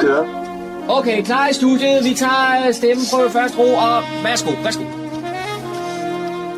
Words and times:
Kører. 0.00 0.24
Okay, 0.88 1.24
klar 1.24 1.48
i 1.48 1.52
studiet. 1.52 2.04
Vi 2.04 2.14
tager 2.14 2.72
stemmeprøve 2.72 3.30
først 3.30 3.58
ro, 3.58 3.74
og 3.74 4.02
værsgo, 4.24 4.50
værsgo. 4.62 4.84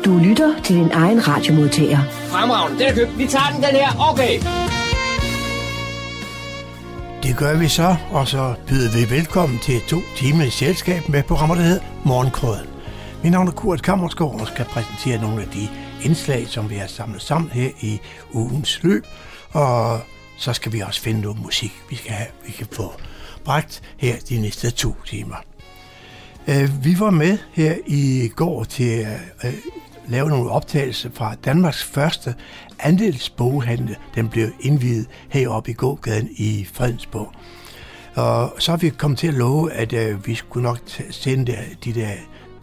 Du 0.05 0.17
lytter 0.17 0.61
til 0.63 0.75
din 0.75 0.91
egen 0.91 1.27
radiomodtager. 1.27 1.99
Fremragende, 2.11 2.79
den 2.79 2.87
er 2.87 2.93
købt. 2.93 3.17
Vi 3.17 3.27
tager 3.27 3.49
den, 3.53 3.63
den 3.63 3.75
her. 3.81 4.11
Okay. 4.11 4.33
Det 7.23 7.37
gør 7.37 7.57
vi 7.57 7.67
så, 7.67 7.95
og 8.11 8.27
så 8.27 8.53
byder 8.67 8.91
vi 8.91 9.15
velkommen 9.15 9.59
til 9.59 9.81
to 9.81 9.97
timer 10.17 10.43
i 10.43 10.49
selskab 10.49 11.09
med 11.09 11.23
programmer, 11.23 11.55
der 11.55 11.61
hedder 11.61 11.81
Morgenkrøden. 12.05 12.67
Mit 13.23 13.31
navn 13.31 13.47
er 13.47 13.51
Kurt 13.51 13.83
Kammersgaard, 13.83 14.41
og 14.41 14.47
skal 14.47 14.65
præsentere 14.65 15.21
nogle 15.21 15.41
af 15.41 15.47
de 15.47 15.67
indslag, 16.03 16.47
som 16.47 16.69
vi 16.69 16.75
har 16.75 16.87
samlet 16.87 17.21
sammen 17.21 17.51
her 17.51 17.69
i 17.79 17.99
ugens 18.33 18.83
løb. 18.83 19.05
Og 19.51 19.99
så 20.37 20.53
skal 20.53 20.73
vi 20.73 20.79
også 20.79 21.01
finde 21.01 21.21
noget 21.21 21.41
musik, 21.41 21.71
vi 21.89 21.95
skal 21.95 22.11
have, 22.11 22.27
vi 22.45 22.51
kan 22.51 22.67
få 22.71 22.93
bragt 23.45 23.81
her 23.97 24.15
de 24.29 24.41
næste 24.41 24.71
to 24.71 24.95
timer. 25.05 25.35
Øh, 26.47 26.85
vi 26.85 26.99
var 26.99 27.09
med 27.09 27.37
her 27.51 27.75
i 27.87 28.31
går 28.35 28.63
til 28.63 28.89
at 28.89 29.19
øh, 29.43 29.53
lave 30.07 30.29
nogle 30.29 30.49
optagelser 30.49 31.09
fra 31.13 31.35
Danmarks 31.45 31.83
første 31.83 32.35
andelsboghandel. 32.79 33.97
Den 34.15 34.29
blev 34.29 34.47
indvidet 34.59 35.07
heroppe 35.29 35.71
i 35.71 35.73
gågaden 35.73 36.29
i 36.35 36.67
Fredensborg. 36.73 37.31
Og 38.15 38.55
så 38.59 38.71
er 38.71 38.77
vi 38.77 38.89
kommet 38.89 39.19
til 39.19 39.27
at 39.27 39.33
love, 39.33 39.71
at 39.71 39.93
øh, 39.93 40.27
vi 40.27 40.35
skulle 40.35 40.63
nok 40.63 40.79
sende 41.09 41.57
de 41.83 41.93
der 41.93 42.11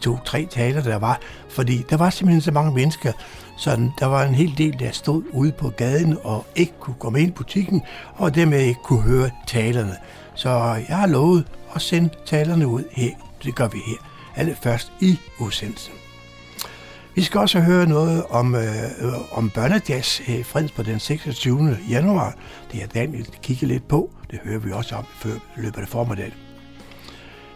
to-tre 0.01 0.47
taler, 0.49 0.81
der 0.81 0.95
var. 0.95 1.21
Fordi 1.49 1.85
der 1.89 1.97
var 1.97 2.09
simpelthen 2.09 2.41
så 2.41 2.51
mange 2.51 2.71
mennesker, 2.73 3.11
så 3.59 3.89
der 3.99 4.05
var 4.05 4.23
en 4.23 4.35
hel 4.35 4.57
del, 4.57 4.79
der 4.79 4.91
stod 4.91 5.23
ude 5.31 5.51
på 5.51 5.69
gaden 5.69 6.17
og 6.23 6.45
ikke 6.55 6.73
kunne 6.79 6.95
komme 6.99 7.21
ind 7.21 7.29
i 7.29 7.33
butikken, 7.33 7.81
og 8.15 8.35
dermed 8.35 8.59
ikke 8.59 8.79
kunne 8.83 9.01
høre 9.01 9.29
talerne. 9.47 9.95
Så 10.35 10.49
jeg 10.89 10.97
har 10.97 11.07
lovet 11.07 11.47
at 11.75 11.81
sende 11.81 12.09
talerne 12.25 12.67
ud 12.67 12.83
her. 12.91 13.11
Det 13.43 13.55
gør 13.55 13.67
vi 13.67 13.77
her. 13.87 13.95
Alle 14.35 14.57
først 14.63 14.91
i 14.99 15.19
udsendelsen. 15.39 15.93
Vi 17.15 17.23
skal 17.23 17.39
også 17.39 17.59
høre 17.59 17.85
noget 17.85 18.23
om, 18.29 18.55
øh, 18.55 19.37
om 19.37 19.49
børnejazz 19.49 20.17
her 20.17 20.39
i 20.39 20.43
Freds 20.43 20.71
på 20.71 20.83
den 20.83 20.99
26. 20.99 21.77
januar. 21.89 22.35
Det 22.71 22.83
er 22.83 22.87
Daniel 22.87 23.27
kigge 23.41 23.67
lidt 23.67 23.87
på. 23.87 24.11
Det 24.31 24.39
hører 24.43 24.59
vi 24.59 24.71
også 24.71 24.95
om 24.95 25.05
før 25.15 25.33
løbet 25.55 25.81
af 25.81 25.87
formiddagen. 25.87 26.33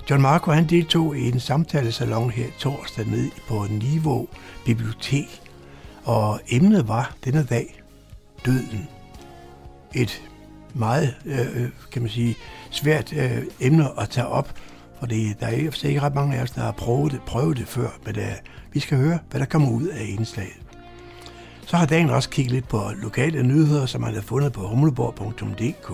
John 0.09 0.21
Marco 0.21 0.51
han 0.51 0.65
deltog 0.65 1.17
i 1.17 1.27
en 1.31 1.39
samtalesalon 1.39 2.29
her 2.29 2.47
torsdag 2.59 3.07
ned 3.07 3.31
på 3.47 3.65
Niveau 3.69 4.27
Bibliotek. 4.65 5.42
Og 6.05 6.39
emnet 6.49 6.87
var 6.87 7.15
denne 7.25 7.43
dag 7.43 7.83
døden. 8.45 8.87
Et 9.95 10.21
meget, 10.73 11.15
øh, 11.25 11.63
øh, 11.63 11.69
kan 11.91 12.01
man 12.01 12.11
sige, 12.11 12.35
svært 12.69 13.13
øh, 13.13 13.43
emne 13.59 13.99
at 14.01 14.09
tage 14.09 14.27
op, 14.27 14.55
for 14.99 15.05
det, 15.05 15.39
der 15.39 15.47
er 15.47 15.51
ikke 15.87 16.01
ret 16.01 16.15
mange 16.15 16.37
af 16.37 16.43
os, 16.43 16.51
der 16.51 16.61
har 16.61 16.71
prøvet 16.71 17.11
det, 17.11 17.21
prøvet 17.21 17.57
det 17.57 17.67
før, 17.67 17.89
men 18.05 18.15
det, 18.15 18.27
vi 18.73 18.79
skal 18.79 18.97
høre, 18.97 19.19
hvad 19.29 19.39
der 19.39 19.45
kommer 19.45 19.71
ud 19.71 19.87
af 19.87 20.05
indslaget. 20.09 20.63
Så 21.65 21.77
har 21.77 21.85
dagen 21.85 22.09
også 22.09 22.29
kigget 22.29 22.53
lidt 22.53 22.67
på 22.67 22.81
lokale 23.01 23.43
nyheder, 23.43 23.85
som 23.85 24.01
man 24.01 24.13
har 24.13 24.21
fundet 24.21 24.53
på 24.53 24.67
humleborg.dk. 24.67 25.91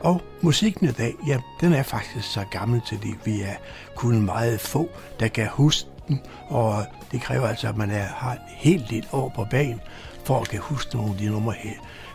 Og 0.00 0.22
musikken 0.40 0.88
i 0.88 0.92
dag, 0.92 1.14
ja, 1.26 1.38
den 1.60 1.72
er 1.72 1.82
faktisk 1.82 2.32
så 2.32 2.44
gammel 2.50 2.80
til 2.88 3.02
det. 3.02 3.14
Vi 3.24 3.40
er 3.40 3.54
kun 3.94 4.22
meget 4.24 4.60
få, 4.60 4.88
der 5.20 5.28
kan 5.28 5.48
huske 5.50 5.88
aften, 6.10 6.30
og 6.48 6.86
det 7.12 7.20
kræver 7.20 7.46
altså, 7.46 7.68
at 7.68 7.76
man 7.76 7.90
er, 7.90 8.06
har 8.06 8.38
helt 8.48 8.90
lidt 8.90 9.08
år 9.12 9.32
på 9.36 9.46
banen, 9.50 9.80
for 10.24 10.40
at 10.40 10.48
kan 10.48 10.60
huske 10.60 10.96
nogle 10.96 11.12
af 11.12 11.18
de 11.18 11.26
numre 11.26 11.54
her. 11.58 11.74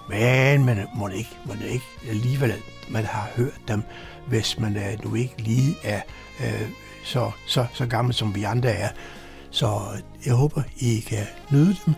Men 0.09 0.65
man 0.65 0.87
må 0.95 1.07
ikke, 1.07 1.37
man 1.45 1.57
er 1.61 1.67
ikke 1.67 1.85
alligevel, 2.09 2.53
man 2.89 3.05
har 3.05 3.29
hørt 3.35 3.59
dem, 3.67 3.83
hvis 4.27 4.59
man 4.59 4.77
er, 4.77 4.97
nu 5.03 5.15
ikke 5.15 5.41
lige 5.41 5.75
er 5.83 6.01
øh, 6.39 6.69
så, 7.03 7.31
så, 7.47 7.65
så 7.73 7.85
gammel, 7.85 8.13
som 8.13 8.35
vi 8.35 8.43
andre 8.43 8.69
er. 8.69 8.89
Så 9.51 9.79
jeg 10.25 10.33
håber, 10.33 10.61
I 10.77 10.99
kan 10.99 11.25
nyde 11.51 11.75
dem, 11.85 11.93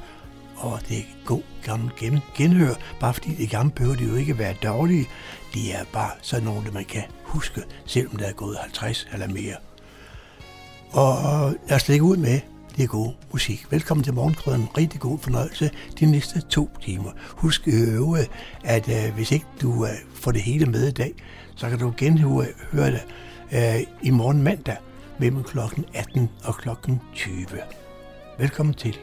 og 0.58 0.80
det 0.90 0.98
er 0.98 1.04
god 1.26 1.42
gammel 1.64 1.92
gen, 1.98 2.20
genhør. 2.36 2.74
Bare 3.00 3.14
fordi 3.14 3.36
det 3.36 3.50
gamle 3.50 3.72
behøver 3.72 3.96
det 3.96 4.10
jo 4.10 4.16
ikke 4.16 4.38
være 4.38 4.54
dårlige. 4.64 5.08
De 5.54 5.72
er 5.72 5.84
bare 5.94 6.12
sådan 6.22 6.44
nogle, 6.44 6.72
man 6.72 6.86
kan 6.86 7.04
huske, 7.24 7.62
selvom 7.86 8.16
der 8.16 8.26
er 8.26 8.34
gået 8.34 8.58
50 8.58 9.08
eller 9.14 9.28
mere. 9.28 9.56
Og 10.94 11.54
lad 11.70 11.76
os 11.76 11.88
lægge 11.88 12.04
ud 12.04 12.18
med 12.18 12.40
det 12.78 12.84
er 12.84 12.88
god 12.88 13.14
musik. 13.32 13.66
Velkommen 13.70 14.04
til 14.04 14.14
Morgenkrøden. 14.14 14.68
Rigtig 14.78 15.00
god 15.00 15.20
fornøjelse 15.20 15.72
de 16.00 16.06
næste 16.12 16.42
to 16.42 16.70
timer. 16.82 17.12
Husk 17.30 17.68
øve, 17.68 18.18
at 18.64 18.90
øh, 18.90 19.16
hvis 19.16 19.32
ikke 19.32 19.46
du 19.62 19.86
øh, 19.86 19.92
får 20.14 20.32
det 20.32 20.42
hele 20.42 20.66
med 20.66 20.88
i 20.88 20.92
dag, 20.92 21.14
så 21.56 21.70
kan 21.70 21.80
du 21.80 21.94
genhøre 21.98 22.46
høre 22.72 22.92
det 22.92 23.06
øh, 23.52 23.82
i 24.02 24.10
morgen 24.10 24.44
mandag 24.44 24.78
mellem 25.20 25.44
kl. 25.44 25.60
18 25.94 26.30
og 26.44 26.58
kl. 26.58 26.70
20. 27.14 27.46
Velkommen 28.38 28.74
til. 28.74 28.98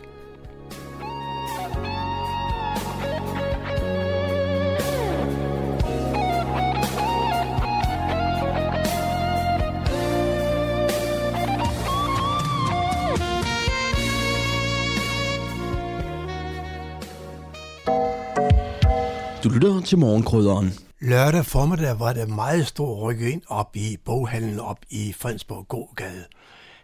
Lytter 19.55 19.81
til 19.81 19.99
morgenkrydderen. 19.99 20.73
Lørdag 21.01 21.47
formiddag 21.47 22.01
var 22.01 22.13
der 22.13 22.27
meget 22.27 22.67
stor 22.67 23.11
rykke 23.11 23.31
ind 23.31 23.43
op 23.49 23.77
i 23.77 23.97
boghandlen 24.05 24.61
op 24.61 24.79
i 24.91 25.13
Fredensborg 25.13 25.69
Gågade. 25.69 26.25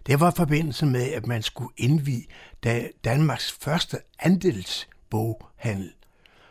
Det 0.07 0.21
var 0.21 0.31
i 0.31 0.35
forbindelse 0.37 0.87
med, 0.87 1.13
at 1.13 1.27
man 1.27 1.43
skulle 1.43 1.73
indvige 1.77 2.27
Danmarks 3.05 3.53
første 3.61 3.99
andelsboghandel. 4.19 5.93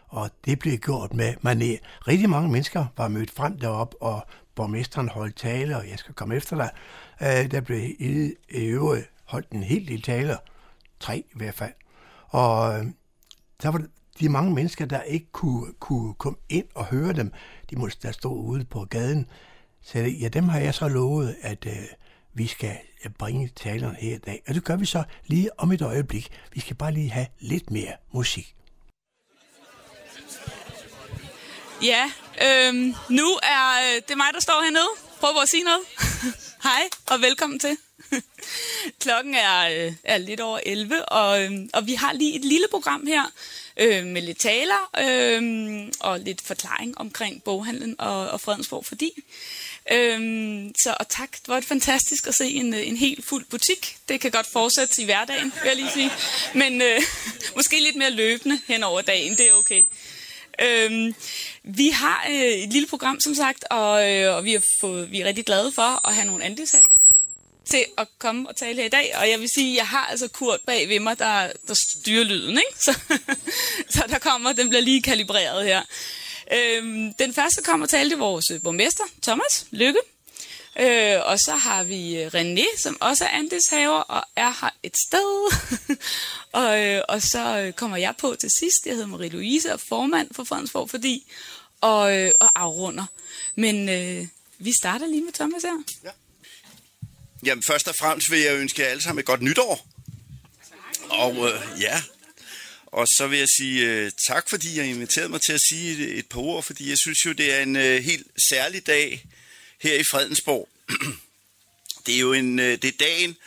Og 0.07 0.29
det 0.45 0.59
blev 0.59 0.77
gjort 0.77 1.13
med 1.13 1.33
mané. 1.33 1.85
Rigtig 2.07 2.29
mange 2.29 2.49
mennesker 2.49 2.85
var 2.97 3.07
mødt 3.07 3.31
frem 3.31 3.59
derop, 3.59 3.95
og 4.01 4.25
borgmesteren 4.55 5.09
holdt 5.09 5.35
tale, 5.35 5.77
og 5.77 5.89
jeg 5.89 5.99
skal 5.99 6.13
komme 6.13 6.35
efter 6.35 6.55
dig. 6.55 6.69
Øh, 7.21 7.51
der 7.51 7.61
blev 7.61 7.89
i 7.99 8.33
øvrigt 8.55 9.09
holdt 9.25 9.49
en 9.49 9.63
hel 9.63 9.87
del 9.87 10.01
taler. 10.01 10.37
Tre 10.99 11.17
i 11.17 11.37
hvert 11.37 11.55
fald. 11.55 11.73
Og 12.27 12.79
øh, 12.79 12.85
der 13.61 13.69
var 13.69 13.81
de 14.19 14.29
mange 14.29 14.53
mennesker, 14.53 14.85
der 14.85 15.01
ikke 15.01 15.31
kunne, 15.31 15.73
kunne 15.79 16.13
komme 16.13 16.39
ind 16.49 16.65
og 16.75 16.85
høre 16.85 17.13
dem, 17.13 17.31
de 17.69 17.75
måtte 17.75 17.97
der 18.01 18.11
stå 18.11 18.33
ude 18.33 18.65
på 18.65 18.85
gaden. 18.85 19.29
Så 19.81 19.99
ja, 19.99 20.27
dem 20.27 20.49
har 20.49 20.59
jeg 20.59 20.73
så 20.73 20.87
lovet, 20.87 21.35
at 21.41 21.65
øh, 21.65 21.73
vi 22.33 22.47
skal 22.47 22.77
bringe 23.19 23.49
talerne 23.55 23.95
her 23.99 24.15
i 24.15 24.19
dag. 24.19 24.43
Og 24.47 24.55
det 24.55 24.63
gør 24.63 24.75
vi 24.75 24.85
så 24.85 25.03
lige 25.25 25.59
om 25.59 25.71
et 25.71 25.81
øjeblik. 25.81 26.29
Vi 26.53 26.59
skal 26.59 26.75
bare 26.75 26.91
lige 26.91 27.09
have 27.09 27.27
lidt 27.39 27.71
mere 27.71 27.93
musik. 28.13 28.55
Ja, 31.83 32.11
øhm, 32.41 32.95
nu 33.09 33.27
er 33.43 33.95
øh, 33.95 34.01
det 34.07 34.17
mig, 34.17 34.27
der 34.33 34.39
står 34.39 34.63
hernede. 34.63 34.89
Prøv 35.19 35.41
at 35.41 35.49
sige 35.49 35.63
noget. 35.63 35.81
Hej, 36.67 36.81
og 37.11 37.21
velkommen 37.21 37.59
til. 37.59 37.77
Klokken 39.03 39.33
er, 39.33 39.85
øh, 39.85 39.93
er 40.03 40.17
lidt 40.17 40.39
over 40.39 40.59
11, 40.65 41.05
og, 41.05 41.43
øh, 41.43 41.51
og 41.73 41.87
vi 41.87 41.93
har 41.93 42.13
lige 42.13 42.35
et 42.35 42.45
lille 42.45 42.67
program 42.71 43.05
her 43.07 43.23
øh, 43.79 44.05
med 44.05 44.21
lidt 44.21 44.39
taler 44.39 44.89
øh, 44.99 45.87
og 45.99 46.19
lidt 46.19 46.41
forklaring 46.41 46.97
omkring 46.97 47.43
boghandlen 47.43 47.95
og, 47.99 48.29
og 48.29 48.41
Fredensborg 48.41 48.85
fordi. 48.85 49.11
Øh, 49.91 50.19
så 50.83 50.95
og 50.99 51.09
tak, 51.09 51.31
det 51.31 51.47
var 51.47 51.55
det 51.55 51.65
fantastisk 51.65 52.27
at 52.27 52.35
se 52.35 52.49
en, 52.49 52.73
øh, 52.73 52.87
en 52.87 52.97
helt 52.97 53.25
fuld 53.25 53.45
butik. 53.45 53.97
Det 54.09 54.21
kan 54.21 54.31
godt 54.31 54.47
fortsætte 54.47 55.01
i 55.01 55.05
hverdagen, 55.05 55.53
vil 55.61 55.67
jeg 55.67 55.75
lige 55.75 55.91
sige. 55.91 56.11
Men 56.53 56.81
øh, 56.81 57.01
måske 57.55 57.79
lidt 57.79 57.95
mere 57.95 58.11
løbende 58.11 58.59
hen 58.67 58.83
over 58.83 59.01
dagen, 59.01 59.31
det 59.37 59.49
er 59.49 59.53
okay. 59.53 59.83
Øhm, 60.61 61.15
vi 61.63 61.89
har 61.89 62.25
øh, 62.29 62.35
et 62.35 62.73
lille 62.73 62.87
program, 62.87 63.19
som 63.19 63.35
sagt, 63.35 63.65
og, 63.69 64.11
øh, 64.11 64.35
og 64.35 64.43
vi, 64.43 64.51
har 64.53 64.63
fået, 64.81 65.11
vi 65.11 65.21
er 65.21 65.25
rigtig 65.25 65.45
glade 65.45 65.71
for 65.71 66.07
at 66.07 66.15
have 66.15 66.25
nogle 66.25 66.43
andelshaver 66.43 66.88
til 67.69 67.85
at 67.97 68.07
komme 68.19 68.49
og 68.49 68.55
tale 68.55 68.75
her 68.77 68.85
i 68.85 68.89
dag. 68.89 69.11
Og 69.15 69.29
jeg 69.29 69.39
vil 69.39 69.49
sige, 69.49 69.71
at 69.71 69.77
jeg 69.77 69.87
har 69.87 70.05
altså 70.05 70.27
Kurt 70.27 70.59
bag 70.65 70.89
ved 70.89 70.99
mig, 70.99 71.19
der, 71.19 71.51
der 71.67 71.73
styrer 71.73 72.23
lyden. 72.23 72.57
Ikke? 72.57 72.83
Så, 72.83 72.99
så 73.95 74.03
der 74.09 74.19
kommer, 74.19 74.53
den 74.53 74.69
bliver 74.69 74.81
lige 74.81 75.01
kalibreret 75.01 75.65
her. 75.65 75.81
Øhm, 76.53 77.13
den 77.13 77.33
første 77.33 77.61
kommer 77.61 77.85
og 77.85 77.89
tale 77.89 78.09
til 78.09 78.17
vores 78.17 78.51
øh, 78.51 78.61
borgmester, 78.61 79.03
Thomas 79.21 79.65
Lykke. 79.71 79.99
Øh, 80.79 81.17
og 81.25 81.39
så 81.39 81.51
har 81.51 81.83
vi 81.83 82.21
øh, 82.21 82.27
René, 82.27 82.81
som 82.81 82.97
også 83.01 83.23
er 83.25 83.29
andelshaver 83.29 83.99
og 83.99 84.23
er 84.35 84.53
her 84.61 84.69
et 84.83 84.93
sted. 85.07 85.53
og, 86.61 86.85
øh, 86.85 87.01
og 87.09 87.21
så 87.21 87.59
øh, 87.59 87.73
kommer 87.73 87.97
jeg 87.97 88.13
på 88.17 88.35
til 88.39 88.49
sidst. 88.59 88.85
Jeg 88.85 88.95
hedder 88.95 89.07
Marie-Louise 89.07 89.73
og 89.73 89.79
formand 89.79 90.33
for 90.33 90.43
Fredensborg 90.43 90.89
Fordi 90.89 91.31
og, 91.81 92.17
øh, 92.17 92.31
og 92.39 92.51
afrunder. 92.55 93.05
Men 93.55 93.89
øh, 93.89 94.27
vi 94.57 94.73
starter 94.81 95.07
lige 95.07 95.21
med 95.21 95.33
Thomas 95.33 95.63
her. 95.63 95.83
Ja. 96.03 96.09
Jamen 97.43 97.63
først 97.63 97.87
og 97.87 97.95
fremmest 97.95 98.31
vil 98.31 98.39
jeg 98.39 98.55
ønske 98.55 98.81
jer 98.81 98.87
alle 98.87 99.03
sammen 99.03 99.19
et 99.19 99.25
godt 99.25 99.41
nytår. 99.41 99.87
Og 101.09 101.49
øh, 101.49 101.81
ja, 101.81 102.03
og 102.85 103.07
så 103.07 103.27
vil 103.27 103.39
jeg 103.39 103.47
sige 103.57 103.85
øh, 103.85 104.11
tak, 104.27 104.49
fordi 104.49 104.77
jeg 104.77 104.85
inviterede 104.85 105.29
mig 105.29 105.41
til 105.41 105.53
at 105.53 105.61
sige 105.69 105.91
et, 105.91 106.19
et 106.19 106.25
par 106.29 106.39
ord, 106.39 106.63
fordi 106.63 106.89
jeg 106.89 106.97
synes 106.97 107.25
jo, 107.25 107.31
det 107.31 107.53
er 107.53 107.61
en 107.61 107.75
øh, 107.75 108.03
helt 108.03 108.27
særlig 108.49 108.87
dag 108.87 109.25
her 109.81 109.93
i 109.93 110.03
Fredensborg. 110.11 110.69
Det 112.05 112.15
er 112.15 112.19
jo 112.19 112.33
en, 112.33 112.59
øh, 112.59 112.81
det 112.81 112.85
er 112.85 112.97
dagen, 112.99 113.37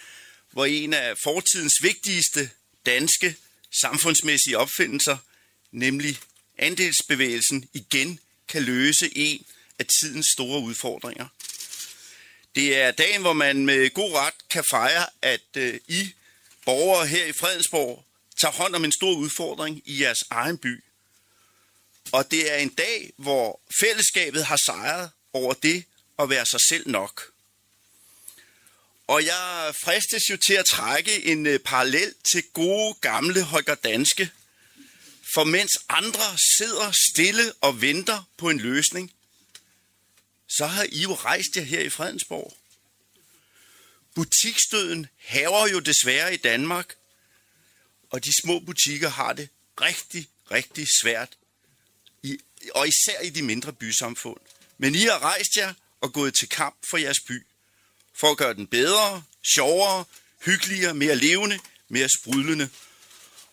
hvor 0.50 0.65
en 0.65 0.94
af 0.94 1.19
fortidens 1.19 1.83
vigtigste 1.83 2.50
danske 2.87 3.37
samfundsmæssige 3.81 4.59
opfindelser, 4.59 5.17
nemlig 5.73 6.19
andelsbevægelsen, 6.59 7.69
igen 7.75 8.19
kan 8.49 8.62
løse 8.62 9.19
en 9.19 9.47
af 9.79 9.87
tidens 10.00 10.27
store 10.35 10.61
udfordringer. 10.61 11.27
Det 12.55 12.77
er 12.77 12.91
dagen, 12.91 13.21
hvor 13.21 13.33
man 13.33 13.67
med 13.67 13.91
god 13.91 14.13
ret 14.15 14.35
kan 14.51 14.65
fejre, 14.71 15.07
at 15.23 15.57
øh, 15.57 15.81
I 15.89 16.15
borgere 16.65 17.07
her 17.07 17.25
i 17.25 17.33
Fredensborg 17.33 18.05
tager 18.41 18.53
hånd 18.53 18.75
om 18.75 18.85
en 18.85 18.93
stor 18.93 19.15
udfordring 19.15 19.83
i 19.85 20.03
jeres 20.03 20.25
egen 20.31 20.59
by. 20.59 20.85
Og 22.13 22.31
det 22.31 22.53
er 22.53 22.57
en 22.57 22.69
dag, 22.69 23.13
hvor 23.17 23.61
fællesskabet 23.81 24.45
har 24.45 24.59
sejret 24.67 25.11
over 25.33 25.55
det 25.55 25.85
at 26.19 26.31
være 26.31 26.47
sig 26.47 26.61
selv 26.69 26.91
nok. 26.91 27.33
Og 29.07 29.25
jeg 29.25 29.75
fristes 29.85 30.31
jo 30.31 30.37
til 30.37 30.55
at 30.55 30.65
trække 30.65 31.25
en 31.25 31.47
øh, 31.47 31.59
parallel 31.59 32.15
til 32.33 32.43
gode 32.53 32.95
gamle 33.01 33.43
Holger 33.43 33.75
Danske. 33.75 34.31
For 35.35 35.45
mens 35.45 35.73
andre 35.89 36.39
sidder 36.59 36.93
stille 37.11 37.53
og 37.61 37.81
venter 37.81 38.29
på 38.37 38.51
en 38.51 38.59
løsning, 38.59 39.13
så 40.57 40.67
har 40.67 40.87
I 40.93 41.03
jo 41.03 41.15
rejst 41.15 41.57
jer 41.57 41.63
her 41.63 41.81
i 41.81 41.91
Fredensborg. 41.91 42.57
Butikstøden 44.15 45.07
haver 45.19 45.69
jo 45.69 45.79
desværre 45.79 46.35
i 46.35 46.37
Danmark, 46.37 46.95
og 48.11 48.25
de 48.25 48.31
små 48.43 48.59
butikker 48.59 49.09
har 49.09 49.33
det 49.33 49.49
rigtig, 49.81 50.29
rigtig 50.51 50.87
svært, 51.03 51.37
i, 52.23 52.39
og 52.75 52.89
især 52.89 53.21
i 53.21 53.31
de 53.31 53.43
mindre 53.43 53.73
bysamfund. 53.73 54.41
Men 54.79 54.95
I 54.95 55.03
har 55.03 55.19
rejst 55.19 55.57
jer 55.57 55.75
og 56.01 56.13
gået 56.13 56.35
til 56.35 56.49
kamp 56.49 56.77
for 56.91 56.97
jeres 56.97 57.21
by, 57.21 57.47
for 58.15 58.31
at 58.31 58.37
gøre 58.37 58.55
den 58.55 58.67
bedre, 58.67 59.23
sjovere, 59.55 60.05
hyggeligere, 60.45 60.95
mere 60.95 61.17
levende, 61.17 61.59
mere 61.89 62.09
sprudlende. 62.09 62.71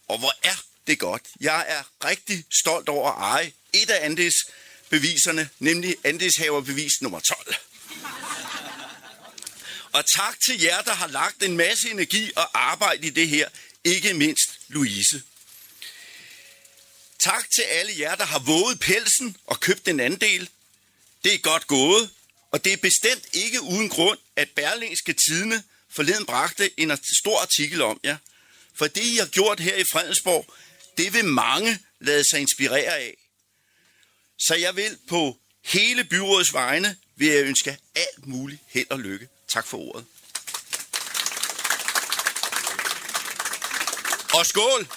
Og 0.08 0.20
hvor 0.20 0.34
er 0.44 0.64
det 0.88 1.00
godt. 1.00 1.28
Jeg 1.40 1.66
er 1.68 2.08
rigtig 2.08 2.46
stolt 2.62 2.90
over 2.90 3.12
at 3.12 3.18
eje 3.18 3.54
et 3.74 3.90
af 3.90 4.06
beviserne, 4.90 5.50
nemlig 5.60 5.96
andelshaverbevis 6.04 7.02
nummer 7.02 7.20
12. 7.20 7.56
Og 9.92 10.06
tak 10.16 10.40
til 10.40 10.62
jer, 10.62 10.82
der 10.82 10.94
har 10.94 11.08
lagt 11.08 11.44
en 11.44 11.58
masse 11.58 11.90
energi 11.92 12.32
og 12.36 12.50
arbejde 12.54 13.08
i 13.08 13.10
det 13.10 13.28
her, 13.28 13.50
ikke 13.84 14.14
mindst 14.14 14.60
Louise. 14.68 15.24
Tak 17.20 17.52
til 17.56 17.62
alle 17.62 17.92
jer, 18.00 18.16
der 18.16 18.26
har 18.26 18.40
våget 18.40 18.80
pelsen 18.80 19.38
og 19.46 19.60
købt 19.60 19.88
en 19.88 20.00
andel. 20.00 20.50
Det 21.24 21.34
er 21.34 21.38
godt 21.38 21.68
gået, 21.68 22.10
og 22.52 22.64
det 22.64 22.74
er 22.74 22.78
bestemt 22.78 23.26
ikke 23.34 23.62
uden 23.62 23.90
grund, 23.90 24.20
at 24.36 24.50
Berlingske 24.50 25.14
Tidene 25.14 25.64
forleden 25.90 26.26
bragte 26.26 26.80
en 26.80 26.98
stor 27.22 27.42
artikel 27.42 27.82
om 27.82 28.00
jer. 28.04 28.18
For 28.76 28.88
det, 28.88 29.04
I 29.04 29.16
har 29.16 29.26
gjort 29.26 29.60
her 29.60 29.76
i 29.76 29.84
Fredensborg, 29.92 30.54
det 30.98 31.14
vil 31.14 31.26
mange 31.26 31.80
lade 32.00 32.24
sig 32.30 32.40
inspirere 32.40 32.96
af. 32.96 33.18
Så 34.40 34.56
jeg 34.56 34.76
vil 34.76 34.98
på 35.10 35.38
hele 35.66 36.04
byrådets 36.04 36.54
vegne 36.54 36.96
vil 37.16 37.28
jeg 37.28 37.46
ønske 37.46 37.78
alt 37.96 38.28
muligt 38.28 38.62
held 38.68 38.88
og 38.90 39.00
lykke. 39.00 39.28
Tak 39.48 39.68
for 39.68 39.78
ordet. 39.78 40.06
Og 44.34 44.46
skål! 44.46 44.88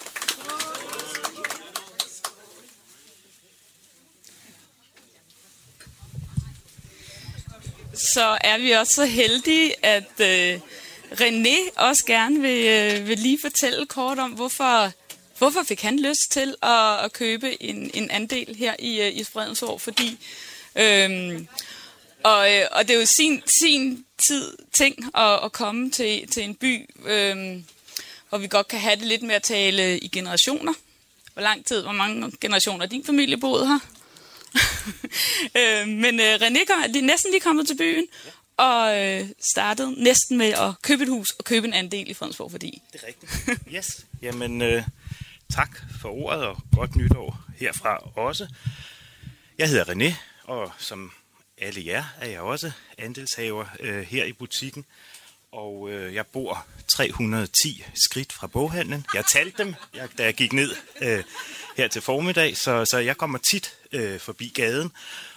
Så 7.94 8.38
er 8.40 8.58
vi 8.58 8.70
også 8.70 8.92
så 8.92 9.04
heldige, 9.04 9.86
at 9.86 10.20
øh, 10.20 10.60
René 11.12 11.80
også 11.80 12.04
gerne 12.06 12.40
vil, 12.40 12.66
øh, 12.66 13.08
vil 13.08 13.18
lige 13.18 13.38
fortælle 13.40 13.86
kort 13.86 14.18
om, 14.18 14.30
hvorfor, 14.30 14.92
hvorfor 15.42 15.62
fik 15.62 15.82
han 15.82 15.98
lyst 15.98 16.30
til 16.30 16.54
at, 16.62 17.04
at 17.04 17.12
købe 17.12 17.62
en, 17.62 17.90
en 17.94 18.10
andel 18.10 18.56
her 18.56 18.74
i, 18.78 19.00
øh, 19.00 19.08
i 19.08 19.24
Fredensborg, 19.24 19.80
fordi 19.80 20.18
øhm, 20.76 21.48
og, 22.22 22.54
øh, 22.54 22.66
og 22.70 22.88
det 22.88 22.94
er 22.94 23.00
jo 23.00 23.06
sin, 23.06 23.42
sin 23.60 24.04
tid 24.28 24.56
ting 24.72 25.16
at, 25.16 25.44
at 25.44 25.52
komme 25.52 25.90
til, 25.90 26.28
til 26.28 26.42
en 26.42 26.54
by, 26.54 26.90
øhm, 27.04 27.64
hvor 28.28 28.38
vi 28.38 28.46
godt 28.46 28.68
kan 28.68 28.80
have 28.80 28.96
det 28.96 29.04
lidt 29.04 29.22
med 29.22 29.34
at 29.34 29.42
tale 29.42 29.98
i 29.98 30.08
generationer. 30.08 30.72
Hvor 31.32 31.42
lang 31.42 31.66
tid, 31.66 31.82
hvor 31.82 31.92
mange 31.92 32.32
generationer 32.40 32.86
din 32.86 33.04
familie 33.04 33.36
boede 33.36 33.66
her? 33.66 33.78
øh, 35.60 35.88
men 35.88 36.20
øh, 36.20 36.34
René 36.34 36.64
kom, 36.64 36.82
er 36.82 37.02
næsten 37.02 37.30
lige 37.30 37.40
kommet 37.40 37.66
til 37.66 37.76
byen, 37.76 38.06
og 38.56 39.00
øh, 39.00 39.28
startede 39.54 40.02
næsten 40.02 40.38
med 40.38 40.52
at 40.52 40.82
købe 40.82 41.02
et 41.02 41.08
hus 41.08 41.30
og 41.30 41.44
købe 41.44 41.66
en 41.66 41.74
andel 41.74 42.10
i 42.10 42.14
Fredensborg, 42.14 42.50
fordi... 42.50 42.82
Det 42.92 43.02
er 43.02 43.06
rigtigt. 43.06 43.60
Yes. 43.76 44.06
Jamen, 44.22 44.62
øh, 44.62 44.82
tak 45.52 45.78
for 46.00 46.08
ordet, 46.08 46.44
og 46.44 46.58
godt 46.76 46.96
nytår 46.96 47.44
herfra 47.56 48.10
også. 48.16 48.48
Jeg 49.58 49.68
hedder 49.68 49.84
René, 49.84 50.14
og 50.44 50.72
som 50.78 51.12
alle 51.58 51.86
jer 51.86 52.04
er 52.20 52.28
jeg 52.28 52.40
også 52.40 52.72
andelshaver 52.98 53.66
øh, 53.80 54.02
her 54.02 54.24
i 54.24 54.32
butikken. 54.32 54.84
Og 55.52 55.90
øh, 55.90 56.14
jeg 56.14 56.26
bor 56.26 56.66
310 56.88 57.84
skridt 57.94 58.32
fra 58.32 58.46
boghandlen. 58.46 59.06
Jeg 59.14 59.24
talte 59.32 59.64
dem, 59.64 59.74
jeg, 59.94 60.08
da 60.18 60.24
jeg 60.24 60.34
gik 60.34 60.52
ned 60.52 60.74
øh, 61.02 61.24
her 61.76 61.88
til 61.88 62.02
formiddag, 62.02 62.56
så, 62.56 62.84
så 62.84 62.98
jeg 62.98 63.16
kommer 63.16 63.38
tit 63.38 63.74
øh, 63.92 64.20
forbi 64.20 64.52
gaden 64.54 64.92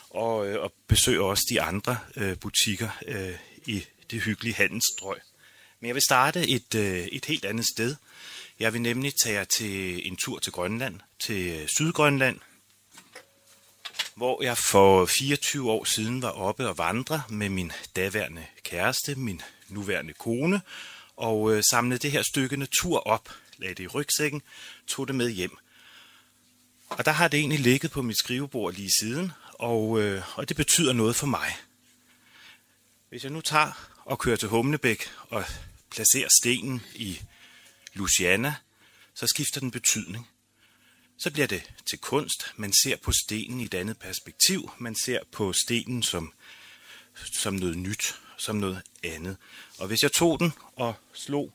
og, 0.10 0.48
øh, 0.48 0.64
og 0.64 0.74
besøger 0.88 1.24
også 1.24 1.44
de 1.50 1.62
andre 1.62 1.98
øh, 2.16 2.38
butikker 2.38 2.90
øh, 3.08 3.36
i 3.66 3.86
det 4.12 4.22
hyggelige 4.22 4.56
handelsstrøg. 4.56 5.18
Men 5.80 5.88
jeg 5.88 5.96
vil 5.96 6.04
starte 6.04 6.50
et, 6.50 6.76
øh, 6.76 6.98
et 6.98 7.26
helt 7.26 7.46
andet 7.46 7.66
sted. 7.76 7.96
Jeg 8.60 8.74
vil 8.74 8.82
nemlig 8.82 9.14
tage 9.16 9.36
jer 9.36 9.44
til 9.44 10.08
en 10.08 10.16
tur 10.16 10.40
til 10.40 10.52
Grønland, 10.52 11.00
til 11.20 11.62
øh, 11.62 11.68
Sydgrønland, 11.68 12.40
hvor 14.16 14.44
jeg 14.44 14.58
for 14.58 15.06
24 15.06 15.72
år 15.72 15.84
siden 15.84 16.22
var 16.22 16.30
oppe 16.30 16.68
og 16.68 16.78
vandre 16.78 17.24
med 17.30 17.50
min 17.50 17.72
daværende 17.96 18.46
kæreste, 18.64 19.16
min 19.16 19.42
nuværende 19.70 20.14
kone, 20.14 20.62
og 21.16 21.56
øh, 21.56 21.64
samlede 21.72 22.00
det 22.00 22.12
her 22.12 22.22
stykke 22.22 22.58
natur 22.58 23.00
op, 23.00 23.30
lagde 23.58 23.76
det 23.76 23.84
i 23.84 23.88
rygsækken, 23.88 24.42
tog 24.88 25.08
det 25.08 25.16
med 25.16 25.30
hjem. 25.30 25.58
Og 26.90 27.06
der 27.06 27.12
har 27.12 27.28
det 27.28 27.40
egentlig 27.40 27.60
ligget 27.60 27.92
på 27.92 28.02
mit 28.02 28.18
skrivebord 28.18 28.74
lige 28.74 28.92
siden, 29.00 29.32
og, 29.54 30.02
øh, 30.02 30.22
og 30.36 30.50
det 30.50 30.58
betyder 30.58 30.94
noget 30.94 31.16
for 31.16 31.28
mig. 31.28 31.58
Hvis 33.10 33.24
jeg 33.24 33.32
nu 33.32 33.42
tager 33.42 33.90
og 34.06 34.20
kører 34.20 34.38
til 34.38 34.50
Humlebæk 34.50 35.10
og 35.30 35.44
placerer 35.90 36.30
stenen 36.42 36.82
i 36.96 37.20
Luciana, 37.96 38.56
så 39.14 39.28
skifter 39.28 39.60
den 39.60 39.72
betydning. 39.72 40.30
Så 41.18 41.32
bliver 41.32 41.48
det 41.48 41.72
til 41.86 42.00
kunst. 42.00 42.54
Man 42.56 42.74
ser 42.74 42.96
på 42.96 43.12
stenen 43.12 43.62
i 43.62 43.64
et 43.64 43.74
andet 43.74 44.00
perspektiv. 44.00 44.72
Man 44.78 44.96
ser 44.96 45.20
på 45.32 45.54
stenen 45.54 46.04
som, 46.04 46.34
som 47.42 47.54
noget 47.54 47.78
nyt, 47.78 48.16
som 48.38 48.56
noget 48.56 48.82
andet. 49.04 49.38
Og 49.78 49.88
hvis 49.88 50.04
jeg 50.04 50.12
tog 50.12 50.40
den 50.40 50.54
og 50.76 50.96
slog 51.14 51.54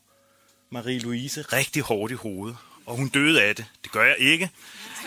Marie-Louise 0.71 1.43
rigtig 1.43 1.83
hårdt 1.83 2.13
i 2.13 2.15
hovedet, 2.15 2.57
og 2.87 2.97
hun 2.97 3.09
døde 3.09 3.43
af 3.43 3.57
det, 3.57 3.65
det 3.83 3.93
gør 3.93 4.05
jeg 4.05 4.17
ikke, 4.19 4.51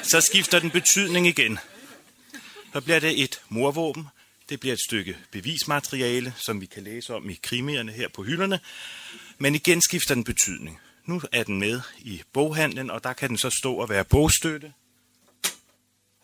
så 0.03 0.21
skifter 0.21 0.59
den 0.59 0.71
betydning 0.71 1.27
igen. 1.27 1.59
Så 2.73 2.81
bliver 2.81 2.99
det 2.99 3.23
et 3.23 3.41
morvåben, 3.49 4.07
det 4.49 4.59
bliver 4.59 4.73
et 4.73 4.81
stykke 4.87 5.17
bevismateriale, 5.31 6.33
som 6.37 6.61
vi 6.61 6.65
kan 6.65 6.83
læse 6.83 7.13
om 7.13 7.29
i 7.29 7.39
krimierne 7.43 7.91
her 7.91 8.07
på 8.07 8.23
hylderne, 8.23 8.59
men 9.37 9.55
igen 9.55 9.81
skifter 9.81 10.15
den 10.15 10.23
betydning. 10.23 10.79
Nu 11.05 11.22
er 11.31 11.43
den 11.43 11.60
med 11.60 11.81
i 12.00 12.24
boghandlen, 12.33 12.89
og 12.89 13.03
der 13.03 13.13
kan 13.13 13.29
den 13.29 13.38
så 13.38 13.50
stå 13.50 13.75
og 13.75 13.89
være 13.89 14.05
bogstøtte. 14.05 14.74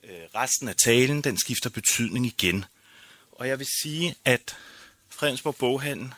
Øh, 0.04 0.22
resten 0.36 0.68
af 0.68 0.76
talen, 0.86 1.22
den 1.22 1.38
skifter 1.38 1.70
betydning 1.70 2.26
igen. 2.26 2.66
Og 3.32 3.48
jeg 3.48 3.60
vil 3.60 3.68
sige, 3.82 4.16
at 4.26 4.58
Fredensborg 5.10 5.56
Boghandel, 5.56 6.14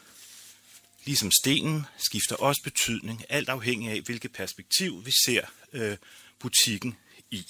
ligesom 1.06 1.32
stenen, 1.32 1.86
skifter 1.98 2.36
også 2.36 2.62
betydning, 2.64 3.26
alt 3.30 3.50
afhængig 3.50 3.92
af, 3.92 4.02
hvilket 4.02 4.34
perspektiv 4.34 5.06
vi 5.06 5.12
ser 5.26 5.46
øh, 5.74 5.98
butikken 6.40 6.98
i. 7.32 7.46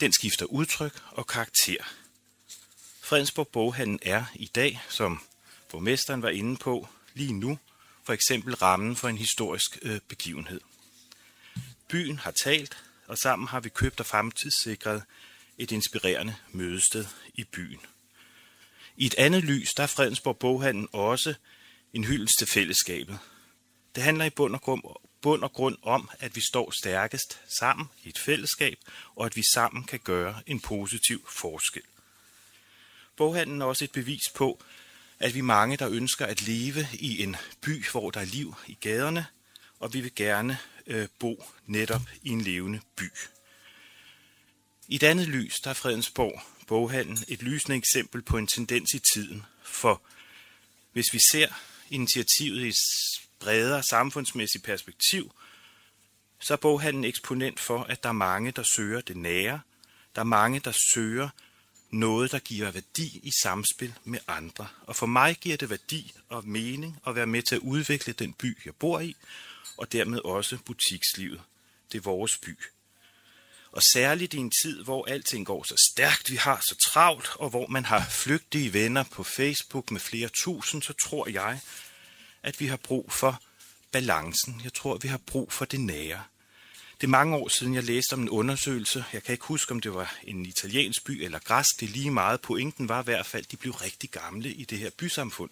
Den 0.00 0.12
skifter 0.12 0.46
udtryk 0.46 1.02
og 1.10 1.26
karakter. 1.26 1.84
Fredensborg 3.00 3.48
Boghandel 3.48 3.98
er 4.02 4.24
i 4.34 4.46
dag, 4.46 4.80
som 4.88 5.20
borgmesteren 5.68 6.22
var 6.22 6.28
inde 6.28 6.56
på, 6.56 6.88
lige 7.14 7.32
nu 7.32 7.58
for 8.06 8.12
eksempel 8.12 8.54
rammen 8.54 8.96
for 8.96 9.08
en 9.08 9.18
historisk 9.18 9.78
øh, 9.82 10.00
begivenhed. 10.08 10.60
Byen 11.88 12.18
har 12.18 12.30
talt, 12.30 12.76
og 13.06 13.18
sammen 13.18 13.48
har 13.48 13.60
vi 13.60 13.68
købt 13.68 14.00
og 14.00 14.06
fremtidssikret 14.06 15.02
et 15.58 15.70
inspirerende 15.70 16.34
mødested 16.52 17.06
i 17.34 17.44
byen. 17.44 17.80
I 18.96 19.06
et 19.06 19.14
andet 19.14 19.44
lys, 19.44 19.74
der 19.74 19.82
er 19.82 19.86
Fredensborg 19.86 20.38
Boghandel 20.38 20.88
også 20.92 21.34
en 21.92 22.04
hyldest 22.04 22.38
til 22.38 22.46
fællesskabet. 22.46 23.18
Det 23.94 24.02
handler 24.02 24.24
i 24.24 24.30
bund 24.30 24.54
og, 24.54 24.60
grund, 24.60 24.82
bund 25.20 25.42
og 25.42 25.52
grund 25.52 25.76
om, 25.82 26.10
at 26.18 26.36
vi 26.36 26.40
står 26.40 26.70
stærkest 26.70 27.40
sammen 27.58 27.86
i 28.04 28.08
et 28.08 28.18
fællesskab, 28.18 28.78
og 29.16 29.26
at 29.26 29.36
vi 29.36 29.42
sammen 29.54 29.84
kan 29.84 29.98
gøre 29.98 30.42
en 30.46 30.60
positiv 30.60 31.28
forskel. 31.30 31.82
boghandlen 33.16 33.62
er 33.62 33.66
også 33.66 33.84
et 33.84 33.92
bevis 33.92 34.30
på, 34.34 34.62
at 35.18 35.34
vi 35.34 35.40
mange, 35.40 35.76
der 35.76 35.90
ønsker 35.90 36.26
at 36.26 36.42
leve 36.42 36.86
i 36.92 37.22
en 37.22 37.36
by, 37.60 37.86
hvor 37.90 38.10
der 38.10 38.20
er 38.20 38.24
liv 38.24 38.54
i 38.66 38.78
gaderne, 38.80 39.26
og 39.78 39.94
vi 39.94 40.00
vil 40.00 40.14
gerne 40.14 40.58
øh, 40.86 41.08
bo 41.18 41.44
netop 41.66 42.02
i 42.22 42.28
en 42.28 42.40
levende 42.40 42.80
by. 42.96 43.10
I 44.88 44.94
et 44.94 45.02
andet 45.02 45.28
lys, 45.28 45.54
der 45.54 45.70
er 45.70 45.74
Fredensborg 45.74 46.42
boghandlen 46.66 47.18
et 47.28 47.42
lysende 47.42 47.76
eksempel 47.76 48.22
på 48.22 48.38
en 48.38 48.46
tendens 48.46 48.94
i 48.94 49.00
tiden, 49.14 49.42
for 49.62 50.02
hvis 50.92 51.12
vi 51.12 51.18
ser 51.30 51.48
initiativet 51.90 52.64
i 52.64 52.68
et 52.68 52.74
bredere 53.38 53.82
samfundsmæssigt 53.82 54.64
perspektiv, 54.64 55.32
så 56.40 56.52
er 56.52 56.56
boghandlen 56.56 57.04
eksponent 57.04 57.60
for, 57.60 57.82
at 57.82 58.02
der 58.02 58.08
er 58.08 58.12
mange, 58.12 58.50
der 58.50 58.62
søger 58.76 59.00
det 59.00 59.16
nære. 59.16 59.60
Der 60.14 60.20
er 60.20 60.24
mange, 60.24 60.60
der 60.60 60.72
søger 60.94 61.28
noget, 61.90 62.32
der 62.32 62.38
giver 62.38 62.70
værdi 62.70 63.20
i 63.22 63.30
samspil 63.42 63.94
med 64.04 64.18
andre. 64.26 64.68
Og 64.82 64.96
for 64.96 65.06
mig 65.06 65.36
giver 65.36 65.56
det 65.56 65.70
værdi 65.70 66.12
og 66.28 66.48
mening 66.48 67.00
at 67.06 67.14
være 67.14 67.26
med 67.26 67.42
til 67.42 67.54
at 67.54 67.60
udvikle 67.60 68.12
den 68.12 68.32
by, 68.32 68.58
jeg 68.64 68.74
bor 68.74 69.00
i, 69.00 69.16
og 69.76 69.92
dermed 69.92 70.18
også 70.18 70.58
butikslivet. 70.66 71.40
Det 71.92 71.98
er 71.98 72.02
vores 72.02 72.38
by. 72.38 72.58
Og 73.72 73.82
særligt 73.82 74.34
i 74.34 74.36
en 74.36 74.52
tid, 74.62 74.82
hvor 74.84 75.06
alting 75.06 75.46
går 75.46 75.62
så 75.62 75.90
stærkt, 75.92 76.30
vi 76.30 76.36
har 76.36 76.60
så 76.60 76.90
travlt, 76.92 77.28
og 77.34 77.50
hvor 77.50 77.66
man 77.66 77.84
har 77.84 78.08
flygtige 78.10 78.72
venner 78.72 79.04
på 79.04 79.24
Facebook 79.24 79.90
med 79.90 80.00
flere 80.00 80.28
tusind, 80.28 80.82
så 80.82 80.92
tror 80.92 81.28
jeg, 81.28 81.60
at 82.42 82.60
vi 82.60 82.66
har 82.66 82.76
brug 82.76 83.12
for 83.12 83.42
balancen. 83.92 84.60
Jeg 84.64 84.72
tror, 84.72 84.96
vi 84.96 85.08
har 85.08 85.20
brug 85.26 85.52
for 85.52 85.64
det 85.64 85.80
nære. 85.80 86.22
Det 87.00 87.06
er 87.06 87.10
mange 87.10 87.36
år 87.36 87.48
siden, 87.48 87.74
jeg 87.74 87.84
læste 87.84 88.12
om 88.12 88.20
en 88.20 88.28
undersøgelse. 88.28 89.04
Jeg 89.12 89.22
kan 89.22 89.32
ikke 89.32 89.44
huske, 89.44 89.72
om 89.72 89.80
det 89.80 89.94
var 89.94 90.14
en 90.24 90.46
italiensk 90.46 91.04
by 91.04 91.24
eller 91.24 91.38
græsk. 91.38 91.80
Det 91.80 91.88
er 91.88 91.92
lige 91.92 92.10
meget. 92.10 92.40
Pointen 92.40 92.88
var 92.88 93.00
i 93.00 93.04
hvert 93.04 93.26
fald, 93.26 93.44
at 93.44 93.50
de 93.50 93.56
blev 93.56 93.72
rigtig 93.72 94.10
gamle 94.10 94.52
i 94.52 94.64
det 94.64 94.78
her 94.78 94.90
bysamfund. 94.90 95.50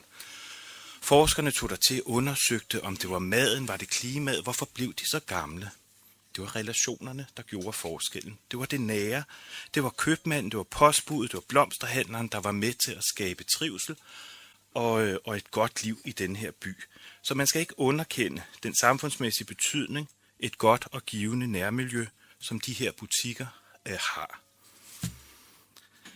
Forskerne 1.01 1.51
tog 1.51 1.71
der 1.71 1.77
til 1.77 2.03
undersøgte, 2.03 2.85
om 2.85 2.97
det 2.97 3.11
var 3.11 3.19
maden, 3.19 3.69
var 3.69 3.77
det 3.77 3.89
klimaet, 3.89 4.43
hvorfor 4.43 4.69
blev 4.75 4.95
de 4.95 5.11
så 5.11 5.21
gamle? 5.27 5.71
Det 6.37 6.43
var 6.43 6.57
relationerne, 6.57 7.27
der 7.37 7.43
gjorde 7.43 7.73
forskellen. 7.73 8.39
Det 8.51 8.59
var 8.59 8.67
det 8.67 8.81
nære. 8.81 9.25
Det 9.75 9.83
var 9.83 9.91
købmanden, 9.91 10.51
det 10.51 10.57
var 10.57 10.63
postbuddet, 10.63 11.33
det 11.33 11.37
var 11.37 11.45
blomsterhandleren, 11.49 12.29
der 12.29 12.41
var 12.41 12.53
med 12.53 12.73
til 12.85 12.93
at 12.93 13.05
skabe 13.05 13.45
trivsel 13.45 13.97
og, 14.75 15.07
øh, 15.07 15.19
og 15.25 15.37
et 15.37 15.51
godt 15.51 15.83
liv 15.83 16.01
i 16.05 16.13
den 16.13 16.37
her 16.37 16.51
by. 16.51 16.77
Så 17.23 17.35
man 17.35 17.47
skal 17.47 17.61
ikke 17.61 17.79
underkende 17.79 18.43
den 18.63 18.75
samfundsmæssige 18.75 19.47
betydning, 19.47 20.09
et 20.41 20.59
godt 20.59 20.89
og 20.93 21.03
givende 21.07 21.47
nærmiljø, 21.47 22.07
som 22.39 22.61
de 22.61 22.73
her 22.73 22.93
butikker 22.93 23.47
øh, 23.87 23.99
har. 24.01 24.41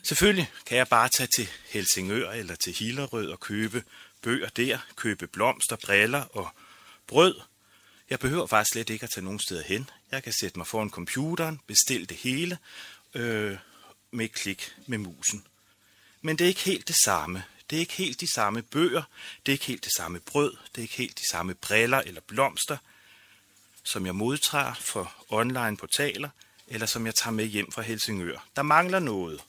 Selvfølgelig 0.03 0.51
kan 0.67 0.79
jeg 0.79 0.89
bare 0.89 1.09
tage 1.09 1.29
til 1.37 1.49
Helsingør 1.69 2.31
eller 2.31 2.55
til 2.55 2.73
Hillerød 2.73 3.31
og 3.31 3.41
købe 3.41 3.85
bøger 4.23 4.49
der, 4.49 4.79
købe 4.97 5.27
blomster, 5.27 5.77
briller 5.77 6.21
og 6.21 6.49
brød. 7.07 7.41
Jeg 8.11 8.19
behøver 8.19 8.47
faktisk 8.47 8.73
slet 8.73 8.91
ikke 8.91 9.05
at 9.05 9.11
tage 9.11 9.25
nogen 9.25 9.41
steder 9.41 9.63
hen. 9.63 9.91
Jeg 10.11 10.23
kan 10.23 10.33
sætte 10.33 10.59
mig 10.59 10.67
foran 10.67 10.91
computeren, 10.91 11.61
bestille 11.67 12.07
det 12.07 12.17
hele 12.17 12.59
øh, 13.15 13.57
med 14.11 14.25
et 14.25 14.33
klik 14.33 14.75
med 14.87 14.99
musen. 14.99 15.47
Men 16.23 16.39
det 16.39 16.45
er 16.45 16.49
ikke 16.49 16.61
helt 16.61 16.89
det 16.89 16.97
samme. 17.05 17.45
Det 17.71 17.77
er 17.77 17.81
ikke 17.81 17.93
helt 17.93 18.21
de 18.21 18.33
samme 18.33 18.63
bøger, 18.63 19.03
det 19.47 19.53
er 19.53 19.55
ikke 19.55 19.65
helt 19.65 19.85
det 19.85 19.93
samme 19.97 20.21
brød, 20.21 20.57
det 20.75 20.79
er 20.79 20.83
ikke 20.83 20.97
helt 20.97 21.19
de 21.19 21.29
samme 21.31 21.55
briller 21.55 21.99
eller 21.99 22.21
blomster, 22.21 22.77
som 23.85 24.07
jeg 24.07 24.15
modtager 24.15 24.75
for 24.75 25.25
online 25.29 25.77
portaler, 25.77 26.29
eller 26.67 26.87
som 26.87 27.07
jeg 27.07 27.15
tager 27.15 27.35
med 27.35 27.45
hjem 27.45 27.73
fra 27.73 27.83
Helsingør. 27.83 28.47
Der 28.57 28.63
mangler 28.63 28.99
noget. 28.99 29.45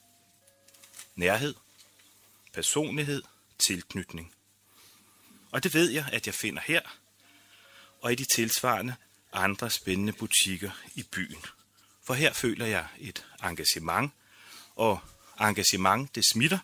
Nærhed, 1.14 1.54
personlighed, 2.52 3.22
tilknytning. 3.58 4.34
Og 5.50 5.64
det 5.64 5.74
ved 5.74 5.90
jeg, 5.90 6.08
at 6.12 6.26
jeg 6.26 6.34
finder 6.34 6.62
her, 6.66 6.80
og 8.00 8.12
i 8.12 8.14
de 8.14 8.24
tilsvarende 8.34 8.94
andre 9.32 9.70
spændende 9.70 10.12
butikker 10.12 10.70
i 10.94 11.02
byen. 11.02 11.44
For 12.06 12.14
her 12.14 12.32
føler 12.32 12.66
jeg 12.66 12.86
et 12.98 13.26
engagement, 13.42 14.12
og 14.76 15.00
engagement, 15.40 16.14
det 16.14 16.24
smitter. 16.32 16.58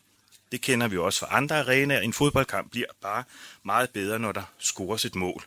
Det 0.53 0.61
kender 0.61 0.89
vi 0.89 0.97
også 0.97 1.19
fra 1.19 1.37
andre 1.37 1.59
arenaer. 1.59 2.01
En 2.01 2.13
fodboldkamp 2.13 2.71
bliver 2.71 2.87
bare 3.01 3.25
meget 3.63 3.91
bedre, 3.91 4.19
når 4.19 4.33
der 4.33 4.43
scores 4.59 5.05
et 5.05 5.15
mål. 5.15 5.45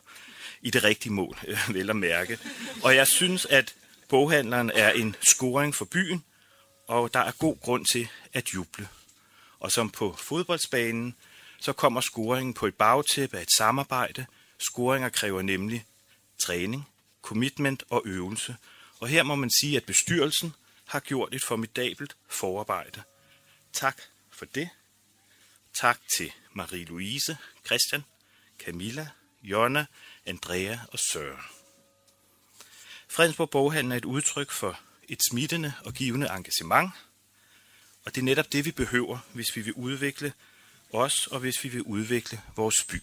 I 0.62 0.70
det 0.70 0.84
rigtige 0.84 1.12
mål, 1.12 1.38
vel 1.74 1.90
at 1.90 1.96
mærke. 1.96 2.38
Og 2.82 2.96
jeg 2.96 3.06
synes, 3.06 3.46
at 3.46 3.74
boghandleren 4.08 4.70
er 4.74 4.90
en 4.90 5.16
scoring 5.22 5.74
for 5.74 5.84
byen, 5.84 6.24
og 6.88 7.14
der 7.14 7.20
er 7.20 7.32
god 7.38 7.60
grund 7.60 7.86
til 7.92 8.08
at 8.32 8.54
juble. 8.54 8.88
Og 9.58 9.72
som 9.72 9.90
på 9.90 10.16
fodboldsbanen, 10.18 11.14
så 11.60 11.72
kommer 11.72 12.00
scoringen 12.00 12.54
på 12.54 12.66
et 12.66 12.74
bagtæppe 12.74 13.38
af 13.38 13.42
et 13.42 13.52
samarbejde. 13.58 14.26
Scoringer 14.58 15.08
kræver 15.08 15.42
nemlig 15.42 15.84
træning, 16.42 16.88
commitment 17.22 17.82
og 17.90 18.02
øvelse. 18.04 18.56
Og 18.98 19.08
her 19.08 19.22
må 19.22 19.34
man 19.34 19.50
sige, 19.60 19.76
at 19.76 19.84
bestyrelsen 19.84 20.54
har 20.86 21.00
gjort 21.00 21.34
et 21.34 21.44
formidabelt 21.44 22.16
forarbejde. 22.28 23.02
Tak 23.72 24.00
for 24.30 24.44
det. 24.44 24.68
Tak 25.74 25.98
til 26.16 26.32
Marie-Louise, 26.58 27.34
Christian, 27.66 28.04
Camilla, 28.58 29.08
Jonna, 29.42 29.86
Andrea 30.30 30.78
og 30.92 30.98
Søren. 30.98 31.40
Fredensborg 33.08 33.50
Boghandel 33.50 33.92
er 33.92 33.96
et 33.96 34.04
udtryk 34.04 34.50
for 34.50 34.80
et 35.08 35.18
smittende 35.30 35.72
og 35.84 35.94
givende 35.94 36.26
engagement, 36.26 36.90
og 38.04 38.14
det 38.14 38.20
er 38.20 38.24
netop 38.24 38.52
det, 38.52 38.64
vi 38.64 38.70
behøver, 38.70 39.18
hvis 39.32 39.56
vi 39.56 39.60
vil 39.60 39.72
udvikle 39.72 40.32
os, 40.92 41.26
og 41.26 41.40
hvis 41.40 41.64
vi 41.64 41.68
vil 41.68 41.82
udvikle 41.82 42.40
vores 42.56 42.84
by. 42.84 43.02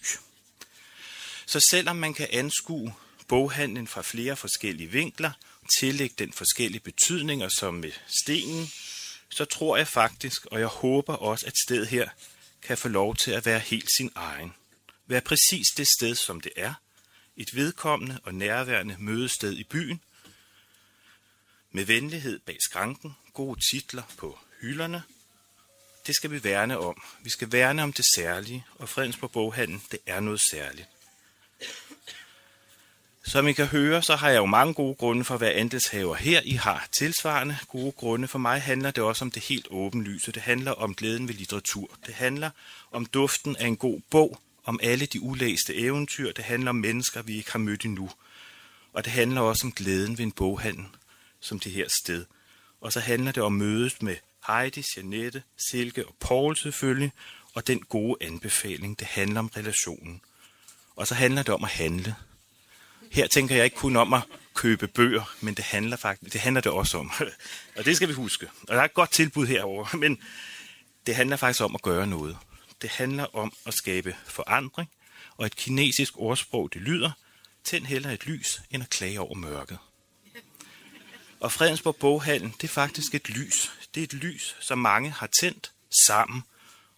Så 1.46 1.68
selvom 1.70 1.96
man 1.96 2.14
kan 2.14 2.28
anskue 2.32 2.94
boghandlen 3.28 3.88
fra 3.88 4.02
flere 4.02 4.36
forskellige 4.36 4.92
vinkler, 4.92 5.32
tillægge 5.80 6.16
den 6.20 6.34
forskellige 6.34 6.82
betydninger 6.82 7.50
som 7.50 7.74
med 7.74 7.92
stenen, 8.24 8.72
så 9.30 9.46
tror 9.46 9.78
jeg 9.78 9.88
faktisk, 9.88 10.46
og 10.46 10.60
jeg 10.60 10.68
håber 10.68 11.14
også, 11.14 11.46
at 11.46 11.54
stedet 11.66 11.88
her 11.88 12.10
kan 12.62 12.78
få 12.78 12.88
lov 12.88 13.16
til 13.16 13.32
at 13.32 13.46
være 13.46 13.60
helt 13.60 13.90
sin 13.98 14.12
egen. 14.16 14.54
Være 15.08 15.22
præcis 15.22 15.68
det 15.78 15.88
sted, 15.98 16.16
som 16.16 16.42
det 16.42 16.52
er. 16.56 16.74
Et 17.38 17.56
vedkommende 17.56 18.20
og 18.24 18.36
nærværende 18.36 18.96
mødested 19.00 19.54
i 19.54 19.64
byen. 19.64 20.02
Med 21.72 21.86
venlighed 21.86 22.40
bag 22.40 22.58
skranken, 22.62 23.16
gode 23.34 23.60
titler 23.72 24.04
på 24.18 24.40
hylderne. 24.62 25.04
Det 26.08 26.16
skal 26.16 26.32
vi 26.32 26.44
værne 26.44 26.80
om. 26.80 27.02
Vi 27.24 27.30
skal 27.30 27.52
værne 27.52 27.84
om 27.84 27.94
det 27.94 28.06
særlige, 28.16 28.66
og 28.76 28.90
Fredensborg 28.90 29.32
Boghandel, 29.32 29.80
det 29.92 30.00
er 30.06 30.20
noget 30.20 30.42
særligt. 30.52 30.88
Som 33.24 33.48
I 33.48 33.54
kan 33.54 33.68
høre, 33.68 34.04
så 34.04 34.16
har 34.16 34.30
jeg 34.30 34.38
jo 34.38 34.46
mange 34.46 34.74
gode 34.74 34.96
grunde 34.96 35.24
for 35.24 35.36
at 35.36 35.42
være 35.42 35.54
andelshaver 35.54 36.16
her. 36.16 36.42
I 36.44 36.52
har 36.52 36.88
tilsvarende 36.92 37.58
gode 37.68 37.92
grunde. 37.92 38.28
For 38.28 38.40
mig 38.40 38.62
handler 38.62 38.92
det 38.92 39.04
også 39.04 39.26
om 39.26 39.32
det 39.32 39.44
helt 39.44 39.68
åbenlyse. 39.70 40.32
Det 40.32 40.42
handler 40.42 40.72
om 40.72 40.96
glæden 40.96 41.28
ved 41.28 41.36
litteratur. 41.36 41.98
Det 42.06 42.14
handler 42.14 42.50
om 42.92 43.06
duften 43.06 43.56
af 43.56 43.68
en 43.68 43.78
god 43.78 44.02
bog, 44.10 44.42
om 44.68 44.80
alle 44.84 45.06
de 45.06 45.22
ulæste 45.22 45.76
eventyr. 45.76 46.32
Det 46.32 46.44
handler 46.44 46.70
om 46.70 46.76
mennesker, 46.76 47.22
vi 47.22 47.38
ikke 47.38 47.52
har 47.52 47.60
mødt 47.60 47.86
endnu. 47.86 48.10
Og 48.94 49.06
det 49.06 49.14
handler 49.14 49.42
også 49.42 49.68
om 49.68 49.72
glæden 49.72 50.18
ved 50.18 50.26
en 50.26 50.32
boghandel, 50.32 50.86
som 51.40 51.60
det 51.60 51.72
her 51.72 51.88
sted. 52.04 52.26
Og 52.82 52.94
så 52.94 53.00
handler 53.00 53.32
det 53.32 53.44
om 53.44 53.54
mødet 53.54 54.04
med 54.04 54.16
Heidi, 54.48 54.84
Janette, 54.98 55.44
Silke 55.70 56.08
og 56.08 56.16
Paul 56.20 56.58
selvfølgelig, 56.58 57.12
og 57.54 57.68
den 57.68 57.80
gode 57.80 58.18
anbefaling. 58.22 59.00
Det 59.00 59.08
handler 59.08 59.40
om 59.40 59.48
relationen. 59.48 60.22
Og 60.96 61.08
så 61.08 61.16
handler 61.16 61.44
det 61.44 61.54
om 61.54 61.64
at 61.64 61.70
handle. 61.70 62.16
Her 63.12 63.28
tænker 63.28 63.56
jeg 63.56 63.66
ikke 63.66 63.78
kun 63.78 63.96
om 63.96 64.14
at 64.14 64.22
købe 64.54 64.88
bøger, 64.88 65.36
men 65.42 65.54
det 65.54 65.66
handler 65.66 65.98
faktisk, 65.98 66.34
det 66.34 66.42
handler 66.42 66.62
det 66.62 66.72
også 66.72 66.98
om. 66.98 67.12
og 67.78 67.86
det 67.86 67.96
skal 67.96 68.08
vi 68.08 68.14
huske. 68.14 68.48
Og 68.62 68.76
der 68.76 68.82
er 68.82 68.86
et 68.86 68.94
godt 68.94 69.12
tilbud 69.12 69.48
herover, 69.48 69.96
men 70.04 70.18
det 71.06 71.16
handler 71.16 71.38
faktisk 71.38 71.64
om 71.64 71.76
at 71.76 71.82
gøre 71.82 72.08
noget. 72.08 72.38
Det 72.82 72.90
handler 72.90 73.36
om 73.36 73.54
at 73.66 73.74
skabe 73.74 74.16
forandring, 74.26 74.90
og 75.38 75.46
et 75.46 75.56
kinesisk 75.56 76.14
ordsprog, 76.18 76.74
det 76.74 76.82
lyder, 76.82 77.12
tænd 77.64 77.86
heller 77.86 78.12
et 78.12 78.26
lys, 78.26 78.62
end 78.72 78.84
at 78.84 78.90
klage 78.90 79.20
over 79.20 79.36
mørket. 79.36 79.78
Og 81.40 81.52
Fredensborg 81.52 81.96
Boghallen, 81.96 82.54
det 82.62 82.64
er 82.64 82.74
faktisk 82.74 83.16
et 83.16 83.30
lys. 83.30 83.72
Det 83.96 84.02
er 84.02 84.04
et 84.04 84.14
lys, 84.14 84.56
som 84.60 84.78
mange 84.78 85.12
har 85.12 85.30
tændt 85.42 85.72
sammen. 86.08 86.44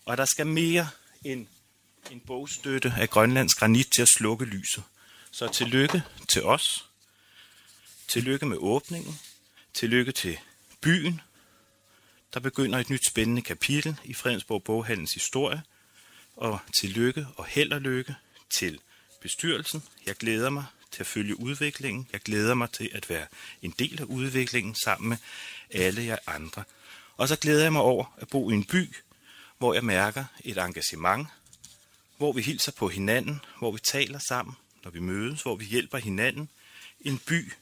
Og 0.06 0.18
der 0.18 0.26
skal 0.26 0.48
mere 0.48 0.90
end 1.26 1.48
en 2.12 2.20
bogstøtte 2.20 2.94
af 2.98 3.10
Grønlands 3.10 3.54
granit 3.54 3.88
til 3.96 4.02
at 4.02 4.08
slukke 4.08 4.46
lyset. 4.46 4.84
Så 5.32 5.48
tillykke 5.48 6.04
til 6.30 6.44
os. 6.44 6.86
Tillykke 8.08 8.46
med 8.46 8.58
åbningen. 8.60 9.20
Tillykke 9.74 10.12
til 10.12 10.38
byen. 10.82 11.22
Der 12.34 12.40
begynder 12.40 12.80
et 12.80 12.90
nyt 12.90 13.08
spændende 13.10 13.42
kapitel 13.42 14.00
i 14.04 14.14
Fredensborg 14.14 14.64
Boghandels 14.64 15.14
historie. 15.14 15.62
Og 16.40 16.60
tillykke 16.80 17.28
og 17.36 17.46
held 17.46 17.72
og 17.72 17.82
lykke 17.82 18.16
til 18.50 18.80
bestyrelsen. 19.22 19.84
Jeg 20.06 20.16
glæder 20.16 20.50
mig 20.50 20.66
til 20.92 21.00
at 21.00 21.08
følge 21.08 21.40
udviklingen. 21.40 22.08
Jeg 22.14 22.22
glæder 22.22 22.54
mig 22.54 22.72
til 22.72 22.90
at 22.94 23.10
være 23.10 23.28
en 23.62 23.74
del 23.80 24.02
af 24.02 24.06
udviklingen 24.06 24.76
sammen 24.76 25.10
med 25.10 25.18
alle 25.72 26.04
jer 26.04 26.18
andre. 26.28 26.64
Og 27.18 27.28
så 27.28 27.36
glæder 27.36 27.64
jeg 27.64 27.72
mig 27.72 27.82
over 27.82 28.16
at 28.18 28.28
bo 28.28 28.50
i 28.50 28.54
en 28.54 28.64
by, 28.64 28.96
hvor 29.58 29.74
jeg 29.74 29.86
mærker 29.86 30.26
et 30.44 30.58
engagement, 30.58 31.28
hvor 32.18 32.32
vi 32.32 32.42
hilser 32.42 32.72
på 32.72 32.90
hinanden, 32.90 33.40
hvor 33.58 33.72
vi 33.72 33.80
taler 33.80 34.20
sammen, 34.28 34.56
når 34.84 34.92
vi 34.92 35.00
mødes, 35.00 35.42
hvor 35.42 35.56
vi 35.56 35.66
hjælper 35.66 35.98
hinanden. 35.98 36.50
En 37.02 37.20
by, 37.20 37.54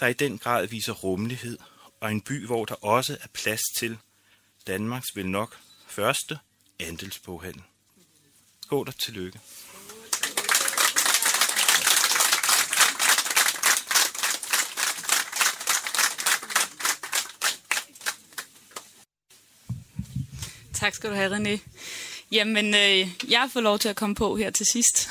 der 0.00 0.06
i 0.06 0.12
den 0.12 0.38
grad 0.38 0.66
viser 0.66 0.92
rummelighed, 0.92 1.58
og 2.00 2.12
en 2.12 2.20
by, 2.20 2.46
hvor 2.46 2.64
der 2.64 2.74
også 2.74 3.18
er 3.20 3.28
plads 3.32 3.62
til 3.78 3.98
Danmarks 4.66 5.16
vel 5.16 5.28
nok 5.28 5.58
første 5.86 6.38
andelsboghandel. 6.80 7.62
Skål 8.62 8.88
og 8.88 8.98
tillykke. 8.98 9.40
Tak 20.74 20.94
skal 20.94 21.10
du 21.10 21.14
have, 21.14 21.36
René. 21.36 21.58
Jamen, 22.32 22.74
øh, 22.74 23.30
jeg 23.30 23.40
har 23.40 23.48
fået 23.48 23.62
lov 23.62 23.78
til 23.78 23.88
at 23.88 23.96
komme 23.96 24.14
på 24.14 24.36
her 24.36 24.50
til 24.50 24.66
sidst. 24.66 25.08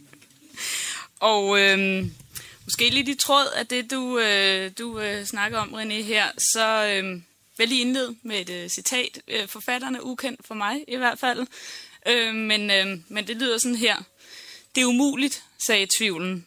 og 1.32 1.60
øh, 1.60 2.06
måske 2.64 2.90
lidt 2.90 3.08
i 3.08 3.14
tråd 3.14 3.46
af 3.56 3.66
det, 3.66 3.90
du, 3.90 4.18
øh, 4.18 4.70
du 4.78 5.00
øh, 5.00 5.24
snakker 5.24 5.58
om, 5.58 5.74
René, 5.74 6.02
her, 6.02 6.26
så 6.38 6.86
øh, 6.86 7.22
vil 7.60 7.64
jeg 7.64 7.68
lige 7.68 7.80
indlede 7.80 8.16
med 8.22 8.40
et 8.40 8.50
øh, 8.50 8.68
citat. 8.68 9.22
Øh, 9.28 9.48
forfatteren 9.48 9.96
er 9.96 10.00
ukendt 10.00 10.46
for 10.46 10.54
mig 10.54 10.84
i 10.88 10.96
hvert 10.96 11.18
fald, 11.18 11.46
øh, 12.06 12.34
men, 12.34 12.70
øh, 12.70 12.86
men 13.08 13.26
det 13.26 13.36
lyder 13.36 13.58
sådan 13.58 13.76
her. 13.76 14.02
Det 14.74 14.80
er 14.80 14.86
umuligt, 14.86 15.42
sagde 15.66 15.86
tvivlen. 15.98 16.46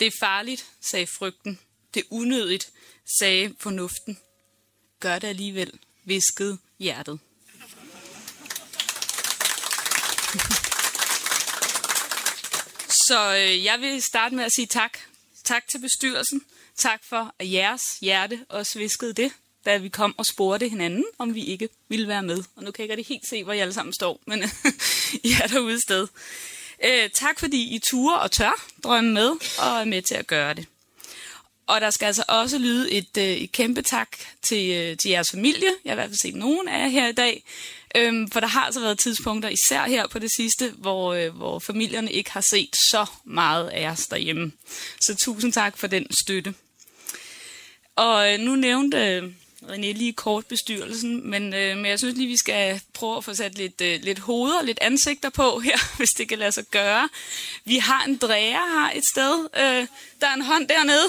Det 0.00 0.06
er 0.06 0.10
farligt, 0.20 0.66
sagde 0.80 1.06
frygten. 1.06 1.58
Det 1.94 2.00
er 2.00 2.04
unødigt, 2.10 2.70
sagde 3.18 3.54
fornuften. 3.58 4.18
Gør 5.00 5.18
det 5.18 5.28
alligevel, 5.28 5.72
viskede 6.04 6.58
hjertet. 6.78 7.18
Så 13.08 13.36
øh, 13.36 13.64
jeg 13.64 13.80
vil 13.80 14.02
starte 14.02 14.34
med 14.34 14.44
at 14.44 14.52
sige 14.52 14.66
tak. 14.66 14.98
Tak 15.44 15.68
til 15.68 15.78
bestyrelsen. 15.78 16.42
Tak 16.76 17.00
for, 17.08 17.34
at 17.38 17.52
jeres 17.52 17.82
hjerte 18.00 18.46
også 18.48 18.78
viskede 18.78 19.12
det, 19.12 19.32
da 19.66 19.76
vi 19.76 19.88
kom 19.88 20.14
og 20.18 20.26
spurgte 20.26 20.68
hinanden, 20.68 21.04
om 21.18 21.34
vi 21.34 21.44
ikke 21.44 21.68
ville 21.88 22.08
være 22.08 22.22
med. 22.22 22.44
Og 22.56 22.64
nu 22.64 22.70
kan 22.70 22.88
jeg 22.88 22.98
ikke 22.98 23.08
helt 23.08 23.28
se, 23.28 23.44
hvor 23.44 23.52
I 23.52 23.58
alle 23.58 23.74
sammen 23.74 23.92
står, 23.92 24.20
men 24.26 24.42
I 25.24 25.32
er 25.42 25.46
derude 25.46 25.80
sted. 25.80 26.06
Øh, 26.84 27.10
tak 27.14 27.40
fordi 27.40 27.74
I 27.74 27.78
turer 27.78 28.16
og 28.16 28.30
tør 28.30 28.66
drømme 28.84 29.12
med 29.12 29.28
og 29.58 29.80
er 29.80 29.84
med 29.84 30.02
til 30.02 30.14
at 30.14 30.26
gøre 30.26 30.54
det. 30.54 30.66
Og 31.66 31.80
der 31.80 31.90
skal 31.90 32.06
altså 32.06 32.24
også 32.28 32.58
lyde 32.58 32.90
et, 32.92 33.16
øh, 33.18 33.24
et 33.24 33.52
kæmpe 33.52 33.82
tak 33.82 34.08
til, 34.42 34.70
øh, 34.70 34.96
til 34.96 35.10
jeres 35.10 35.30
familie. 35.30 35.68
Jeg 35.84 35.90
har 35.90 35.94
i 35.94 36.00
hvert 36.00 36.08
fald 36.08 36.18
set 36.18 36.34
nogen 36.34 36.68
af 36.68 36.78
jer 36.78 36.88
her 36.88 37.08
i 37.08 37.12
dag. 37.12 37.44
Øhm, 37.96 38.30
for 38.30 38.40
der 38.40 38.46
har 38.46 38.60
altså 38.60 38.80
været 38.80 38.98
tidspunkter, 38.98 39.48
især 39.48 39.84
her 39.84 40.06
på 40.06 40.18
det 40.18 40.30
sidste, 40.36 40.70
hvor, 40.70 41.12
øh, 41.12 41.36
hvor 41.36 41.58
familierne 41.58 42.12
ikke 42.12 42.30
har 42.30 42.44
set 42.50 42.76
så 42.90 43.06
meget 43.24 43.68
af 43.68 43.88
os 43.88 44.06
derhjemme. 44.06 44.52
Så 45.00 45.14
tusind 45.14 45.52
tak 45.52 45.78
for 45.78 45.86
den 45.86 46.06
støtte. 46.24 46.54
Og 47.96 48.32
øh, 48.32 48.38
nu 48.38 48.56
nævnte 48.56 48.96
øh, 48.96 49.32
René 49.62 49.92
lige 49.92 50.12
kort 50.12 50.46
bestyrelsen, 50.46 51.30
men, 51.30 51.54
øh, 51.54 51.76
men 51.76 51.86
jeg 51.86 51.98
synes 51.98 52.16
lige, 52.16 52.28
vi 52.28 52.36
skal 52.36 52.80
prøve 52.92 53.16
at 53.16 53.24
få 53.24 53.34
sat 53.34 53.58
lidt, 53.58 53.80
øh, 53.80 54.00
lidt 54.02 54.18
hoveder, 54.18 54.62
lidt 54.62 54.78
ansigter 54.80 55.30
på 55.30 55.58
her, 55.58 55.78
hvis 55.96 56.10
det 56.10 56.28
kan 56.28 56.38
lade 56.38 56.52
sig 56.52 56.64
gøre. 56.64 57.08
Vi 57.64 57.76
har 57.76 58.04
en 58.04 58.16
dræger 58.16 58.80
her 58.80 58.98
et 58.98 59.04
sted. 59.12 59.48
Øh, 59.56 59.86
der 60.20 60.26
er 60.26 60.34
en 60.34 60.42
hånd 60.42 60.68
dernede. 60.68 61.08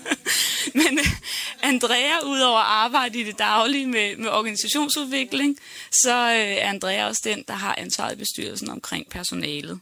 men 0.84 0.98
øh, 0.98 1.06
Andrea, 1.62 2.20
udover 2.24 2.58
at 2.58 2.66
arbejde 2.66 3.20
i 3.20 3.24
det 3.24 3.38
daglige 3.38 3.86
med, 3.86 4.16
med 4.16 4.28
organisationsudvikling, 4.28 5.58
så 5.92 6.14
øh, 6.14 6.36
er 6.36 6.68
Andrea 6.68 7.06
også 7.06 7.22
den, 7.24 7.44
der 7.48 7.54
har 7.54 7.74
ansvaret 7.78 8.12
i 8.12 8.16
bestyrelsen 8.16 8.70
omkring 8.70 9.08
personalet. 9.08 9.80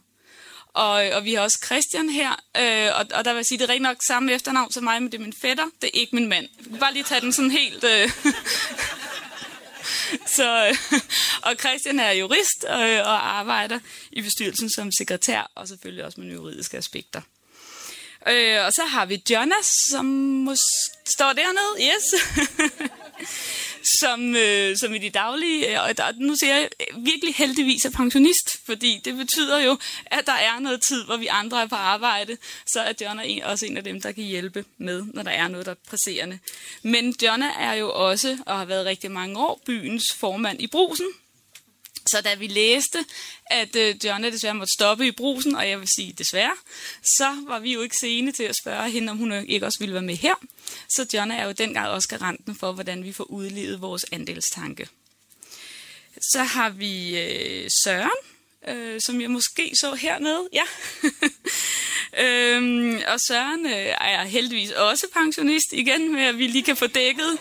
Og, 0.73 0.91
og 0.91 1.25
vi 1.25 1.33
har 1.33 1.41
også 1.41 1.59
Christian 1.65 2.09
her, 2.09 2.31
øh, 2.57 2.99
og, 2.99 3.05
og 3.13 3.25
der 3.25 3.31
vil 3.31 3.37
jeg 3.37 3.45
sige, 3.45 3.57
det 3.57 3.63
er 3.63 3.69
rigtig 3.69 3.81
nok 3.81 3.97
samme 4.07 4.33
efternavn 4.33 4.71
som 4.71 4.83
mig, 4.83 5.01
men 5.01 5.11
det 5.11 5.17
er 5.17 5.21
min 5.21 5.33
fætter, 5.33 5.65
det 5.81 5.87
er 5.87 5.99
ikke 5.99 6.15
min 6.15 6.27
mand. 6.27 6.47
Vi 6.59 6.69
kan 6.69 6.79
bare 6.79 6.93
lige 6.93 7.03
tage 7.03 7.21
den 7.21 7.33
sådan 7.33 7.51
helt... 7.51 7.83
Øh. 7.83 8.09
Så, 10.35 10.67
øh, 10.67 10.99
og 11.41 11.55
Christian 11.59 11.99
er 11.99 12.11
jurist 12.11 12.65
øh, 12.69 12.99
og 12.99 13.37
arbejder 13.39 13.79
i 14.11 14.21
bestyrelsen 14.21 14.69
som 14.69 14.91
sekretær, 14.91 15.51
og 15.55 15.67
selvfølgelig 15.67 16.05
også 16.05 16.21
med 16.21 16.33
juridiske 16.33 16.77
aspekter. 16.77 17.21
Øh, 18.27 18.65
og 18.65 18.73
så 18.73 18.85
har 18.85 19.05
vi 19.05 19.23
Jonas, 19.29 19.65
som 19.89 20.05
måske 20.05 20.63
står 21.05 21.33
dernede. 21.33 21.91
Yes. 21.93 22.03
som, 23.99 24.35
øh, 24.35 24.77
som 24.77 24.93
i 24.93 24.97
de 24.97 25.09
daglige, 25.09 25.71
øh, 25.71 25.83
og 25.83 25.97
der, 25.97 26.03
nu 26.17 26.35
ser 26.35 26.55
jeg 26.55 26.69
øh, 26.79 27.05
virkelig 27.05 27.35
heldigvis 27.35 27.85
er 27.85 27.89
pensionist, 27.91 28.65
fordi 28.65 29.01
det 29.05 29.17
betyder 29.17 29.59
jo, 29.59 29.77
at 30.05 30.25
der 30.25 30.33
er 30.33 30.59
noget 30.59 30.81
tid, 30.87 31.05
hvor 31.05 31.17
vi 31.17 31.27
andre 31.27 31.61
er 31.61 31.67
på 31.67 31.75
arbejde, 31.75 32.37
så 32.65 32.81
er 32.81 32.93
Jonna 33.01 33.21
er 33.21 33.27
en, 33.27 33.43
også 33.43 33.65
en 33.65 33.77
af 33.77 33.83
dem, 33.83 34.01
der 34.01 34.11
kan 34.11 34.23
hjælpe 34.23 34.65
med, 34.77 35.05
når 35.13 35.23
der 35.23 35.31
er 35.31 35.47
noget, 35.47 35.65
der 35.65 35.71
er 35.71 35.75
presserende. 35.89 36.39
Men 36.83 37.15
Jonna 37.23 37.49
er 37.59 37.73
jo 37.73 37.91
også, 37.91 38.37
og 38.45 38.57
har 38.57 38.65
været 38.65 38.85
rigtig 38.85 39.11
mange 39.11 39.39
år, 39.39 39.61
byens 39.65 40.13
formand 40.13 40.61
i 40.61 40.67
brusen, 40.67 41.07
så 42.11 42.21
da 42.21 42.33
vi 42.33 42.47
læste, 42.47 43.05
at 43.45 43.75
øh, 43.75 43.95
Johnny 44.05 44.31
desværre 44.31 44.53
måtte 44.53 44.73
stoppe 44.73 45.07
i 45.07 45.11
brusen, 45.11 45.55
og 45.55 45.69
jeg 45.69 45.79
vil 45.79 45.87
sige 45.95 46.13
desværre, 46.17 46.55
så 47.17 47.35
var 47.47 47.59
vi 47.59 47.73
jo 47.73 47.81
ikke 47.81 47.95
sene 48.01 48.31
til 48.31 48.43
at 48.43 48.55
spørge 48.63 48.89
hende, 48.89 49.11
om 49.11 49.17
hun 49.17 49.31
øh, 49.31 49.43
ikke 49.47 49.65
også 49.65 49.79
ville 49.79 49.93
være 49.93 50.03
med 50.03 50.15
her. 50.15 50.35
Så 50.89 51.05
Johnny 51.13 51.35
er 51.35 51.45
jo 51.45 51.51
dengang 51.51 51.87
også 51.87 52.07
garanten 52.07 52.55
for, 52.55 52.71
hvordan 52.71 53.03
vi 53.03 53.11
får 53.11 53.23
udlevet 53.23 53.81
vores 53.81 54.05
andelstanke. 54.11 54.87
Så 56.21 56.43
har 56.43 56.69
vi 56.69 57.19
øh, 57.19 57.69
Søren, 57.83 58.09
øh, 58.67 59.01
som 59.01 59.21
jeg 59.21 59.31
måske 59.31 59.71
så 59.79 59.95
hernede. 59.95 60.49
Ja. 60.53 60.63
øhm, 62.25 63.01
og 63.07 63.19
Søren 63.19 63.65
øh, 63.65 63.95
er 64.01 64.23
heldigvis 64.23 64.71
også 64.71 65.07
pensionist 65.13 65.73
igen, 65.73 66.13
med 66.13 66.23
at 66.23 66.37
vi 66.37 66.47
lige 66.47 66.63
kan 66.63 66.77
få 66.77 66.87
dækket 66.87 67.37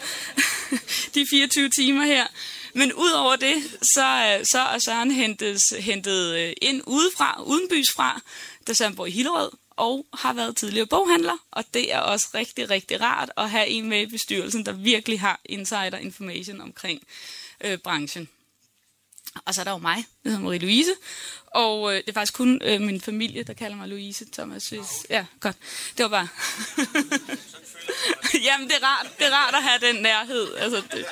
de 1.15 1.27
24 1.31 1.69
timer 1.69 2.05
her. 2.05 2.27
Men 2.75 2.93
udover 2.93 3.37
det, 3.37 3.63
så, 3.83 4.41
så 4.53 4.59
er 4.61 4.79
Søren 4.79 5.11
hentet, 5.11 5.61
hentet 5.79 6.37
øh, 6.37 6.53
ind 6.63 6.83
udefra, 6.87 7.43
udenbys 7.43 7.87
fra, 7.97 8.21
da 8.67 8.73
Søren 8.73 8.97
bor 8.97 9.07
i 9.07 9.11
Hillerød, 9.11 9.51
og 9.77 10.07
har 10.15 10.33
været 10.33 10.57
tidligere 10.57 10.87
boghandler, 10.87 11.37
og 11.51 11.65
det 11.75 11.93
er 11.93 11.99
også 11.99 12.29
rigtig, 12.35 12.71
rigtig 12.71 13.01
rart 13.01 13.31
at 13.37 13.51
have 13.51 13.67
en 13.67 13.89
med 13.89 14.03
i 14.03 14.07
bestyrelsen, 14.07 14.67
der 14.67 14.73
virkelig 14.73 15.21
har 15.21 15.41
insider 15.45 15.97
information 15.97 16.61
omkring 16.61 17.03
øh, 17.61 17.79
branchen. 17.79 18.29
Og 19.45 19.55
så 19.55 19.61
er 19.61 19.65
der 19.65 19.71
jo 19.71 19.79
mig, 19.79 20.05
jeg 20.25 20.33
hedder 20.33 20.47
Marie-Louise, 20.47 20.93
og 21.47 21.95
øh, 21.95 21.97
det 21.97 22.09
er 22.09 22.13
faktisk 22.13 22.35
kun 22.35 22.61
øh, 22.65 22.81
min 22.81 23.01
familie, 23.01 23.43
der 23.43 23.53
kalder 23.53 23.77
mig 23.77 23.89
Louise 23.89 24.27
Thomas. 24.33 24.69
Hvis... 24.69 25.07
Ja, 25.11 25.27
godt. 25.41 25.57
Det 25.97 26.03
var 26.03 26.09
bare... 26.09 26.29
Jamen, 28.47 28.69
det 28.69 28.77
er, 28.83 28.87
rart, 28.87 29.07
det 29.19 29.27
er 29.27 29.31
rart 29.31 29.55
at 29.55 29.63
have 29.63 29.93
den 29.93 30.03
nærhed. 30.03 30.55
Altså, 30.55 30.83
det... 30.93 31.07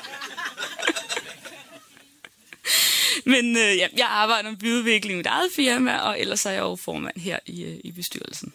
Men 3.33 3.57
øh, 3.57 3.77
ja, 3.77 3.89
jeg 3.97 4.07
arbejder 4.07 4.51
med 4.51 4.59
byudvikling 4.59 5.15
i 5.15 5.17
mit 5.17 5.27
eget 5.27 5.51
firma, 5.57 5.99
og 5.99 6.21
ellers 6.21 6.47
er 6.47 6.51
jeg 6.51 6.61
jo 6.61 6.77
formand 6.77 7.21
her 7.21 7.39
i, 7.47 7.65
øh, 7.65 7.81
i 7.85 7.93
bestyrelsen. 7.93 8.53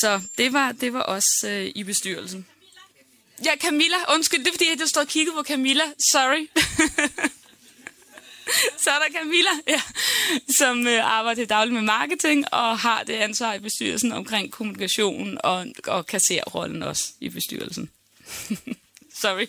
Så 0.00 0.20
det 0.38 0.52
var, 0.52 0.72
det 0.72 0.92
var 0.92 1.02
også 1.02 1.48
øh, 1.48 1.72
i 1.74 1.84
bestyrelsen. 1.84 2.46
Ja, 3.44 3.50
Camilla. 3.60 3.96
Undskyld, 4.14 4.40
det 4.40 4.48
er 4.48 4.52
fordi, 4.52 4.68
jeg 4.80 4.88
stod 4.88 5.02
og 5.02 5.08
kiggede 5.08 5.36
på 5.36 5.42
Camilla. 5.42 5.84
Sorry. 6.12 6.46
Så 8.84 8.90
er 8.90 8.98
der 8.98 9.18
Camilla, 9.18 9.50
ja, 9.68 9.82
som 10.58 10.86
øh, 10.86 11.04
arbejder 11.04 11.46
dagligt 11.46 11.74
med 11.74 11.82
marketing 11.82 12.54
og 12.54 12.78
har 12.78 13.02
det 13.02 13.12
ansvar 13.12 13.54
i 13.54 13.58
bestyrelsen 13.58 14.12
omkring 14.12 14.52
kommunikation 14.52 15.38
og, 15.44 15.66
og 15.86 16.06
kasserrollen 16.06 16.82
også 16.82 17.12
i 17.20 17.28
bestyrelsen. 17.28 17.90
Sorry. 19.22 19.46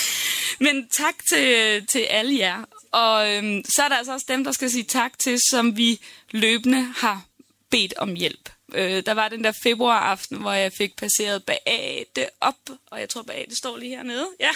Men 0.64 0.88
tak 0.88 1.14
til, 1.28 1.86
til 1.86 1.98
alle 1.98 2.38
jer. 2.38 2.64
Og 2.92 3.30
øhm, 3.30 3.64
så 3.64 3.82
er 3.82 3.88
der 3.88 3.96
altså 3.96 4.12
også 4.12 4.26
dem, 4.28 4.44
der 4.44 4.52
skal 4.52 4.70
sige 4.70 4.84
tak 4.84 5.18
til, 5.18 5.38
som 5.50 5.76
vi 5.76 6.00
løbende 6.30 6.82
har 6.96 7.24
bedt 7.70 7.94
om 7.96 8.14
hjælp. 8.14 8.48
Øh, 8.74 9.02
der 9.06 9.14
var 9.14 9.28
den 9.28 9.44
der 9.44 9.52
februaraften, 9.62 10.38
hvor 10.38 10.52
jeg 10.52 10.72
fik 10.72 10.96
passeret 10.96 11.44
Beate 11.44 12.28
op, 12.40 12.54
og 12.86 13.00
jeg 13.00 13.08
tror 13.08 13.22
Beate 13.22 13.56
står 13.56 13.76
lige 13.76 13.96
hernede, 13.96 14.28
ja. 14.40 14.50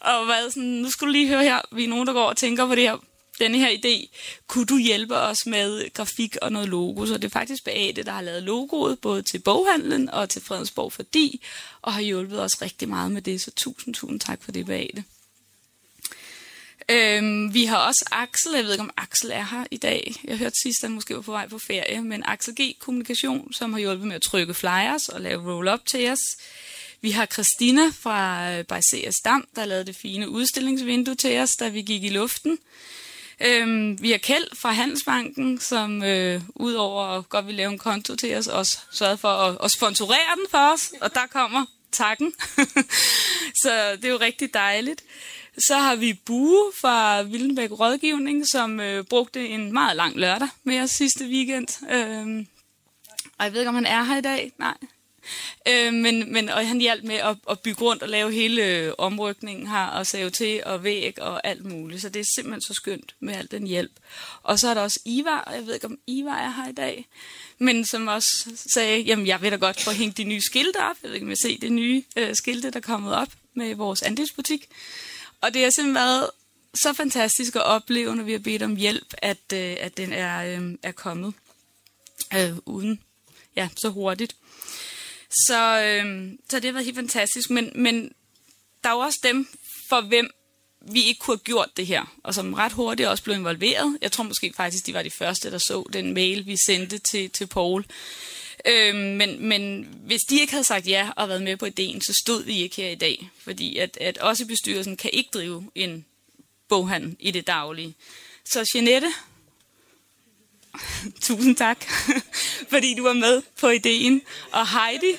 Og 0.00 0.26
var 0.26 0.48
sådan, 0.48 0.62
nu 0.62 0.90
skulle 0.90 1.08
du 1.08 1.12
lige 1.12 1.28
høre 1.28 1.42
her, 1.42 1.60
vi 1.72 1.84
er 1.84 1.88
nogen, 1.88 2.06
der 2.06 2.12
går 2.12 2.24
og 2.24 2.36
tænker 2.36 2.66
på 2.66 2.74
det 2.74 2.82
her, 2.82 2.96
denne 3.38 3.58
her 3.58 3.70
idé. 3.70 4.16
Kunne 4.46 4.66
du 4.66 4.78
hjælpe 4.78 5.16
os 5.16 5.46
med 5.46 5.92
grafik 5.92 6.36
og 6.42 6.52
noget 6.52 6.68
logo? 6.68 7.06
Så 7.06 7.14
det 7.14 7.24
er 7.24 7.28
faktisk 7.28 7.64
Beate, 7.64 8.02
der 8.02 8.12
har 8.12 8.20
lavet 8.20 8.42
logoet, 8.42 8.98
både 8.98 9.22
til 9.22 9.38
boghandlen 9.38 10.10
og 10.10 10.30
til 10.30 10.42
Fredensborg 10.42 10.92
Fordi, 10.92 11.44
og 11.82 11.94
har 11.94 12.00
hjulpet 12.00 12.42
os 12.42 12.62
rigtig 12.62 12.88
meget 12.88 13.12
med 13.12 13.22
det, 13.22 13.40
så 13.40 13.50
tusind, 13.50 13.94
tusind 13.94 14.20
tak 14.20 14.42
for 14.42 14.52
det, 14.52 14.66
Beate. 14.66 15.04
Øhm, 16.88 17.54
vi 17.54 17.64
har 17.64 17.76
også 17.76 18.04
Axel, 18.12 18.52
jeg 18.54 18.64
ved 18.64 18.72
ikke 18.72 18.82
om 18.82 18.90
Axel 18.96 19.30
er 19.30 19.44
her 19.44 19.64
i 19.70 19.76
dag. 19.76 20.14
Jeg 20.24 20.38
hørte 20.38 20.56
sidst, 20.62 20.84
at 20.84 20.88
han 20.88 20.94
måske 20.94 21.14
var 21.14 21.20
på 21.20 21.30
vej 21.30 21.48
på 21.48 21.58
ferie, 21.58 22.02
men 22.02 22.22
Axel 22.26 22.54
G. 22.60 22.78
Kommunikation, 22.78 23.52
som 23.52 23.72
har 23.72 23.80
hjulpet 23.80 24.06
med 24.06 24.16
at 24.16 24.22
trykke 24.22 24.54
flyers 24.54 25.08
og 25.08 25.20
lave 25.20 25.54
roll-up 25.54 25.86
til 25.86 26.10
os. 26.10 26.20
Vi 27.00 27.10
har 27.10 27.26
Christina 27.26 27.82
fra 28.00 28.50
øh, 28.52 28.64
Bajseres 28.64 29.14
Dam, 29.24 29.48
der 29.56 29.64
lavede 29.64 29.86
det 29.86 29.96
fine 29.96 30.28
udstillingsvindue 30.28 31.14
til 31.14 31.38
os, 31.38 31.50
da 31.50 31.68
vi 31.68 31.82
gik 31.82 32.04
i 32.04 32.08
luften. 32.08 32.58
Øhm, 33.40 34.02
vi 34.02 34.10
har 34.10 34.18
Kjeld 34.18 34.56
fra 34.56 34.72
Handelsbanken, 34.72 35.60
som 35.60 36.02
øh, 36.02 36.40
udover 36.54 37.04
at 37.04 37.28
godt 37.28 37.46
vil 37.46 37.54
lave 37.54 37.72
en 37.72 37.78
konto 37.78 38.16
til 38.16 38.36
os, 38.36 38.46
også 38.46 38.78
sørget 38.92 39.20
for 39.20 39.28
at, 39.28 39.58
at 39.64 39.70
sponsorere 39.70 40.36
den 40.36 40.46
for 40.50 40.72
os, 40.72 40.92
og 41.00 41.14
der 41.14 41.26
kommer 41.30 41.66
takken. 41.92 42.34
så 43.62 43.96
det 43.96 44.04
er 44.04 44.08
jo 44.08 44.18
rigtig 44.20 44.54
dejligt. 44.54 45.04
Så 45.58 45.74
har 45.74 45.96
vi 45.96 46.12
Bue 46.24 46.72
fra 46.80 47.22
Vildenbæk 47.22 47.70
Rådgivning, 47.70 48.48
som 48.48 48.80
øh, 48.80 49.04
brugte 49.04 49.48
en 49.48 49.72
meget 49.72 49.96
lang 49.96 50.16
lørdag 50.16 50.48
med 50.64 50.80
os 50.80 50.90
sidste 50.90 51.24
weekend. 51.24 51.90
Øhm, 51.90 52.46
og 53.38 53.44
jeg 53.44 53.52
ved 53.52 53.60
ikke, 53.60 53.68
om 53.68 53.74
han 53.74 53.86
er 53.86 54.02
her 54.02 54.16
i 54.16 54.20
dag. 54.20 54.52
Nej. 54.58 54.74
Øh, 55.68 55.92
men, 55.92 56.32
men 56.32 56.48
og 56.48 56.68
han 56.68 56.80
hjalp 56.80 57.04
med 57.04 57.14
at, 57.14 57.36
at 57.50 57.60
bygge 57.60 57.82
rundt 57.82 58.02
og 58.02 58.08
lave 58.08 58.32
hele 58.32 58.94
omrykningen 59.00 59.66
her, 59.66 59.86
og 59.86 60.06
save 60.06 60.30
til 60.30 60.62
og 60.66 60.84
væg 60.84 61.18
og 61.18 61.46
alt 61.46 61.64
muligt. 61.64 62.02
Så 62.02 62.08
det 62.08 62.20
er 62.20 62.24
simpelthen 62.34 62.60
så 62.60 62.74
skønt 62.74 63.14
med 63.20 63.34
al 63.34 63.50
den 63.50 63.66
hjælp. 63.66 63.92
Og 64.42 64.58
så 64.58 64.68
er 64.68 64.74
der 64.74 64.80
også 64.80 65.00
Ivar, 65.04 65.40
og 65.40 65.54
jeg 65.54 65.66
ved 65.66 65.74
ikke, 65.74 65.86
om 65.86 65.98
Ivar 66.06 66.38
er 66.38 66.50
her 66.50 66.68
i 66.68 66.72
dag, 66.72 67.06
men 67.58 67.84
som 67.84 68.06
også 68.06 68.50
sagde, 68.72 69.00
jamen 69.00 69.26
jeg 69.26 69.42
vil 69.42 69.52
da 69.52 69.56
godt 69.56 69.80
få 69.80 69.90
hængt 69.90 70.16
de 70.16 70.24
nye 70.24 70.40
skilte 70.40 70.76
op. 70.76 70.96
Jeg 71.02 71.08
ved 71.08 71.14
ikke, 71.14 71.24
om 71.24 71.30
jeg 71.30 71.38
se 71.38 71.58
det 71.58 71.72
nye 71.72 72.02
øh, 72.16 72.34
skilte, 72.34 72.70
der 72.70 72.76
er 72.76 72.80
kommet 72.80 73.14
op 73.14 73.28
med 73.54 73.74
vores 73.74 74.02
andelsbutik. 74.02 74.68
Og 75.40 75.54
det 75.54 75.62
har 75.62 75.70
simpelthen 75.70 75.94
været 75.94 76.30
så 76.74 76.92
fantastisk 76.92 77.56
at 77.56 77.62
opleve, 77.62 78.16
når 78.16 78.24
vi 78.24 78.32
har 78.32 78.38
bedt 78.38 78.62
om 78.62 78.76
hjælp, 78.76 79.14
at, 79.18 79.52
øh, 79.52 79.76
at 79.80 79.96
den 79.96 80.12
er, 80.12 80.58
øh, 80.58 80.74
er 80.82 80.92
kommet 80.92 81.34
øh, 82.34 82.56
uden 82.66 83.00
ja, 83.56 83.68
så 83.76 83.88
hurtigt. 83.88 84.36
Så, 85.46 85.80
øh, 85.80 86.32
så 86.48 86.56
det 86.56 86.64
har 86.64 86.72
været 86.72 86.84
helt 86.84 86.96
fantastisk. 86.96 87.50
Men, 87.50 87.72
men 87.74 88.12
der 88.84 88.88
er 88.88 88.94
jo 88.94 88.98
også 88.98 89.18
dem, 89.22 89.48
for 89.88 90.00
hvem 90.00 90.30
vi 90.80 91.02
ikke 91.02 91.18
kunne 91.18 91.36
have 91.36 91.44
gjort 91.44 91.76
det 91.76 91.86
her, 91.86 92.16
og 92.22 92.34
som 92.34 92.54
ret 92.54 92.72
hurtigt 92.72 93.08
også 93.08 93.24
blev 93.24 93.36
involveret. 93.36 93.98
Jeg 94.02 94.12
tror 94.12 94.24
måske 94.24 94.52
faktisk, 94.56 94.86
de 94.86 94.94
var 94.94 95.02
de 95.02 95.10
første, 95.10 95.50
der 95.50 95.58
så 95.58 95.84
den 95.92 96.14
mail, 96.14 96.46
vi 96.46 96.56
sendte 96.66 96.98
til, 96.98 97.30
til 97.30 97.46
Paul. 97.46 97.84
Øhm, 98.66 98.98
men, 98.98 99.48
men 99.48 99.88
hvis 100.06 100.20
de 100.20 100.40
ikke 100.40 100.52
havde 100.52 100.64
sagt 100.64 100.88
ja 100.88 101.10
og 101.16 101.28
været 101.28 101.42
med 101.42 101.56
på 101.56 101.66
ideen, 101.66 102.00
så 102.00 102.14
stod 102.22 102.44
vi 102.44 102.62
ikke 102.62 102.76
her 102.76 102.90
i 102.90 102.94
dag. 102.94 103.30
Fordi 103.38 103.76
at, 103.76 103.98
at 104.00 104.18
også 104.18 104.46
bestyrelsen 104.46 104.96
kan 104.96 105.10
ikke 105.12 105.30
drive 105.34 105.70
en 105.74 106.04
boghandel 106.68 107.16
i 107.18 107.30
det 107.30 107.46
daglige. 107.46 107.94
Så 108.44 108.70
Jeanette, 108.74 109.12
tusind 111.26 111.56
tak, 111.56 111.84
fordi 112.70 112.94
du 112.94 113.02
var 113.02 113.12
med 113.12 113.42
på 113.60 113.68
ideen. 113.68 114.22
Og 114.52 114.68
Heidi, 114.68 115.12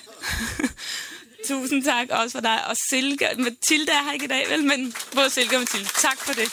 tusind 1.47 1.83
tak 1.83 2.07
også 2.09 2.37
for 2.37 2.41
dig. 2.41 2.67
Og 2.67 2.77
Silke, 2.89 3.27
Mathilde 3.37 3.91
er 3.91 4.03
her 4.03 4.13
ikke 4.13 4.25
i 4.25 4.27
dag, 4.27 4.49
vel? 4.49 4.63
Men 4.63 4.93
både 5.13 5.29
Silke 5.29 5.55
og 5.55 5.59
Mathilde, 5.59 5.89
tak 6.01 6.17
for 6.17 6.33
det. 6.33 6.51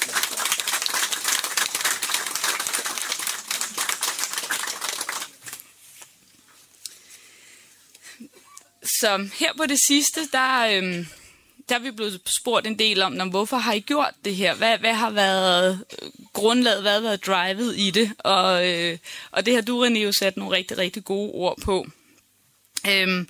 Så 9.01 9.29
her 9.35 9.53
på 9.57 9.67
det 9.67 9.79
sidste, 9.87 10.29
der, 10.33 10.67
øhm, 10.67 11.07
der 11.69 11.75
er 11.75 11.79
vi 11.79 11.91
blevet 11.91 12.21
spurgt 12.41 12.67
en 12.67 12.79
del 12.79 13.03
om, 13.03 13.31
hvorfor 13.31 13.57
har 13.57 13.73
I 13.73 13.81
gjort 13.81 14.15
det 14.25 14.37
her? 14.37 14.55
Hvad, 14.55 14.79
hvad 14.79 14.95
har 14.95 15.11
været 15.11 15.85
grundlaget, 16.35 16.83
hvad 16.83 16.95
der 16.95 17.01
været 17.01 17.27
drivet 17.27 17.79
i 17.79 17.91
det? 17.91 18.13
Og, 18.19 18.69
øh, 18.69 18.99
og 19.31 19.47
det 19.47 19.55
har 19.55 19.61
du, 19.61 19.87
René, 19.87 19.99
jo 19.99 20.13
sat 20.13 20.37
nogle 20.37 20.57
rigtig, 20.57 20.79
rigtig 20.79 21.05
gode 21.05 21.31
ord 21.33 21.61
på. 21.61 21.87
Øhm, 22.89 23.29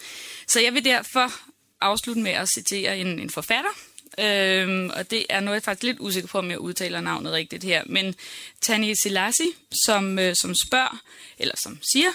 så 0.48 0.60
jeg 0.60 0.74
vil 0.74 0.84
derfor 0.84 1.32
afslutte 1.80 2.22
med 2.22 2.32
at 2.32 2.48
citere 2.48 2.98
en, 2.98 3.18
en 3.18 3.30
forfatter, 3.30 3.70
Øhm, 4.18 4.90
og 4.96 5.10
det 5.10 5.26
er 5.28 5.40
noget, 5.40 5.54
jeg 5.54 5.60
er 5.60 5.64
faktisk 5.64 5.82
lidt 5.82 6.00
usikker 6.00 6.28
på, 6.28 6.38
om 6.38 6.50
jeg 6.50 6.58
udtaler 6.58 7.00
navnet 7.00 7.32
rigtigt 7.32 7.64
her. 7.64 7.82
Men 7.86 8.14
Tani 8.60 8.94
Selassie, 8.94 9.46
som, 9.84 10.18
øh, 10.18 10.34
som 10.40 10.54
spørger, 10.66 11.02
eller 11.38 11.54
som 11.62 11.78
siger, 11.92 12.10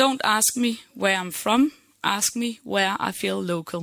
Don't 0.00 0.18
ask 0.24 0.56
me 0.56 0.76
where 0.96 1.20
I'm 1.20 1.30
from, 1.30 1.72
ask 2.02 2.36
me 2.36 2.56
where 2.66 2.96
I 3.08 3.12
feel 3.12 3.46
local. 3.46 3.80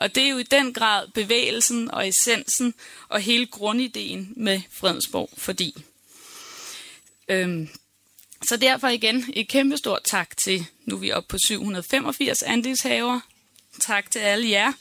Og 0.00 0.14
det 0.14 0.24
er 0.24 0.28
jo 0.28 0.38
i 0.38 0.42
den 0.42 0.72
grad 0.72 1.08
bevægelsen 1.08 1.90
og 1.90 2.08
essensen 2.08 2.74
og 3.08 3.20
hele 3.20 3.46
grundideen 3.46 4.32
med 4.36 4.60
Fredensborg, 4.70 5.30
fordi. 5.36 5.84
Øhm, 7.28 7.68
så 8.48 8.56
derfor 8.56 8.88
igen 8.88 9.24
et 9.32 9.48
kæmpe 9.48 9.76
stort 9.76 10.02
tak 10.04 10.36
til, 10.36 10.66
nu 10.84 10.94
er 10.94 11.00
vi 11.00 11.12
oppe 11.12 11.28
på 11.28 11.38
785 11.38 12.42
andelshaver. 12.42 13.20
Tak 13.80 14.10
til 14.10 14.18
alle 14.18 14.50
jer, 14.50 14.72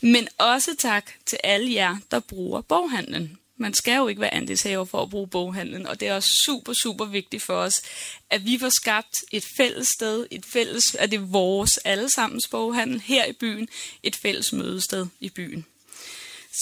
men 0.00 0.28
også 0.38 0.76
tak 0.78 1.10
til 1.26 1.38
alle 1.44 1.72
jer, 1.72 1.96
der 2.10 2.20
bruger 2.20 2.60
boghandlen. 2.60 3.38
Man 3.58 3.74
skal 3.74 3.96
jo 3.96 4.08
ikke 4.08 4.20
være 4.20 4.34
andelshaver 4.34 4.84
for 4.84 5.02
at 5.02 5.10
bruge 5.10 5.28
boghandlen, 5.28 5.86
og 5.86 6.00
det 6.00 6.08
er 6.08 6.14
også 6.14 6.28
super, 6.44 6.72
super 6.82 7.04
vigtigt 7.04 7.42
for 7.42 7.54
os, 7.54 7.82
at 8.30 8.44
vi 8.44 8.58
får 8.58 8.68
skabt 8.68 9.14
et 9.32 9.44
fælles 9.56 9.88
sted, 9.96 10.26
et 10.30 10.44
fælles, 10.46 10.94
at 10.94 11.10
det 11.10 11.16
er 11.16 11.26
vores 11.26 11.76
allesammens 11.84 12.48
boghandel 12.50 13.00
her 13.00 13.24
i 13.24 13.32
byen, 13.32 13.68
et 14.02 14.16
fælles 14.16 14.52
mødested 14.52 15.06
i 15.20 15.30
byen. 15.30 15.66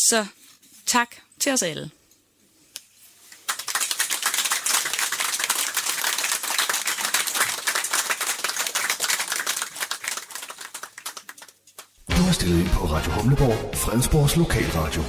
Så 0.09 0.26
tak 0.87 1.16
til 1.40 1.52
os 1.52 1.62
alle. 1.62 1.90
Du 12.09 12.22
har 12.22 12.33
stillet 12.33 12.61
ind 12.61 12.68
på 12.68 12.85
Radio 12.85 13.12
Humleborg, 13.12 13.76
Fredensborgs 13.76 14.37
lokalradio. 14.37 15.02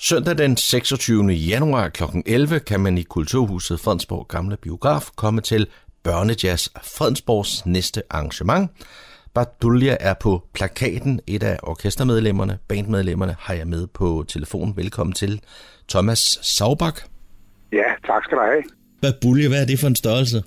Søndag 0.00 0.38
den 0.38 0.56
26. 0.56 1.24
januar 1.32 1.88
kl. 1.88 2.02
11 2.26 2.60
kan 2.60 2.80
man 2.80 2.98
i 2.98 3.02
Kulturhuset 3.02 3.80
Fredensborg 3.80 4.28
Gamle 4.28 4.56
Biograf 4.56 5.10
komme 5.16 5.40
til 5.40 5.68
Børnejazz 6.04 6.68
Fredensborgs 6.96 7.66
næste 7.66 8.02
arrangement. 8.10 8.70
Badulja 9.34 9.96
er 10.00 10.14
på 10.14 10.42
plakaten. 10.54 11.20
Et 11.26 11.42
af 11.42 11.58
orkestermedlemmerne, 11.62 12.58
bandmedlemmerne, 12.68 13.36
har 13.38 13.54
jeg 13.54 13.66
med 13.66 13.86
på 13.86 14.24
telefon. 14.28 14.76
Velkommen 14.76 15.14
til 15.14 15.40
Thomas 15.88 16.18
Saubak. 16.42 17.00
Ja, 17.72 17.88
tak 18.06 18.24
skal 18.24 18.38
du 18.38 18.42
have. 18.42 18.62
Babulja, 19.02 19.48
hvad 19.48 19.62
er 19.62 19.66
det 19.66 19.78
for 19.80 19.86
en 19.86 19.96
størrelse? 19.96 20.38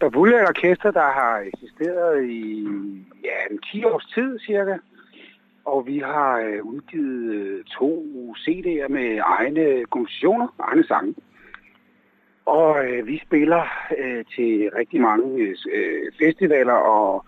Babulja 0.00 0.36
er 0.36 0.42
et 0.42 0.48
orkester, 0.48 0.90
der 0.90 1.08
har 1.20 1.34
eksisteret 1.50 2.24
i 2.24 2.42
ja, 3.28 3.36
en 3.50 3.58
10 3.72 3.84
års 3.84 4.06
tid 4.14 4.38
cirka. 4.46 4.74
Og 5.64 5.86
vi 5.86 5.98
har 5.98 6.38
øh, 6.38 6.64
udgivet 6.64 7.34
øh, 7.34 7.64
to 7.64 8.06
CD'er 8.38 8.88
med 8.88 9.20
egne 9.24 9.84
kompositioner, 9.90 10.54
egne 10.58 10.84
sange. 10.84 11.14
Og 12.46 12.84
øh, 12.86 13.06
vi 13.06 13.20
spiller 13.26 13.62
øh, 13.98 14.24
til 14.36 14.70
rigtig 14.76 15.00
mange 15.00 15.54
øh, 15.72 16.12
festivaler 16.18 16.72
og 16.72 17.24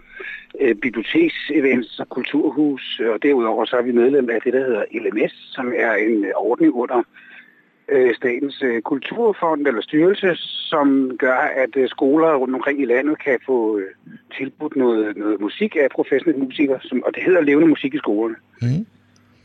øh, 0.60 0.74
biblioteksevents 0.74 2.00
og 2.00 2.08
kulturhus. 2.08 3.00
Og 3.12 3.22
derudover 3.22 3.64
så 3.64 3.76
er 3.76 3.82
vi 3.82 3.92
medlem 3.92 4.30
af 4.30 4.40
det, 4.44 4.52
der 4.52 4.64
hedder 4.64 4.84
LMS, 4.92 5.32
som 5.54 5.72
er 5.76 5.92
en 5.92 6.24
øh, 6.24 6.32
ordning 6.36 6.74
under 6.74 7.02
øh, 7.92 8.14
Statens 8.16 8.62
øh, 8.62 8.82
Kulturfond 8.82 9.66
eller 9.66 9.82
styrelse, 9.82 10.28
som 10.70 11.10
gør, 11.18 11.38
at 11.64 11.72
øh, 11.76 11.88
skoler 11.88 12.34
rundt 12.34 12.54
omkring 12.54 12.82
i 12.82 12.84
landet 12.84 13.16
kan 13.24 13.38
få 13.46 13.78
øh, 13.78 13.84
tilbudt 14.38 14.76
noget, 14.76 15.16
noget 15.16 15.40
musik 15.40 15.76
af 15.76 15.86
professionelle 15.94 16.44
musikere, 16.44 16.78
som, 16.82 17.02
og 17.06 17.10
det 17.14 17.22
hedder 17.26 17.40
levende 17.40 17.68
musik 17.68 17.94
i 17.94 17.98
skolerne. 17.98 18.34
Mm. 18.62 18.86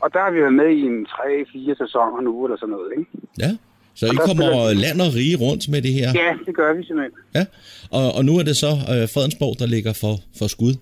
Og 0.00 0.12
der 0.12 0.18
har 0.24 0.30
vi 0.30 0.40
været 0.40 0.54
med 0.54 0.68
i 0.68 0.80
en 0.80 1.06
3-4 1.06 1.78
sæsoner 1.84 2.20
nu, 2.20 2.44
eller 2.44 2.56
sådan 2.56 2.70
noget, 2.76 2.90
ikke? 2.98 3.10
Ja, 3.38 3.50
så 3.94 4.06
Og 4.06 4.14
I 4.14 4.16
kommer 4.16 4.44
spiller- 4.46 4.80
land 4.84 5.00
og 5.00 5.10
rige 5.18 5.36
rundt 5.36 5.68
med 5.68 5.82
det 5.82 5.92
her? 5.92 6.08
Ja, 6.14 6.30
det 6.46 6.54
gør 6.56 6.72
vi 6.74 6.82
simpelthen. 6.84 7.12
Ja, 7.34 7.44
og, 7.90 8.06
og 8.16 8.24
nu 8.24 8.32
er 8.38 8.42
det 8.42 8.56
så 8.56 8.66
øh, 8.92 9.02
Fredensborg, 9.14 9.58
der 9.58 9.66
ligger 9.66 9.92
for, 9.92 10.14
for 10.38 10.46
skud. 10.46 10.74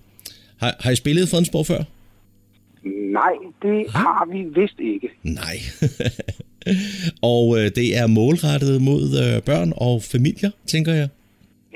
Har, 0.61 0.75
har 0.79 0.91
I 0.91 0.95
spillet 0.95 1.29
Fredensborg 1.29 1.65
før? 1.65 1.81
Nej, 3.19 3.33
det 3.61 3.91
har 3.91 4.27
vi 4.31 4.61
vist 4.61 4.79
ikke. 4.79 5.09
Nej. 5.23 5.55
og 7.33 7.43
øh, 7.57 7.65
det 7.79 7.87
er 8.01 8.07
målrettet 8.07 8.81
mod 8.81 9.03
øh, 9.23 9.43
børn 9.49 9.73
og 9.87 9.95
familier, 10.13 10.51
tænker 10.67 10.93
jeg. 10.93 11.09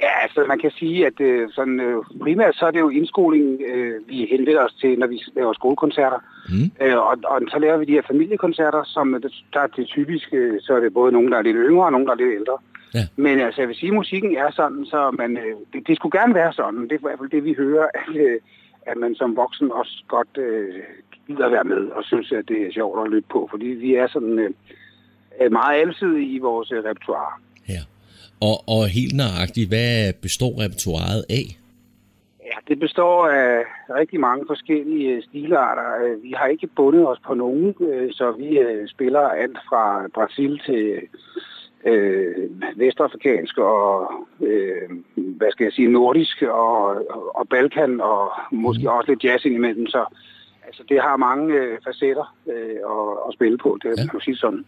Ja, 0.04 0.14
altså 0.24 0.46
man 0.48 0.60
kan 0.60 0.72
sige, 0.80 1.06
at 1.06 1.18
øh, 1.20 1.50
sådan, 1.52 1.80
øh, 1.80 1.98
primært 2.22 2.56
så 2.56 2.66
er 2.66 2.72
det 2.72 2.80
jo 2.80 2.90
indskoling, 2.90 3.62
øh, 3.74 4.10
vi 4.10 4.28
henvender 4.32 4.64
os 4.66 4.76
til, 4.82 5.00
når 5.00 5.08
vi 5.08 5.18
laver 5.36 5.54
skolekoncerter. 5.54 6.20
Mm. 6.50 6.72
Øh, 6.82 6.98
og, 6.98 7.16
og 7.24 7.42
så 7.52 7.58
laver 7.60 7.78
vi 7.78 7.86
de 7.86 7.98
her 7.98 8.10
familiekoncerter, 8.12 8.84
som 8.86 9.16
øh, 9.16 9.22
der 9.54 9.60
er 9.60 9.68
det 9.68 9.88
typisk, 9.88 10.28
øh, 10.34 10.62
så 10.62 10.74
er 10.74 10.80
det 10.80 10.94
både 10.94 11.12
nogen, 11.12 11.32
der 11.32 11.38
er 11.38 11.42
lidt 11.42 11.58
yngre 11.70 11.86
og 11.86 11.92
nogen, 11.92 12.08
der 12.08 12.14
er 12.14 12.18
lidt 12.18 12.40
ældre. 12.40 12.58
Ja. 12.94 13.06
Men 13.16 13.40
altså, 13.40 13.62
jeg 13.62 13.68
vil 13.68 13.76
sige, 13.76 13.92
at 13.94 14.00
musikken 14.02 14.36
er 14.36 14.52
sådan, 14.52 14.86
så 14.86 15.12
man, 15.12 15.38
øh, 15.38 15.56
det, 15.74 15.88
det 15.88 15.96
skulle 15.96 16.20
gerne 16.20 16.34
være 16.34 16.54
sådan. 16.54 16.84
Det 16.84 16.92
er 16.92 17.02
i 17.02 17.08
hvert 17.08 17.20
fald 17.20 17.30
det, 17.30 17.44
vi 17.44 17.54
hører, 17.54 17.88
at, 17.94 18.16
øh, 18.16 18.40
at 18.86 18.98
man 18.98 19.16
som 19.16 19.36
voksen 19.36 19.72
også 19.72 20.04
godt 20.08 20.38
øh, 20.38 20.74
gider 21.28 21.50
være 21.50 21.64
med 21.64 21.88
og 21.98 22.04
synes, 22.04 22.32
at 22.32 22.48
det 22.48 22.68
er 22.68 22.72
sjovt 22.72 23.06
at 23.06 23.12
lytte 23.12 23.28
på. 23.32 23.48
Fordi 23.52 23.66
vi 23.66 23.96
er 23.96 24.08
sådan 24.08 24.40
øh, 24.40 24.52
øh, 25.42 25.52
meget 25.52 25.82
alsidige 25.82 26.36
i 26.36 26.40
vores 26.40 26.72
øh, 26.72 26.84
repertoire. 26.84 27.34
Og, 28.50 28.58
og 28.68 28.82
helt 28.88 29.16
nøjagtigt, 29.16 29.70
hvad 29.70 30.14
består 30.22 30.54
repertoiret 30.64 31.24
af? 31.30 31.46
Ja, 32.50 32.58
det 32.68 32.80
består 32.80 33.28
af 33.28 33.64
rigtig 34.00 34.20
mange 34.20 34.44
forskellige 34.48 35.22
stilarter. 35.22 35.90
Øh, 36.04 36.24
Vi 36.24 36.34
har 36.38 36.48
ikke 36.48 36.68
bundet 36.68 37.08
os 37.08 37.20
på 37.28 37.34
nogen, 37.34 37.76
øh, 37.80 38.12
så 38.12 38.32
vi 38.32 38.60
øh, 38.60 38.88
spiller 38.88 39.20
alt 39.20 39.58
fra 39.70 40.08
Brasil 40.14 40.62
til 40.66 41.00
øh, 41.86 42.36
vestafrikansk 42.76 43.58
og, 43.58 44.12
øh, 44.42 44.90
hvad 45.16 45.52
skal 45.52 45.64
jeg 45.64 45.74
sige, 45.74 45.92
nordisk 45.92 46.42
og, 46.42 46.78
og, 47.10 47.36
og 47.36 47.50
Balkan 47.50 48.02
og 48.02 48.32
måske 48.52 48.92
også 48.92 49.12
lidt 49.12 49.24
jazz 49.24 49.46
indimellem. 49.46 49.88
Så 49.88 50.06
altså, 50.74 50.84
det 50.92 51.00
har 51.08 51.16
mange 51.18 51.46
øh, 51.62 51.74
facetter 51.86 52.28
øh, 52.54 52.78
at, 52.96 53.06
at 53.28 53.34
spille 53.38 53.58
på, 53.66 53.70
det 53.84 53.90
ja. 53.90 53.96
kan 53.96 54.10
man 54.18 54.22
sige 54.28 54.38
sådan. 54.46 54.64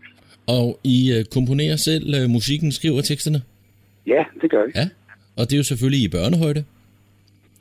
Og 0.47 0.79
I 0.83 0.97
øh, 1.15 1.21
komponerer 1.35 1.77
selv 1.89 2.05
øh, 2.17 2.29
musikken, 2.37 2.71
skriver 2.71 3.01
teksterne? 3.01 3.39
Ja, 4.13 4.21
det 4.41 4.51
gør 4.51 4.65
vi. 4.65 4.71
Ja, 4.75 4.87
og 5.37 5.43
det 5.47 5.53
er 5.53 5.57
jo 5.63 5.63
selvfølgelig 5.71 6.01
i 6.03 6.09
børnehøjde. 6.17 6.61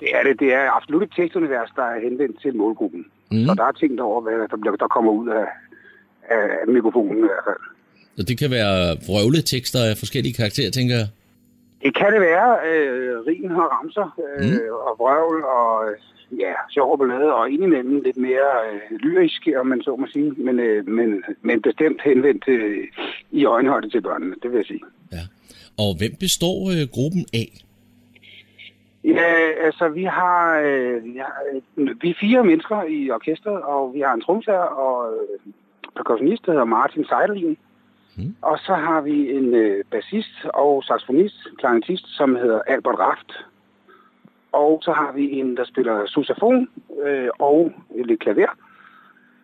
Det 0.01 0.09
er 0.17 0.23
det. 0.27 0.41
Det 0.41 0.51
er 0.61 0.65
absolut 0.77 1.03
et 1.03 1.13
tekstunivers, 1.17 1.71
der 1.77 1.83
er 1.83 2.01
henvendt 2.07 2.37
til 2.43 2.57
målgruppen. 2.57 3.03
Mm. 3.31 3.45
Så 3.47 3.55
der 3.55 3.65
er 3.65 3.73
tænkt 3.73 4.01
over, 4.01 4.21
hvad 4.21 4.33
der, 4.53 4.57
bliver- 4.63 4.77
der 4.77 4.89
kommer 4.97 5.13
ud 5.13 5.29
af, 5.29 5.47
af 6.37 6.69
mikrofonen 6.77 7.19
i 7.19 7.27
hvert 7.31 7.45
fald. 7.49 7.63
Så 8.17 8.23
det 8.29 8.39
kan 8.39 8.51
være 8.51 8.97
vrøvle 9.09 9.43
tekster 9.43 9.81
af 9.91 9.97
forskellige 10.03 10.35
karakterer, 10.35 10.71
tænker 10.71 10.95
jeg. 11.03 11.09
Det 11.85 11.93
kan 12.01 12.13
det 12.15 12.21
være. 12.21 12.49
Øh, 12.71 13.13
rim 13.29 13.51
og 13.63 13.69
ramser 13.77 14.09
øh, 14.25 14.45
mm. 14.51 14.59
og 14.89 14.93
vrøvl 15.01 15.39
og 15.45 15.71
ja, 16.40 16.53
sjov 16.70 16.92
og 16.92 16.99
ballade, 16.99 17.35
og 17.35 17.51
indimellem 17.51 18.01
lidt 18.01 18.16
mere 18.16 18.51
øh, 18.73 18.99
lyrisk, 18.99 19.49
om 19.57 19.66
man 19.66 19.83
så 19.83 19.97
må 19.97 20.07
sige, 20.07 20.31
men, 20.31 20.61
øh, 20.61 20.88
men, 20.88 21.25
men 21.42 21.62
bestemt 21.62 22.03
henvendt 22.05 22.44
øh, 22.49 22.88
i 23.31 23.44
øjenhøjde 23.44 23.90
til 23.90 24.01
børnene, 24.01 24.35
det 24.42 24.51
vil 24.51 24.57
jeg 24.57 24.66
sige. 24.66 24.81
Og 25.79 25.90
hvem 25.99 26.14
består 26.20 26.59
øh, 26.75 26.88
gruppen 26.97 27.25
af? 27.33 27.49
Ja, 29.05 29.33
altså 29.66 29.88
vi 29.88 30.05
har, 30.05 30.59
øh, 30.59 31.05
vi, 31.05 31.16
har 31.18 31.35
øh, 31.53 32.03
vi 32.03 32.11
er 32.11 32.20
fire 32.20 32.44
mennesker 32.44 32.83
i 32.83 33.11
orkestret, 33.11 33.62
og 33.62 33.94
vi 33.94 34.01
har 34.01 34.14
en 34.14 34.20
tromslager 34.20 34.70
og 34.87 35.12
øh, 35.12 35.53
percussionist, 35.97 36.47
der 36.47 36.53
hedder 36.53 36.64
Martin 36.64 37.05
Seidelin. 37.05 37.57
Mm. 38.16 38.37
Og 38.42 38.59
så 38.59 38.75
har 38.75 39.01
vi 39.01 39.31
en 39.37 39.55
øh, 39.55 39.85
bassist 39.90 40.35
og 40.44 40.85
saxofonist, 40.85 41.38
klarinettist, 41.59 42.07
som 42.16 42.37
hedder 42.37 42.61
Albert 42.66 42.99
Raft. 42.99 43.33
Og 44.62 44.71
så 44.87 44.93
har 45.01 45.12
vi 45.19 45.25
en, 45.40 45.57
der 45.57 45.64
spiller 45.73 46.07
sousaphon 46.07 46.69
øh, 47.07 47.29
og 47.38 47.73
lidt 48.09 48.21
klaver, 48.21 48.53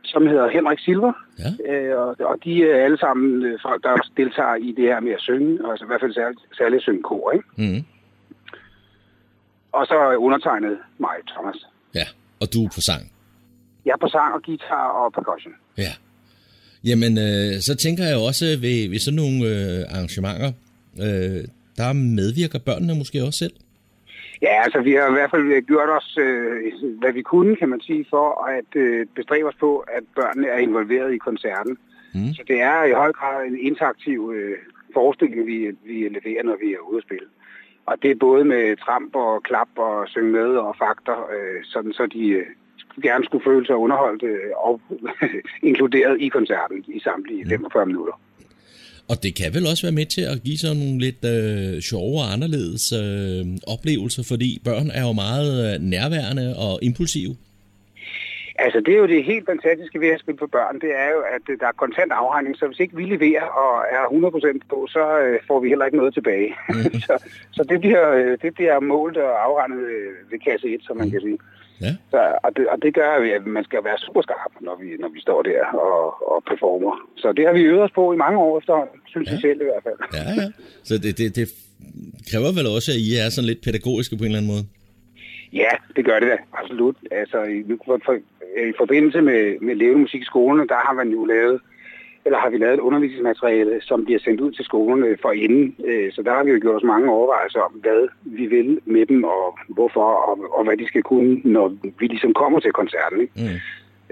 som 0.05 0.27
hedder 0.27 0.49
Henrik 0.49 0.79
Silver. 0.79 1.12
Ja. 1.42 1.51
Øh, 1.73 1.99
og, 2.03 2.09
og 2.31 2.37
de 2.44 2.53
er 2.70 2.85
alle 2.85 2.99
sammen 2.99 3.42
øh, 3.42 3.59
folk, 3.62 3.83
der 3.83 3.90
også 3.90 4.11
deltager 4.16 4.55
i 4.55 4.73
det 4.77 4.85
her 4.85 5.01
med 5.01 5.12
at 5.12 5.20
synge, 5.20 5.70
altså 5.70 5.85
i 5.85 5.88
hvert 5.88 6.01
fald 6.01 6.14
særligt, 6.14 6.40
særligt 6.59 6.83
synge 6.83 7.03
kor, 7.03 7.33
ikke? 7.33 7.46
Mm. 7.57 7.85
Og 9.73 9.87
så 9.87 9.96
undertegnet 10.27 10.79
mig, 10.99 11.16
Thomas. 11.33 11.59
Ja, 11.94 12.07
og 12.40 12.46
du 12.53 12.59
er 12.64 12.70
på 12.75 12.81
sang. 12.81 13.03
Jeg 13.85 13.92
er 13.92 14.03
på 14.07 14.09
sang 14.09 14.35
og 14.35 14.42
guitar 14.42 14.87
og 15.01 15.12
percussion. 15.12 15.55
Ja. 15.79 15.92
Jamen, 16.85 17.12
øh, 17.18 17.61
så 17.61 17.77
tænker 17.77 18.05
jeg 18.05 18.16
også 18.29 18.44
ved, 18.44 18.90
ved 18.90 18.99
sådan 18.99 19.20
nogle 19.23 19.38
øh, 19.51 19.94
arrangementer, 19.94 20.53
øh, 21.05 21.44
der 21.77 21.92
medvirker 21.92 22.59
børnene 22.59 22.94
måske 22.94 23.25
også 23.25 23.38
selv. 23.38 23.53
Ja, 24.42 24.62
altså 24.64 24.81
vi 24.81 24.92
har 24.92 25.09
i 25.09 25.12
hvert 25.12 25.31
fald 25.31 25.66
gjort 25.66 25.88
os, 25.88 26.18
øh, 26.18 26.72
hvad 26.98 27.12
vi 27.12 27.22
kunne, 27.22 27.57
kan 27.57 27.68
man 27.68 27.81
sige, 27.81 28.07
for 28.11 28.44
at 28.44 28.76
øh, 28.76 29.07
bestræbe 29.14 29.48
os 29.48 29.55
på, 29.61 29.79
at 29.79 30.03
børnene 30.14 30.48
er 30.48 30.59
involveret 30.59 31.14
i 31.14 31.18
koncerten. 31.18 31.76
Mm. 32.14 32.35
Så 32.35 32.42
det 32.48 32.61
er 32.61 32.85
i 32.85 32.92
høj 32.92 33.12
grad 33.12 33.46
en 33.46 33.59
interaktiv 33.59 34.33
øh, 34.37 34.59
forestilling, 34.94 35.46
vi, 35.46 35.76
vi 35.85 36.09
leverer, 36.09 36.42
når 36.44 36.57
vi 36.64 36.72
er 36.72 36.79
ude 36.79 36.98
at 36.98 37.05
spille. 37.05 37.26
Og 37.87 38.03
det 38.03 38.11
er 38.11 38.14
både 38.14 38.44
med 38.44 38.76
tramp 38.76 39.16
og 39.16 39.42
klap 39.42 39.68
og 39.76 40.09
synge 40.09 40.33
med 40.33 40.57
og 40.57 40.76
fakter, 40.76 41.18
øh, 41.35 41.64
sådan 41.64 41.92
så 41.92 42.07
de 42.07 42.29
øh, 42.29 42.46
gerne 43.03 43.24
skulle 43.24 43.44
føle 43.44 43.66
sig 43.66 43.76
underholdt 43.76 44.22
øh, 44.22 44.50
og 44.57 44.81
inkluderet 45.70 46.20
i 46.20 46.29
koncerten 46.29 46.85
i 46.88 47.00
samtlige 47.00 47.48
45 47.48 47.87
minutter. 47.87 48.20
Og 49.11 49.16
det 49.25 49.33
kan 49.40 49.55
vel 49.55 49.66
også 49.70 49.85
være 49.87 49.99
med 50.01 50.07
til 50.07 50.25
at 50.33 50.42
give 50.46 50.59
sådan 50.59 50.77
nogle 50.83 50.99
lidt 51.07 51.23
øh, 51.35 51.81
sjove 51.88 52.16
og 52.23 52.33
anderledes 52.35 52.85
øh, 53.03 53.42
oplevelser, 53.75 54.23
fordi 54.33 54.51
børn 54.68 54.88
er 54.99 55.03
jo 55.09 55.12
meget 55.27 55.53
øh, 55.64 55.75
nærværende 55.94 56.46
og 56.66 56.73
impulsive. 56.88 57.35
Altså, 58.64 58.79
det 58.87 58.92
er 58.94 58.99
jo 58.99 59.12
det 59.14 59.25
helt 59.33 59.46
fantastiske 59.53 60.01
ved 60.01 60.09
at 60.09 60.20
spille 60.20 60.38
for 60.38 60.51
børn, 60.59 60.81
det 60.85 60.92
er 61.05 61.11
jo, 61.16 61.20
at 61.37 61.44
øh, 61.51 61.59
der 61.61 61.66
er 61.66 61.81
kontant 61.85 62.12
afregning, 62.12 62.57
så 62.57 62.66
hvis 62.66 62.81
ikke 62.81 62.96
vi 62.96 63.05
leverer 63.14 63.46
og 63.62 63.73
er 63.96 64.05
100% 64.05 64.59
på, 64.73 64.79
så 64.94 65.05
øh, 65.25 65.38
får 65.49 65.61
vi 65.61 65.68
heller 65.68 65.87
ikke 65.87 66.01
noget 66.03 66.14
tilbage. 66.14 66.51
så 67.07 67.14
så 67.57 67.62
det, 67.70 67.81
bliver, 67.81 68.05
øh, 68.20 68.38
det 68.42 68.55
bliver 68.55 68.81
målt 68.81 69.16
og 69.16 69.44
afregnet 69.46 69.81
ved 70.31 70.38
kasse 70.38 70.66
1, 70.75 70.81
som 70.87 70.96
man 70.96 71.11
kan 71.11 71.20
sige. 71.20 71.38
Ja. 71.81 71.93
Så, 72.11 72.21
og, 72.45 72.51
det, 72.57 72.69
og 72.73 72.83
det 72.83 72.95
gør, 72.95 73.11
at 73.38 73.47
man 73.47 73.64
skal 73.64 73.81
være 73.85 73.99
super 73.99 74.23
skarp, 74.23 74.53
når 74.61 74.77
vi, 74.83 74.88
når 75.03 75.09
vi 75.09 75.21
står 75.21 75.43
der 75.43 75.61
og, 75.87 76.33
og 76.33 76.38
performer. 76.51 76.95
Så 77.16 77.33
det 77.33 77.47
har 77.47 77.53
vi 77.53 77.62
øvet 77.62 77.83
os 77.83 77.90
på 77.95 78.12
i 78.12 78.16
mange 78.16 78.38
år 78.38 78.59
efterhånden, 78.59 78.97
synes 79.07 79.27
ja. 79.29 79.33
jeg 79.33 79.40
selv 79.40 79.61
i 79.61 79.69
hvert 79.71 79.85
fald. 79.87 79.99
Ja, 80.19 80.43
ja. 80.43 80.47
Så 80.88 80.95
det, 81.05 81.19
det, 81.19 81.37
det 81.37 81.47
kræver 82.31 82.53
vel 82.59 82.66
også, 82.77 82.90
at 82.95 83.01
I 83.09 83.11
er 83.23 83.29
sådan 83.29 83.49
lidt 83.51 83.64
pædagogiske 83.66 84.16
på 84.16 84.25
en 84.25 84.31
eller 84.31 84.38
anden 84.40 84.53
måde? 84.55 84.64
Ja, 85.53 85.73
det 85.97 86.05
gør 86.05 86.19
det 86.21 86.29
da, 86.33 86.38
absolut. 86.61 86.97
Altså, 87.11 87.38
i, 87.43 87.59
for, 87.87 88.01
for, 88.07 88.14
i 88.71 88.73
forbindelse 88.83 89.21
med, 89.29 89.43
med 89.66 89.75
levende 89.75 90.01
musik 90.07 90.23
i 90.23 90.31
skolen, 90.33 90.69
der 90.69 90.79
har 90.87 90.95
man 91.01 91.09
jo 91.16 91.25
lavet, 91.25 91.61
eller 92.24 92.38
har 92.38 92.50
vi 92.50 92.59
lavet 92.59 92.74
et 92.74 92.80
undervisningsmateriale, 92.80 93.80
som 93.83 94.04
bliver 94.04 94.20
sendt 94.20 94.40
ud 94.40 94.52
til 94.52 94.64
skolerne 94.64 95.16
for 95.22 95.33
inden. 95.33 95.76
Øh, 95.85 96.12
Så 96.12 96.22
der 96.22 96.35
har 96.35 96.44
vi 96.44 96.50
jo 96.50 96.59
gjort 96.61 96.76
os 96.76 96.83
mange 96.83 97.11
overvejelser 97.11 97.61
om, 97.61 97.72
hvad 97.72 98.09
vi 98.24 98.46
vil 98.46 98.80
med 98.85 99.06
dem, 99.06 99.24
og 99.24 99.59
hvorfor, 99.68 100.04
og, 100.04 100.59
og 100.59 100.64
hvad 100.64 100.76
de 100.76 100.87
skal 100.87 101.02
kunne, 101.02 101.40
når 101.44 101.68
vi 101.98 102.06
ligesom 102.06 102.35
kommer 102.35 102.61
til 102.61 102.72
koncerten. 102.72 103.20
Ikke? 103.20 103.33
Mm. 103.37 103.59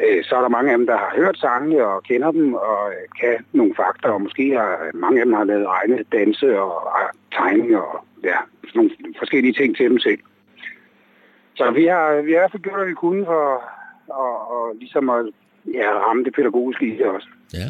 Øh, 0.04 0.24
Så 0.24 0.36
er 0.36 0.40
der 0.40 0.48
mange 0.48 0.72
af 0.72 0.78
dem, 0.78 0.86
der 0.86 0.96
har 0.96 1.12
hørt 1.16 1.38
sangene 1.38 1.84
og 1.86 2.02
kender 2.02 2.30
dem, 2.30 2.54
og 2.54 2.92
kan 3.20 3.36
nogle 3.52 3.74
fakta, 3.74 4.08
og 4.08 4.22
måske 4.22 4.50
har 4.56 4.90
mange 4.94 5.20
af 5.20 5.26
dem 5.26 5.34
har 5.34 5.44
lavet 5.44 5.66
egne 5.68 6.04
danse 6.12 6.60
og 6.60 6.74
og 6.86 7.02
tegninger 7.32 7.78
og 7.78 8.04
ja, 8.24 8.36
sådan 8.66 8.78
nogle 8.78 8.90
forskellige 9.18 9.52
ting 9.52 9.76
til 9.76 9.90
dem 9.90 9.98
selv. 9.98 10.18
Så 11.54 11.70
vi 11.70 11.84
har, 11.84 12.20
vi 12.22 12.32
har 12.32 12.38
i 12.38 12.40
hvert 12.40 12.52
fald 12.52 12.62
gjort, 12.62 12.78
hvad 12.78 12.86
vi 12.86 12.94
kunne 12.94 13.24
for 13.24 13.62
og, 14.08 14.50
og 14.50 14.74
ligesom 14.78 15.10
at 15.10 15.26
ja, 15.74 15.90
ramme 15.92 16.24
det 16.24 16.34
pædagogiske 16.34 16.86
i 16.86 16.96
det 16.98 17.06
også. 17.06 17.28
Ja. 17.54 17.68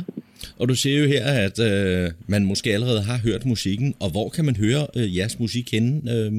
Og 0.60 0.68
du 0.68 0.74
siger 0.74 0.98
jo 1.02 1.06
her, 1.08 1.24
at 1.46 1.56
øh, 1.70 2.10
man 2.26 2.44
måske 2.44 2.70
allerede 2.76 3.02
har 3.02 3.18
hørt 3.18 3.46
musikken, 3.46 3.94
og 4.00 4.10
hvor 4.10 4.28
kan 4.28 4.44
man 4.44 4.56
høre 4.56 4.86
øh, 4.96 5.16
jeres 5.16 5.38
musik 5.38 5.72
henne? 5.72 5.92
Øh, 6.14 6.32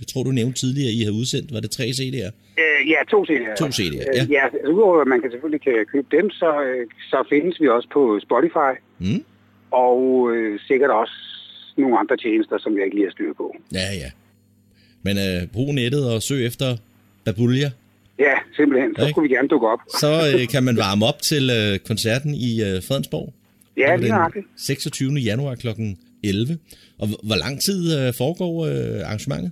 jeg 0.00 0.06
tror, 0.10 0.22
du 0.22 0.30
nævnte 0.32 0.58
tidligere, 0.60 0.88
at 0.88 0.94
I 0.94 1.02
har 1.08 1.12
udsendt, 1.20 1.54
var 1.54 1.60
det 1.60 1.70
tre 1.70 1.84
CD'er? 1.98 2.30
Øh, 2.62 2.80
ja, 2.92 2.98
to 3.10 3.18
CD'er. 3.28 3.54
To 3.62 3.66
CD'er, 3.78 4.04
ja. 4.16 4.22
Øh, 4.24 4.30
ja, 4.30 4.40
altså, 4.44 4.58
udover 4.74 5.00
at 5.00 5.08
man 5.08 5.20
kan 5.22 5.30
selvfølgelig 5.30 5.62
kan 5.68 5.72
købe 5.92 6.08
dem, 6.16 6.30
så, 6.30 6.50
øh, 6.68 6.86
så 7.10 7.18
findes 7.32 7.60
vi 7.60 7.68
også 7.68 7.88
på 7.92 8.02
Spotify, 8.26 8.72
Mm. 8.98 9.22
og 9.70 10.00
øh, 10.34 10.60
sikkert 10.68 10.90
også 10.90 11.16
nogle 11.76 11.98
andre 11.98 12.16
tjenester, 12.16 12.58
som 12.58 12.76
jeg 12.76 12.84
ikke 12.84 12.96
lige 12.96 13.06
har 13.06 13.12
styr 13.18 13.32
på. 13.36 13.56
Ja, 13.74 13.88
ja. 14.02 14.10
Men 15.02 15.14
øh, 15.26 15.46
brug 15.52 15.74
nettet 15.74 16.12
og 16.14 16.22
søg 16.22 16.46
efter 16.46 16.76
Babulja. 17.24 17.70
Ja, 18.18 18.34
simpelthen. 18.56 18.90
Så 18.96 19.02
Ikke? 19.02 19.10
skulle 19.10 19.28
vi 19.28 19.34
gerne 19.34 19.48
dukke 19.48 19.66
op. 19.68 19.78
Så 20.00 20.10
øh, 20.34 20.48
kan 20.48 20.62
man 20.62 20.76
varme 20.76 21.06
op 21.06 21.22
til 21.22 21.50
øh, 21.58 21.78
koncerten 21.78 22.34
i 22.34 22.50
øh, 22.62 22.82
Fredensborg. 22.88 23.32
Ja, 23.78 23.96
lige 23.96 24.08
nøjagtigt. 24.10 24.46
26. 24.56 25.12
januar 25.12 25.54
kl. 25.54 25.68
11. 26.24 26.58
Og 26.98 27.06
hvor- 27.26 27.36
lang 27.44 27.60
tid 27.60 27.80
øh, 27.98 28.14
foregår 28.14 28.54
øh, 28.66 29.00
arrangementet? 29.06 29.50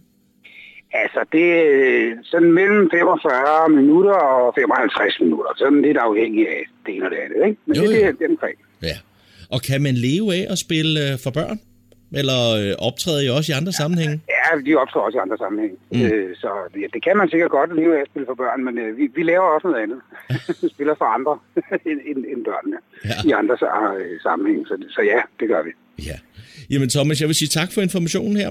Altså, 1.02 1.20
det 1.32 1.46
er 1.60 2.12
sådan 2.30 2.52
mellem 2.52 2.90
45 2.92 3.68
minutter 3.80 4.12
og 4.14 4.54
55 4.58 5.20
minutter. 5.20 5.50
Sådan 5.58 5.82
lidt 5.82 5.96
afhængig 6.08 6.42
af 6.48 6.62
det 6.86 6.94
ene 6.94 7.04
og 7.06 7.10
det 7.10 7.18
andet, 7.24 7.40
ikke? 7.48 7.60
Men 7.66 7.76
Jo, 7.76 7.82
det, 7.82 7.90
det 7.90 8.04
er 8.04 8.12
det 8.20 8.26
omkring. 8.34 8.56
Ja. 8.90 8.96
Og 9.54 9.60
kan 9.68 9.82
man 9.82 9.94
leve 9.94 10.26
af 10.38 10.44
at 10.52 10.58
spille 10.58 10.92
øh, 11.12 11.18
for 11.24 11.30
børn? 11.30 11.58
Eller 12.20 12.40
øh, 12.60 12.72
optræder 12.88 13.20
I 13.26 13.28
også 13.38 13.52
i 13.52 13.54
andre 13.60 13.72
sammenhænge? 13.72 14.16
Ja, 14.46 14.50
de 14.66 14.72
optræder 14.82 15.04
også 15.06 15.18
i 15.18 15.24
andre 15.26 15.38
sammenhæng. 15.44 15.74
Mm. 15.92 16.02
Øh, 16.06 16.36
så 16.42 16.50
det, 16.74 16.80
det 16.94 17.00
kan 17.06 17.16
man 17.20 17.26
sikkert 17.32 17.50
godt 17.58 17.70
leve 17.80 17.92
af 17.96 18.00
at 18.04 18.08
spille 18.10 18.26
for 18.30 18.34
børn, 18.42 18.60
men 18.66 18.74
øh, 18.78 18.90
vi, 18.98 19.04
vi 19.16 19.22
laver 19.22 19.46
også 19.56 19.66
noget 19.68 19.82
andet. 19.84 20.00
vi 20.62 20.68
spiller 20.76 20.94
for 21.00 21.08
andre 21.16 21.34
end, 21.90 22.00
end, 22.10 22.20
end 22.32 22.40
børnene 22.50 22.78
Ja. 23.10 23.16
i 23.28 23.30
andre 23.40 23.54
øh, 24.00 24.20
sammenhæng. 24.26 24.60
Så, 24.70 24.74
så 24.96 25.00
ja, 25.12 25.20
det 25.40 25.46
gør 25.52 25.62
vi. 25.66 25.70
Ja. 26.10 26.16
Jamen 26.70 26.88
Thomas, 26.88 27.20
jeg 27.20 27.28
vil 27.30 27.36
sige 27.42 27.48
tak 27.58 27.68
for 27.74 27.80
informationen 27.88 28.36
her. 28.36 28.50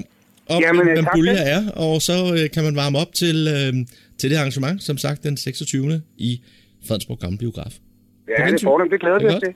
Om 0.49 0.61
Jamen, 0.61 0.87
øh, 0.89 1.03
Bulja 1.15 1.35
selv. 1.35 1.47
er, 1.55 1.61
og 1.85 2.01
så 2.01 2.17
øh, 2.37 2.45
kan 2.53 2.63
man 2.67 2.75
varme 2.75 2.97
op 3.03 3.11
til, 3.21 3.37
øh, 3.55 3.73
til 4.19 4.27
det 4.31 4.37
arrangement, 4.37 4.83
som 4.83 4.97
sagt 4.97 5.23
den 5.23 5.37
26. 5.37 6.01
i 6.17 6.41
Fredensborg 6.87 7.19
Gamle 7.19 7.37
Biograf. 7.37 7.73
Ja, 8.27 8.45
det 8.45 8.53
er 8.53 8.63
fornemt. 8.63 8.91
Det 8.91 8.99
glæder 8.99 9.19
vi 9.19 9.25
os 9.25 9.41
til. 9.43 9.53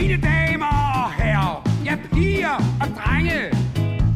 Mine 0.00 0.16
damer 0.16 1.02
og 1.04 1.12
herrer, 1.12 1.68
ja 1.84 1.96
piger 2.12 2.56
og 2.82 2.88
drenge, 2.98 3.38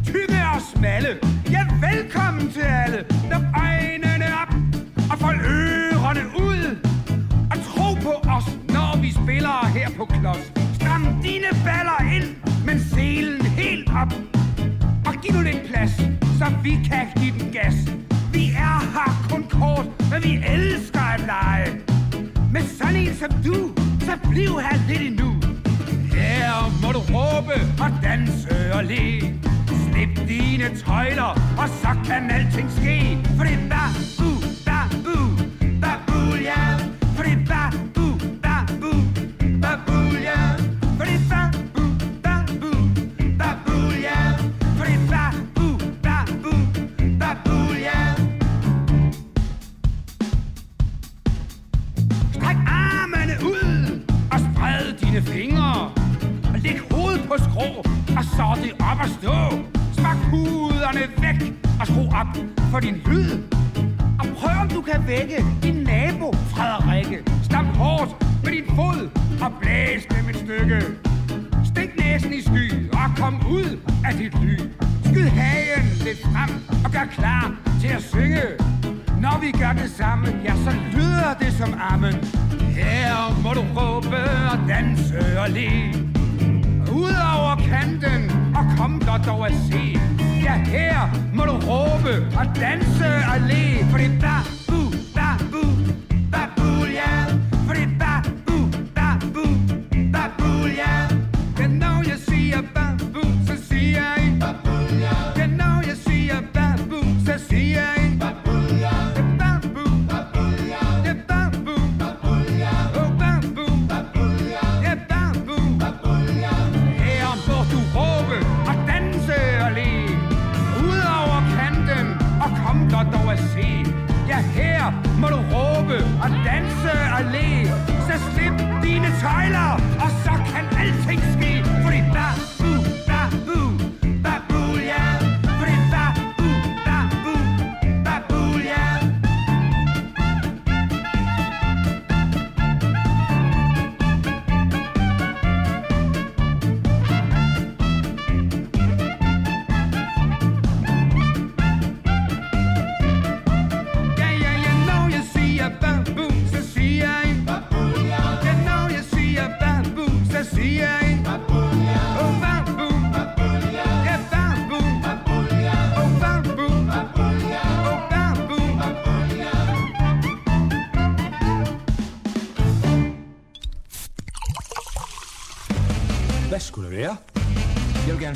tykke 0.06 0.40
og 0.54 0.60
smalle, 0.74 1.08
ja 1.50 1.66
velkommen 1.86 2.52
til 2.52 2.60
alle. 2.60 3.04
Luk 3.30 3.44
øjnene 3.64 4.26
op 4.42 4.54
og 5.10 5.18
fold 5.18 5.40
ørerne 5.40 6.24
ud. 6.48 6.62
Og 7.50 7.56
tro 7.68 7.94
på 8.06 8.14
os, 8.36 8.46
når 8.68 9.00
vi 9.02 9.12
spiller 9.12 9.66
her 9.66 9.90
på 9.96 10.04
klods. 10.04 10.52
Stram 10.74 11.02
dine 11.22 11.50
baller 11.64 12.00
ind 12.16 12.28
men 12.66 12.80
selen 12.80 13.46
helt 13.46 13.90
op 13.90 14.12
Og 15.06 15.14
giv 15.22 15.32
nu 15.36 15.42
lidt 15.42 15.62
plads 15.66 15.96
Så 16.38 16.46
vi 16.62 16.70
kan 16.90 17.06
give 17.16 17.34
den 17.38 17.52
gas 17.52 17.74
Vi 18.32 18.44
er 18.44 18.78
her 18.94 19.26
kun 19.30 19.42
kort 19.50 19.86
Men 20.10 20.22
vi 20.22 20.32
elsker 20.54 21.00
at 21.14 21.20
lege 21.20 21.70
Med 22.52 22.62
sådan 22.62 22.96
en 22.96 23.14
som 23.16 23.30
du 23.46 23.56
Så 24.00 24.12
bliv 24.30 24.60
her 24.60 24.76
lidt 24.88 25.02
endnu 25.02 25.53
der 26.14 26.70
må 26.82 26.92
du 26.92 26.98
råbe 26.98 27.56
og 27.80 27.90
danse 28.02 28.74
og 28.74 28.84
le. 28.84 29.34
Slip 29.66 30.28
dine 30.28 30.76
tøjler 30.86 31.54
Og 31.58 31.68
så 31.68 31.88
kan 32.06 32.30
alting 32.30 32.70
ske 32.70 33.18
For 33.36 33.44
det 33.44 33.52
er 33.52 33.68
babu, 33.68 34.43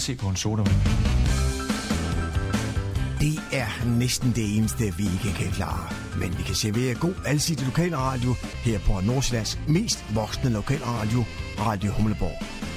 se 0.09 0.17
på 0.17 0.29
en 0.29 0.37
sodavand. 0.37 0.81
Det 3.21 3.37
er 3.53 3.71
næsten 3.99 4.33
det 4.37 4.57
eneste, 4.57 4.85
vi 4.99 5.05
ikke 5.15 5.39
kan 5.39 5.51
klare. 5.53 5.87
Men 6.21 6.39
vi 6.39 6.43
kan 6.43 6.55
servere 6.55 6.95
god 6.95 7.15
alsidig 7.27 7.67
lokalradio 7.67 8.33
her 8.65 8.79
på 8.79 8.93
Nordsjællands 9.07 9.59
mest 9.69 10.05
voksne 10.15 10.51
lokalradio, 10.51 11.21
Radio 11.59 11.91
Humleborg. 11.93 12.37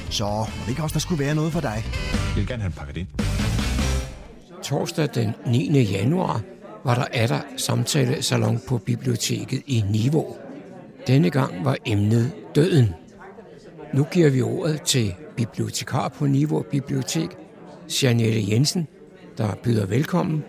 Så 0.10 0.26
må 0.26 0.62
det 0.63 0.70
ikke 0.70 0.84
også, 0.84 0.94
der 0.94 1.00
skulle 1.00 1.24
være 1.26 1.36
noget 1.36 1.52
for 1.54 1.60
dig. 1.60 1.84
Jeg 2.13 2.36
vil 2.36 2.48
gerne 2.48 2.62
have 2.62 2.70
en 2.70 2.80
pakket 2.82 2.98
ind. 2.98 3.08
Torsdag 4.63 5.10
den 5.15 5.30
9. 5.46 5.82
januar 5.82 6.41
var 6.86 6.96
der 6.96 7.06
atter 7.13 7.41
samtalesalon 7.58 8.60
på 8.67 8.78
biblioteket 8.78 9.62
i 9.67 9.84
Niveau. 9.89 10.36
Denne 11.08 11.30
gang 11.30 11.65
var 11.65 11.78
emnet 11.86 12.32
døden. 12.56 12.89
Nu 13.94 14.04
giver 14.12 14.30
vi 14.30 14.41
ordet 14.41 14.82
til 14.82 15.13
bibliotekar 15.45 16.08
på 16.08 16.25
Niveau 16.25 16.62
Bibliotek, 16.62 17.30
Janette 18.04 18.51
Jensen, 18.51 18.88
der 19.38 19.56
byder 19.63 19.86
velkommen 19.86 20.43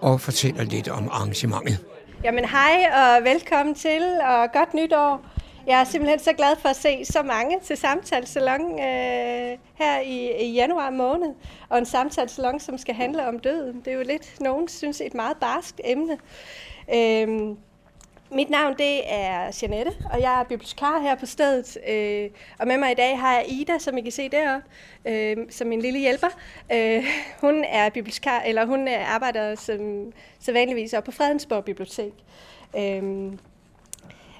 og 0.00 0.20
fortæller 0.20 0.64
lidt 0.64 0.88
om 0.88 1.08
arrangementet. 1.12 1.78
Jamen 2.24 2.44
hej 2.44 2.90
og 2.94 3.24
velkommen 3.24 3.74
til, 3.74 4.02
og 4.22 4.52
godt 4.52 4.74
nytår. 4.74 5.26
Jeg 5.66 5.80
er 5.80 5.84
simpelthen 5.84 6.18
så 6.18 6.32
glad 6.32 6.56
for 6.62 6.68
at 6.68 6.76
se 6.76 7.04
så 7.04 7.22
mange 7.22 7.56
til 7.64 7.76
samtalesalon 7.76 8.72
øh, 8.72 9.58
her 9.74 10.00
i, 10.00 10.30
i 10.40 10.52
januar 10.52 10.90
måned. 10.90 11.34
Og 11.68 11.78
en 11.78 11.86
samtalesalon, 11.86 12.60
som 12.60 12.78
skal 12.78 12.94
handle 12.94 13.28
om 13.28 13.38
døden. 13.38 13.80
Det 13.84 13.88
er 13.88 13.96
jo 13.96 14.02
lidt, 14.02 14.40
nogen 14.40 14.68
synes, 14.68 15.00
et 15.00 15.14
meget 15.14 15.36
barskt 15.40 15.80
emne. 15.84 16.18
Øh, 16.94 17.56
mit 18.32 18.50
navn 18.50 18.74
det 18.78 19.12
er 19.12 19.58
Janette, 19.62 19.92
og 20.12 20.20
jeg 20.20 20.40
er 20.40 20.44
bibliotekar 20.44 21.00
her 21.00 21.14
på 21.14 21.26
stedet. 21.26 21.78
Øh, 21.88 22.30
og 22.58 22.66
med 22.66 22.78
mig 22.78 22.90
i 22.90 22.94
dag 22.94 23.18
har 23.18 23.34
jeg 23.34 23.44
Ida, 23.48 23.78
som 23.78 23.98
I 23.98 24.00
kan 24.00 24.12
se 24.12 24.28
deroppe, 24.28 24.68
øh, 25.04 25.36
som 25.50 25.66
min 25.66 25.80
lille 25.80 25.98
hjælper. 25.98 26.28
Øh, 26.72 27.04
hun 27.40 27.64
er 27.64 27.90
bibliotekar, 27.90 28.40
eller 28.40 28.66
hun 28.66 28.88
øh, 28.88 29.14
arbejder 29.14 29.54
som 29.54 30.12
sædvanligvis 30.40 30.92
op 30.92 31.04
på 31.04 31.10
Fredensborg 31.10 31.64
Bibliotek. 31.64 32.12
Øh, 32.76 33.02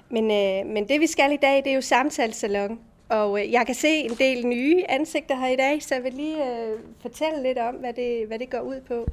men, 0.08 0.30
øh, 0.30 0.66
men 0.66 0.88
det 0.88 1.00
vi 1.00 1.06
skal 1.06 1.32
i 1.32 1.36
dag, 1.36 1.56
det 1.56 1.66
er 1.66 1.74
jo 1.74 1.80
samtalesalon. 1.80 2.80
Og 3.10 3.40
øh, 3.40 3.52
jeg 3.52 3.66
kan 3.66 3.74
se 3.74 3.88
en 3.88 4.14
del 4.14 4.46
nye 4.46 4.84
ansigter 4.88 5.36
her 5.36 5.48
i 5.48 5.56
dag, 5.56 5.82
så 5.82 5.94
jeg 5.94 6.04
vil 6.04 6.12
lige 6.12 6.50
øh, 6.50 6.78
fortælle 7.00 7.42
lidt 7.42 7.58
om, 7.58 7.74
hvad 7.74 7.92
det, 7.92 8.26
hvad 8.26 8.38
det 8.38 8.50
går 8.50 8.60
ud 8.60 8.80
på. 8.88 9.06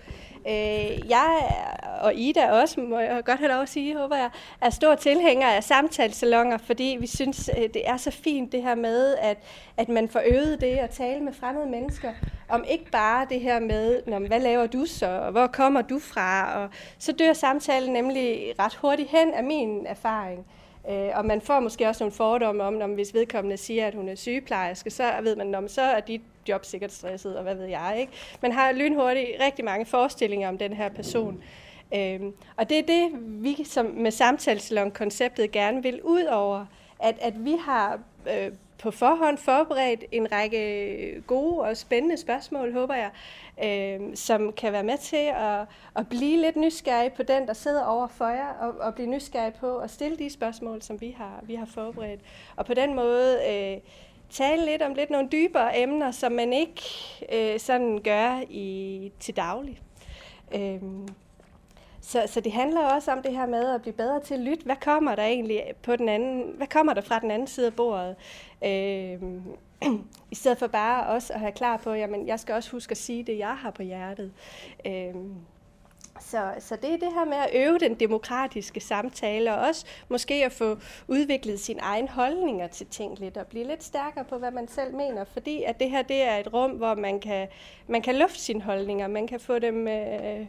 Øh, 0.48 1.10
jeg 1.10 1.52
og 2.02 2.16
Ida 2.16 2.52
også, 2.52 2.82
må 2.82 3.00
jeg 3.00 3.24
godt 3.26 3.40
have 3.40 3.52
lov 3.52 3.62
at 3.62 3.70
sige, 3.70 3.98
håber 3.98 4.16
jeg, 4.16 4.30
er 4.62 4.70
stor 4.70 4.96
tilhænger 4.96 5.48
af 5.48 5.64
samtalesalonger, 5.64 6.58
fordi 6.58 6.98
vi 7.00 7.08
synes, 7.08 7.50
øh, 7.58 7.64
det 7.64 7.90
er 7.90 7.98
så 7.98 8.12
fint 8.12 8.52
det 8.52 8.62
her 8.62 8.76
med, 8.76 9.16
at, 9.16 9.38
at 9.78 9.90
man 9.90 10.10
får 10.10 10.22
øvet 10.26 10.62
det 10.62 10.78
at 10.78 10.90
tale 10.90 11.24
med 11.24 11.34
fremmede 11.34 11.70
mennesker, 11.70 12.14
om 12.50 12.64
ikke 12.70 12.92
bare 12.92 13.28
det 13.30 13.40
her 13.42 13.60
med, 13.60 14.02
"Nå, 14.08 14.20
hvad 14.20 14.40
laver 14.40 14.68
du 14.68 14.86
så, 14.86 15.08
og 15.08 15.32
hvor 15.32 15.48
kommer 15.48 15.82
du 15.82 16.00
fra, 16.00 16.54
og 16.64 16.70
så 17.00 17.12
dør 17.12 17.34
samtalen 17.34 17.94
nemlig 17.94 18.54
ret 18.60 18.76
hurtigt 18.76 19.10
hen 19.10 19.34
af 19.34 19.44
min 19.44 19.86
erfaring. 19.86 20.46
Øh, 20.90 21.10
og 21.16 21.26
man 21.26 21.42
får 21.42 21.60
måske 21.60 21.88
også 21.88 22.04
nogle 22.04 22.16
fordomme 22.16 22.64
om, 22.64 22.74
når 22.74 22.88
hvis 22.88 23.14
vedkommende 23.14 23.58
siger, 23.58 23.88
at 23.88 23.96
hun 23.96 24.10
er 24.10 24.16
sygeplejerske, 24.16 24.90
så 24.90 25.14
ved 25.24 25.36
man, 25.36 25.56
om 25.56 25.68
så 25.68 25.82
er 25.82 26.00
dit 26.00 26.22
job 26.48 26.66
sikkert 26.66 26.92
stresset, 26.92 27.36
og 27.38 27.44
hvad 27.44 27.56
ved 27.56 27.66
jeg. 27.66 27.96
Ikke? 28.00 28.12
Man 28.42 28.52
har 28.52 28.72
lynhurtigt 28.72 29.28
rigtig 29.40 29.66
mange 29.66 29.86
forestillinger 29.86 30.50
om 30.50 30.58
den 30.58 30.74
her 30.74 30.90
person. 30.90 31.44
Øhm, 31.96 32.34
og 32.56 32.70
det 32.70 32.80
er 32.80 32.84
det, 32.84 33.10
vi 33.44 33.64
som 33.64 33.86
med 33.86 34.12
samtalesalon-konceptet 34.12 35.52
gerne 35.52 35.84
vil 35.84 36.02
ud 36.04 36.24
over, 36.24 36.66
at, 37.00 37.16
at 37.22 37.46
vi 37.46 37.56
har 37.66 38.00
øh, 38.30 38.52
på 38.80 38.92
forhånd 38.92 39.38
forberedt 39.38 40.04
en 40.12 40.32
række 40.32 41.24
gode 41.28 41.60
og 41.62 41.78
spændende 41.78 42.18
spørgsmål, 42.18 42.74
håber 42.74 42.96
jeg, 42.96 43.10
øh, 43.64 44.16
som 44.16 44.54
kan 44.54 44.74
være 44.74 44.84
med 44.84 44.98
til 44.98 45.32
at, 45.36 45.66
at 45.96 46.10
blive 46.10 46.42
lidt 46.42 46.56
nysgerrig 46.56 47.14
på 47.14 47.24
den, 47.24 47.48
der 47.48 47.54
sidder 47.54 47.84
over 47.84 48.08
for 48.08 48.28
jer, 48.28 48.48
og, 48.48 48.74
og 48.80 48.96
blive 48.96 49.10
nysgerrig 49.10 49.54
på 49.54 49.78
at 49.78 49.92
stille 49.92 50.18
de 50.18 50.30
spørgsmål, 50.30 50.82
som 50.82 51.02
vi 51.02 51.16
har, 51.18 51.40
vi 51.44 51.56
har 51.56 51.66
forberedt. 51.66 52.22
Og 52.56 52.66
på 52.66 52.74
den 52.74 52.96
måde 52.96 53.40
øh, 53.50 53.78
tale 54.30 54.66
lidt 54.66 54.82
om 54.82 54.94
lidt 54.94 55.10
nogle 55.10 55.30
dybere 55.32 55.80
emner, 55.80 56.12
som 56.12 56.32
man 56.32 56.54
ikke 56.54 56.82
øh, 57.34 57.60
sådan 57.60 58.02
gør 58.04 58.42
i, 58.50 59.12
til 59.20 59.36
daglig. 59.36 59.82
Øh, 60.56 60.82
så, 62.08 62.24
så 62.28 62.40
det 62.40 62.52
handler 62.52 62.82
også 62.82 63.12
om 63.12 63.22
det 63.22 63.32
her 63.32 63.46
med 63.46 63.74
at 63.76 63.82
blive 63.82 63.94
bedre 63.94 64.20
til 64.20 64.34
at 64.34 64.40
lytte. 64.40 64.66
Hvad 64.66 64.76
kommer 64.76 65.16
der 65.16 65.24
egentlig 65.24 65.64
på 65.84 65.96
den 65.96 66.10
anden, 66.10 66.54
hvad 66.58 66.68
kommer 66.68 66.94
der 66.94 67.02
fra 67.02 67.20
den 67.20 67.32
anden 67.32 67.48
side 67.48 67.68
af 67.68 67.74
bordet? 67.74 68.16
Øh, 68.64 69.22
I 70.32 70.36
stedet 70.36 70.58
for 70.58 70.68
bare 70.68 71.08
også 71.08 71.34
at 71.34 71.40
have 71.40 71.52
klar 71.52 71.78
på, 71.78 71.94
jamen 71.94 72.28
jeg 72.28 72.40
skal 72.40 72.56
også 72.56 72.72
huske 72.72 72.92
at 72.92 72.98
sige 72.98 73.24
det, 73.24 73.38
jeg 73.38 73.56
har 73.58 73.72
på 73.72 73.84
hjertet. 73.84 74.32
Øh, 74.86 75.16
så, 76.20 76.54
så 76.60 76.76
det 76.76 76.94
er 76.94 76.98
det 76.98 77.14
her 77.14 77.26
med 77.26 77.38
at 77.38 77.50
øve 77.54 77.80
den 77.80 77.96
demokratiske 77.96 78.80
samtale, 78.80 79.54
og 79.54 79.68
også 79.68 79.86
måske 80.10 80.46
at 80.46 80.52
få 80.52 80.78
udviklet 81.08 81.60
sine 81.60 81.80
egne 81.80 82.08
holdninger 82.08 82.68
til 82.68 82.88
ting 82.88 83.20
lidt, 83.20 83.38
og 83.38 83.48
blive 83.48 83.68
lidt 83.68 83.84
stærkere 83.84 84.24
på, 84.24 84.38
hvad 84.38 84.52
man 84.52 84.68
selv 84.68 84.96
mener, 84.96 85.24
fordi 85.24 85.64
at 85.64 85.80
det 85.80 85.90
her 85.90 86.02
det 86.02 86.22
er 86.22 86.38
et 86.38 86.54
rum, 86.54 86.72
hvor 86.72 86.96
man 86.96 87.20
kan, 87.20 87.48
man 87.88 88.02
kan 88.02 88.16
lufte 88.16 88.40
sine 88.40 88.62
holdninger, 88.62 89.08
man 89.08 89.28
kan 89.28 89.40
få 89.40 89.60
dem 89.60 89.88
øh, 89.88 90.46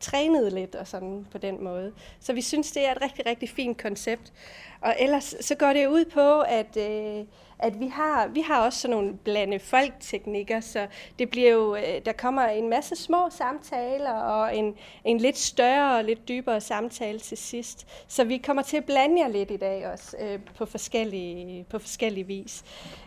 trænet 0.00 0.52
lidt 0.52 0.74
og 0.74 0.86
sådan 0.86 1.26
på 1.32 1.38
den 1.38 1.64
måde. 1.64 1.92
Så 2.20 2.32
vi 2.32 2.42
synes, 2.42 2.72
det 2.72 2.86
er 2.86 2.92
et 2.92 3.02
rigtig, 3.02 3.26
rigtig 3.26 3.48
fint 3.48 3.82
koncept. 3.82 4.32
Og 4.80 4.96
ellers 4.98 5.34
så 5.40 5.54
går 5.54 5.72
det 5.72 5.86
ud 5.86 6.04
på, 6.04 6.40
at, 6.40 6.76
øh, 6.76 7.24
at 7.58 7.80
vi, 7.80 7.86
har, 7.86 8.26
vi 8.26 8.40
har 8.40 8.64
også 8.64 8.78
sådan 8.78 8.96
nogle 8.96 9.14
blande 9.24 9.58
folk-teknikker, 9.58 10.60
så 10.60 10.86
det 11.18 11.30
bliver 11.30 11.50
jo, 11.50 11.76
øh, 11.76 12.04
der 12.04 12.12
kommer 12.12 12.42
en 12.42 12.68
masse 12.68 12.96
små 12.96 13.30
samtaler 13.30 14.12
og 14.12 14.56
en, 14.56 14.74
en 15.04 15.18
lidt 15.18 15.38
større 15.38 15.98
og 15.98 16.04
lidt 16.04 16.28
dybere 16.28 16.60
samtale 16.60 17.18
til 17.18 17.38
sidst. 17.38 17.86
Så 18.08 18.24
vi 18.24 18.36
kommer 18.38 18.62
til 18.62 18.76
at 18.76 18.84
blande 18.84 19.20
jer 19.20 19.28
lidt 19.28 19.50
i 19.50 19.56
dag 19.56 19.86
også 19.92 20.16
øh, 20.20 20.38
på, 20.56 20.66
forskellige, 20.66 21.64
på 21.70 21.78
forskellige 21.78 22.26
vis. 22.26 22.64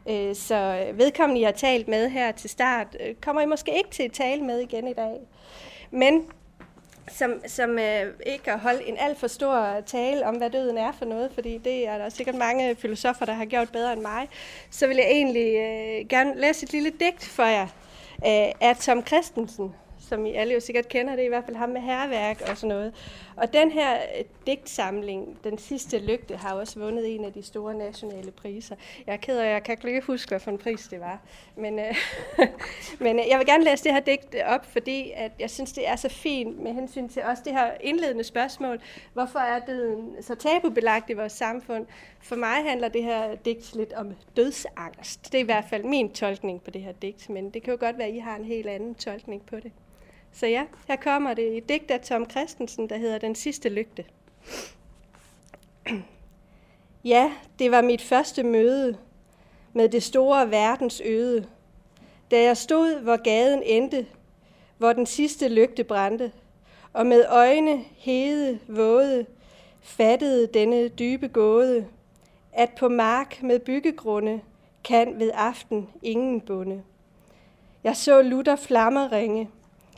Øh, 0.09 0.35
så 0.35 0.87
vedkommende, 0.93 1.41
I 1.41 1.43
har 1.43 1.51
talt 1.51 1.87
med 1.87 2.09
her 2.09 2.31
til 2.31 2.49
start, 2.49 2.97
øh, 2.99 3.15
kommer 3.15 3.41
I 3.41 3.45
måske 3.45 3.77
ikke 3.77 3.89
til 3.89 4.03
at 4.03 4.11
tale 4.11 4.43
med 4.43 4.59
igen 4.59 4.87
i 4.87 4.93
dag. 4.93 5.19
Men 5.91 6.25
som, 7.15 7.33
som 7.47 7.79
øh, 7.79 8.13
ikke 8.25 8.51
at 8.51 8.59
holde 8.59 8.87
en 8.87 8.97
alt 8.97 9.19
for 9.19 9.27
stor 9.27 9.81
tale 9.85 10.25
om, 10.25 10.35
hvad 10.35 10.49
døden 10.49 10.77
er 10.77 10.91
for 10.91 11.05
noget, 11.05 11.31
fordi 11.33 11.57
det 11.57 11.87
er 11.87 11.97
der 11.97 12.09
sikkert 12.09 12.35
mange 12.35 12.75
filosofer, 12.75 13.25
der 13.25 13.33
har 13.33 13.45
gjort 13.45 13.69
bedre 13.71 13.93
end 13.93 14.01
mig, 14.01 14.29
så 14.69 14.87
vil 14.87 14.95
jeg 14.95 15.05
egentlig 15.05 15.55
øh, 15.55 16.07
gerne 16.09 16.41
læse 16.41 16.63
et 16.63 16.71
lille 16.71 16.89
digt 16.89 17.25
for 17.25 17.43
jer 17.43 17.67
øh, 18.25 18.51
af 18.61 18.77
Tom 18.79 19.05
Christensen, 19.05 19.75
som 20.11 20.25
I 20.25 20.33
alle 20.33 20.53
jo 20.53 20.59
sikkert 20.59 20.87
kender, 20.87 21.15
det 21.15 21.23
i 21.23 21.27
hvert 21.27 21.45
fald 21.45 21.55
ham 21.55 21.69
med 21.69 21.81
herværk 21.81 22.41
og 22.49 22.57
sådan 22.57 22.67
noget. 22.75 22.93
Og 23.35 23.53
den 23.53 23.71
her 23.71 23.93
øh, 23.93 24.25
digtsamling, 24.47 25.37
Den 25.43 25.57
sidste 25.57 25.99
lygte, 25.99 26.35
har 26.35 26.53
også 26.53 26.79
vundet 26.79 27.15
en 27.15 27.25
af 27.25 27.33
de 27.33 27.43
store 27.43 27.75
nationale 27.75 28.31
priser. 28.31 28.75
Jeg 29.07 29.13
er 29.13 29.17
ked 29.17 29.37
af, 29.39 29.53
jeg 29.53 29.63
kan 29.63 29.77
ikke 29.87 30.01
huske, 30.01 30.29
hvad 30.29 30.39
for 30.39 30.51
en 30.51 30.57
pris 30.57 30.87
det 30.87 30.99
var. 30.99 31.19
Men, 31.55 31.79
øh, 31.79 31.95
men 33.05 33.19
øh, 33.19 33.25
jeg 33.29 33.39
vil 33.39 33.47
gerne 33.47 33.63
læse 33.63 33.83
det 33.83 33.93
her 33.93 33.99
digt 33.99 34.35
op, 34.45 34.65
fordi 34.65 35.11
at 35.15 35.31
jeg 35.39 35.49
synes, 35.49 35.73
det 35.73 35.87
er 35.87 35.95
så 35.95 36.09
fint 36.09 36.59
med 36.59 36.73
hensyn 36.73 37.09
til 37.09 37.23
også 37.23 37.43
det 37.45 37.53
her 37.53 37.71
indledende 37.81 38.23
spørgsmål. 38.23 38.81
Hvorfor 39.13 39.39
er 39.39 39.59
døden 39.59 40.15
så 40.21 40.35
tabubelagt 40.35 41.09
i 41.09 41.13
vores 41.13 41.33
samfund? 41.33 41.85
For 42.21 42.35
mig 42.35 42.63
handler 42.69 42.87
det 42.87 43.03
her 43.03 43.35
digt 43.35 43.75
lidt 43.75 43.93
om 43.93 44.13
dødsangst. 44.37 45.31
Det 45.31 45.35
er 45.35 45.43
i 45.43 45.45
hvert 45.45 45.65
fald 45.69 45.83
min 45.83 46.13
tolkning 46.13 46.61
på 46.61 46.71
det 46.71 46.81
her 46.81 46.91
digt, 46.91 47.29
men 47.29 47.49
det 47.49 47.63
kan 47.63 47.73
jo 47.73 47.77
godt 47.79 47.97
være, 47.97 48.07
at 48.07 48.15
I 48.15 48.19
har 48.19 48.35
en 48.35 48.45
helt 48.45 48.67
anden 48.67 48.95
tolkning 48.95 49.45
på 49.45 49.55
det. 49.55 49.71
Så 50.33 50.47
ja, 50.47 50.65
her 50.87 50.95
kommer 50.95 51.33
det 51.33 51.55
i 51.55 51.59
digt 51.59 51.91
af 51.91 52.01
Tom 52.01 52.29
Christensen, 52.29 52.89
der 52.89 52.97
hedder 52.97 53.17
Den 53.17 53.35
sidste 53.35 53.69
lygte. 53.69 54.05
Ja, 57.03 57.31
det 57.59 57.71
var 57.71 57.81
mit 57.81 58.01
første 58.01 58.43
møde 58.43 58.97
med 59.73 59.89
det 59.89 60.03
store 60.03 60.51
verdens 60.51 61.01
øde. 61.05 61.47
Da 62.31 62.41
jeg 62.41 62.57
stod, 62.57 62.99
hvor 62.99 63.23
gaden 63.23 63.63
endte, 63.63 64.05
hvor 64.77 64.93
den 64.93 65.05
sidste 65.05 65.47
lygte 65.47 65.83
brændte, 65.83 66.31
og 66.93 67.05
med 67.05 67.25
øjne 67.29 67.83
hede, 67.97 68.59
våde, 68.67 69.25
fattede 69.81 70.47
denne 70.47 70.87
dybe 70.87 71.27
gåde, 71.27 71.87
at 72.51 72.69
på 72.79 72.89
mark 72.89 73.43
med 73.43 73.59
byggegrunde 73.59 74.41
kan 74.83 75.19
ved 75.19 75.31
aften 75.33 75.89
ingen 76.01 76.41
bunde. 76.41 76.83
Jeg 77.83 77.95
så 77.95 78.21
lutter 78.21 78.55
flammeringe, 78.55 79.49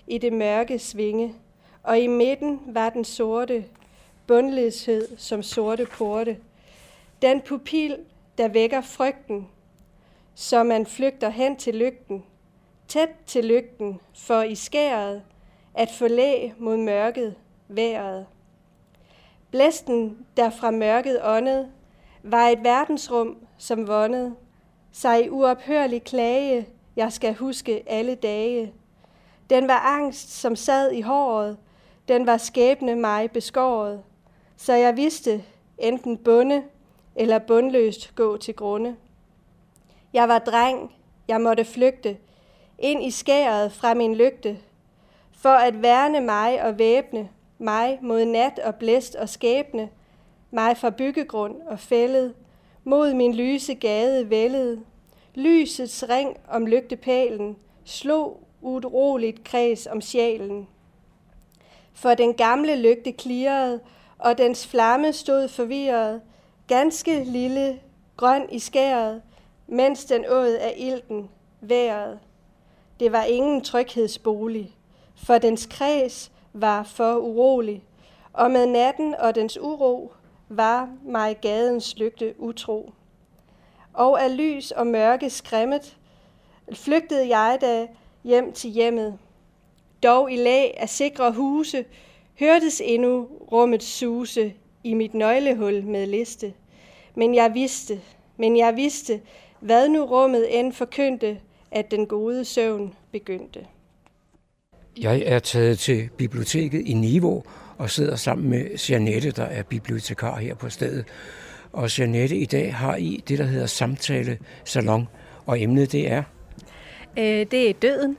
i 0.07 0.17
det 0.17 0.33
mørke 0.33 0.79
svinge, 0.79 1.35
og 1.83 1.99
i 1.99 2.07
midten 2.07 2.59
var 2.65 2.89
den 2.89 3.05
sorte 3.05 3.65
bundløshed 4.27 5.17
som 5.17 5.43
sorte 5.43 5.85
porte. 5.85 6.37
Den 7.21 7.41
pupil, 7.41 7.97
der 8.37 8.47
vækker 8.47 8.81
frygten, 8.81 9.47
så 10.35 10.63
man 10.63 10.85
flygter 10.85 11.29
hen 11.29 11.55
til 11.55 11.75
lygten, 11.75 12.23
tæt 12.87 13.09
til 13.25 13.45
lygten, 13.45 13.99
for 14.15 14.41
i 14.41 14.55
skæret 14.55 15.21
at 15.73 15.89
forlæ 15.91 16.49
mod 16.57 16.77
mørket 16.77 17.35
vejret. 17.67 18.25
Blæsten, 19.51 20.25
der 20.37 20.49
fra 20.49 20.71
mørket 20.71 21.19
åndede, 21.23 21.71
var 22.23 22.47
et 22.47 22.63
verdensrum, 22.63 23.37
som 23.57 23.87
våndede, 23.87 24.35
sig 24.91 25.25
i 25.25 25.29
uophørlig 25.29 26.03
klage, 26.03 26.67
jeg 26.95 27.13
skal 27.13 27.33
huske 27.33 27.83
alle 27.87 28.15
dage. 28.15 28.73
Den 29.53 29.67
var 29.67 29.79
angst, 29.79 30.39
som 30.39 30.55
sad 30.55 30.91
i 30.91 31.01
håret, 31.01 31.57
den 32.07 32.25
var 32.25 32.37
skæbne 32.37 32.95
mig 32.95 33.31
beskåret, 33.31 34.03
så 34.57 34.73
jeg 34.73 34.97
vidste 34.97 35.43
enten 35.77 36.17
bunde 36.17 36.63
eller 37.15 37.39
bundløst 37.39 38.15
gå 38.15 38.37
til 38.37 38.53
grunde. 38.53 38.95
Jeg 40.13 40.27
var 40.27 40.39
dreng, 40.39 40.91
jeg 41.27 41.41
måtte 41.41 41.65
flygte, 41.65 42.17
ind 42.79 43.03
i 43.03 43.11
skæret 43.11 43.71
fra 43.71 43.93
min 43.93 44.15
lygte, 44.15 44.57
for 45.31 45.49
at 45.49 45.81
værne 45.81 46.21
mig 46.21 46.63
og 46.63 46.79
væbne 46.79 47.29
mig 47.57 47.99
mod 48.01 48.25
nat 48.25 48.59
og 48.59 48.75
blæst 48.75 49.15
og 49.15 49.29
skæbne, 49.29 49.89
mig 50.51 50.77
fra 50.77 50.89
byggegrund 50.89 51.55
og 51.67 51.79
fældet, 51.79 52.33
mod 52.83 53.13
min 53.13 53.35
lyse 53.35 53.73
gade 53.73 54.29
vældede. 54.29 54.81
Lysets 55.35 56.05
ring 56.09 56.37
om 56.49 56.65
lygtepælen 56.65 57.57
slog 57.85 58.43
uroligt 58.63 59.43
kreds 59.43 59.87
om 59.87 60.01
sjælen. 60.01 60.67
For 61.93 62.13
den 62.13 62.33
gamle 62.33 62.75
lygte 62.75 63.11
klirrede, 63.11 63.79
og 64.17 64.37
dens 64.37 64.67
flamme 64.67 65.13
stod 65.13 65.47
forvirret, 65.47 66.21
ganske 66.67 67.23
lille, 67.23 67.79
grøn 68.17 68.47
i 68.51 68.59
skæret, 68.59 69.21
mens 69.67 70.05
den 70.05 70.25
åd 70.29 70.53
af 70.53 70.73
ilten 70.77 71.29
været. 71.61 72.19
Det 72.99 73.11
var 73.11 73.23
ingen 73.23 73.61
tryghedsbolig, 73.61 74.75
for 75.15 75.37
dens 75.37 75.65
kreds 75.65 76.31
var 76.53 76.83
for 76.83 77.15
urolig, 77.15 77.83
og 78.33 78.51
med 78.51 78.65
natten 78.65 79.15
og 79.15 79.35
dens 79.35 79.57
uro 79.57 80.13
var 80.49 80.89
mig 81.05 81.37
gadens 81.41 81.97
lygte 81.97 82.33
utro. 82.37 82.93
Og 83.93 84.23
af 84.23 84.37
lys 84.37 84.71
og 84.71 84.87
mørke 84.87 85.29
skræmmet, 85.29 85.97
flygtede 86.73 87.37
jeg 87.37 87.57
da 87.61 87.87
hjem 88.23 88.53
til 88.53 88.69
hjemmet. 88.69 89.17
Dog 90.03 90.31
i 90.31 90.35
lag 90.35 90.77
af 90.77 90.89
sikre 90.89 91.31
huse 91.31 91.85
hørtes 92.39 92.81
endnu 92.85 93.27
rummet 93.51 93.83
suse 93.83 94.53
i 94.83 94.93
mit 94.93 95.13
nøglehul 95.13 95.83
med 95.83 96.07
liste. 96.07 96.53
Men 97.15 97.35
jeg 97.35 97.51
vidste, 97.53 98.01
men 98.37 98.57
jeg 98.57 98.75
vidste, 98.75 99.21
hvad 99.59 99.89
nu 99.89 100.05
rummet 100.05 100.59
end 100.59 100.73
forkyndte, 100.73 101.37
at 101.71 101.91
den 101.91 102.05
gode 102.05 102.45
søvn 102.45 102.93
begyndte. 103.11 103.59
Jeg 105.01 105.23
er 105.25 105.39
taget 105.39 105.79
til 105.79 106.09
biblioteket 106.17 106.81
i 106.87 106.93
Niveau 106.93 107.43
og 107.77 107.89
sidder 107.89 108.15
sammen 108.15 108.49
med 108.49 108.89
Janette, 108.89 109.31
der 109.31 109.43
er 109.43 109.63
bibliotekar 109.63 110.39
her 110.39 110.55
på 110.55 110.69
stedet. 110.69 111.05
Og 111.71 111.97
Janette, 111.97 112.37
i 112.37 112.45
dag 112.45 112.75
har 112.75 112.95
I 112.95 113.23
det, 113.27 113.39
der 113.39 113.45
hedder 113.45 113.65
samtale 113.65 114.39
salon, 114.65 115.07
og 115.45 115.61
emnet 115.61 115.91
det 115.91 116.11
er? 116.11 116.23
Øh, 117.17 117.45
det 117.51 117.69
er 117.69 117.73
døden. 117.73 118.17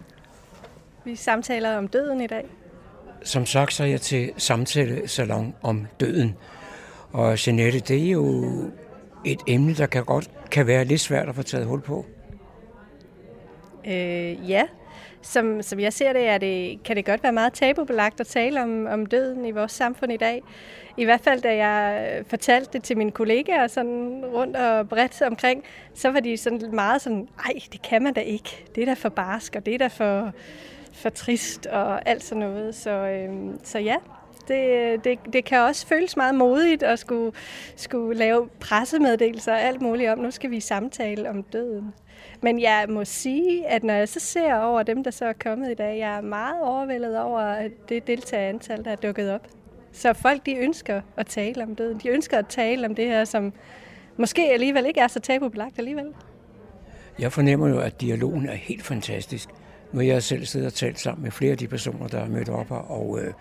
Vi 1.04 1.16
samtaler 1.16 1.76
om 1.76 1.88
døden 1.88 2.20
i 2.20 2.26
dag. 2.26 2.46
Som 3.22 3.46
sagt, 3.46 3.72
så 3.72 3.82
er 3.82 3.86
jeg 3.86 4.00
til 4.00 4.32
samtale 4.36 5.08
salon 5.08 5.54
om 5.62 5.86
døden. 6.00 6.36
Og 7.12 7.46
Jeanette, 7.46 7.80
det 7.80 8.06
er 8.06 8.10
jo 8.10 8.44
et 9.24 9.40
emne, 9.48 9.74
der 9.74 9.86
kan 9.86 10.04
godt 10.04 10.30
kan 10.50 10.66
være 10.66 10.84
lidt 10.84 11.00
svært 11.00 11.28
at 11.28 11.34
få 11.34 11.42
taget 11.42 11.66
hul 11.66 11.80
på. 11.80 12.06
Øh, 13.86 14.50
ja, 14.50 14.62
som, 15.24 15.62
som 15.62 15.80
jeg 15.80 15.92
ser 15.92 16.12
det, 16.12 16.28
er 16.28 16.38
det, 16.38 16.82
kan 16.82 16.96
det 16.96 17.04
godt 17.04 17.22
være 17.22 17.32
meget 17.32 17.52
tabubelagt 17.52 18.20
at 18.20 18.26
tale 18.26 18.62
om, 18.62 18.86
om 18.86 19.06
døden 19.06 19.44
i 19.44 19.50
vores 19.50 19.72
samfund 19.72 20.12
i 20.12 20.16
dag. 20.16 20.42
I 20.96 21.04
hvert 21.04 21.20
fald, 21.20 21.42
da 21.42 21.56
jeg 21.56 22.12
øh, 22.18 22.24
fortalte 22.26 22.70
det 22.72 22.82
til 22.82 22.96
mine 22.98 23.10
kollegaer 23.10 23.66
sådan 23.66 24.24
rundt 24.34 24.56
og 24.56 24.88
bredt 24.88 25.22
omkring, 25.22 25.64
så 25.94 26.10
var 26.10 26.20
de 26.20 26.36
sådan 26.36 26.70
meget 26.72 27.02
sådan, 27.02 27.28
ej, 27.44 27.52
det 27.72 27.82
kan 27.82 28.02
man 28.02 28.12
da 28.12 28.20
ikke. 28.20 28.64
Det 28.74 28.82
er 28.82 28.86
da 28.86 28.94
for 28.94 29.08
barsk, 29.08 29.56
og 29.56 29.66
det 29.66 29.74
er 29.74 29.78
da 29.78 29.86
for, 29.86 30.32
for 30.92 31.08
trist 31.08 31.66
og 31.66 32.08
alt 32.08 32.24
sådan 32.24 32.40
noget. 32.40 32.74
Så, 32.74 32.90
øhm, 32.90 33.60
så 33.64 33.78
ja, 33.78 33.96
Det, 34.48 35.04
det, 35.04 35.18
det 35.32 35.44
kan 35.44 35.60
også 35.60 35.86
føles 35.86 36.16
meget 36.16 36.34
modigt 36.34 36.82
at 36.82 36.98
skulle, 36.98 37.32
skulle 37.76 38.18
lave 38.18 38.48
pressemeddelelser 38.60 39.52
og 39.52 39.60
alt 39.60 39.80
muligt 39.80 40.10
om, 40.10 40.18
nu 40.18 40.30
skal 40.30 40.50
vi 40.50 40.60
samtale 40.60 41.30
om 41.30 41.42
døden. 41.42 41.94
Men 42.44 42.60
jeg 42.60 42.86
må 42.88 43.04
sige, 43.04 43.66
at 43.66 43.84
når 43.84 43.94
jeg 43.94 44.08
så 44.08 44.20
ser 44.20 44.54
over 44.54 44.82
dem, 44.82 45.04
der 45.04 45.10
så 45.10 45.24
er 45.24 45.32
kommet 45.32 45.70
i 45.70 45.74
dag, 45.74 45.98
jeg 45.98 46.16
er 46.16 46.20
meget 46.20 46.62
overvældet 46.62 47.18
over 47.18 47.68
det 47.88 48.06
deltagerantal, 48.06 48.84
der 48.84 48.90
er 48.90 48.96
dukket 48.96 49.30
op. 49.30 49.48
Så 49.92 50.12
folk, 50.12 50.46
de 50.46 50.54
ønsker 50.54 51.00
at 51.16 51.26
tale 51.26 51.62
om 51.62 51.74
døden. 51.74 51.98
De 51.98 52.08
ønsker 52.08 52.38
at 52.38 52.46
tale 52.46 52.86
om 52.86 52.94
det 52.94 53.04
her, 53.04 53.24
som 53.24 53.52
måske 54.16 54.52
alligevel 54.52 54.86
ikke 54.86 55.00
er 55.00 55.08
så 55.08 55.20
tabubelagt 55.20 55.78
alligevel. 55.78 56.06
Jeg 57.18 57.32
fornemmer 57.32 57.68
jo, 57.68 57.78
at 57.78 58.00
dialogen 58.00 58.48
er 58.48 58.54
helt 58.54 58.82
fantastisk. 58.82 59.48
Nu 59.92 59.98
har 59.98 60.06
jeg 60.06 60.22
selv 60.22 60.44
siddet 60.44 60.66
og 60.66 60.74
talt 60.74 61.00
sammen 61.00 61.22
med 61.22 61.30
flere 61.30 61.52
af 61.52 61.58
de 61.58 61.68
personer, 61.68 62.08
der 62.08 62.20
er 62.20 62.28
mødt 62.28 62.48
op 62.48 62.68
her, 62.68 62.76
og 62.76 63.18
øh, 63.20 63.32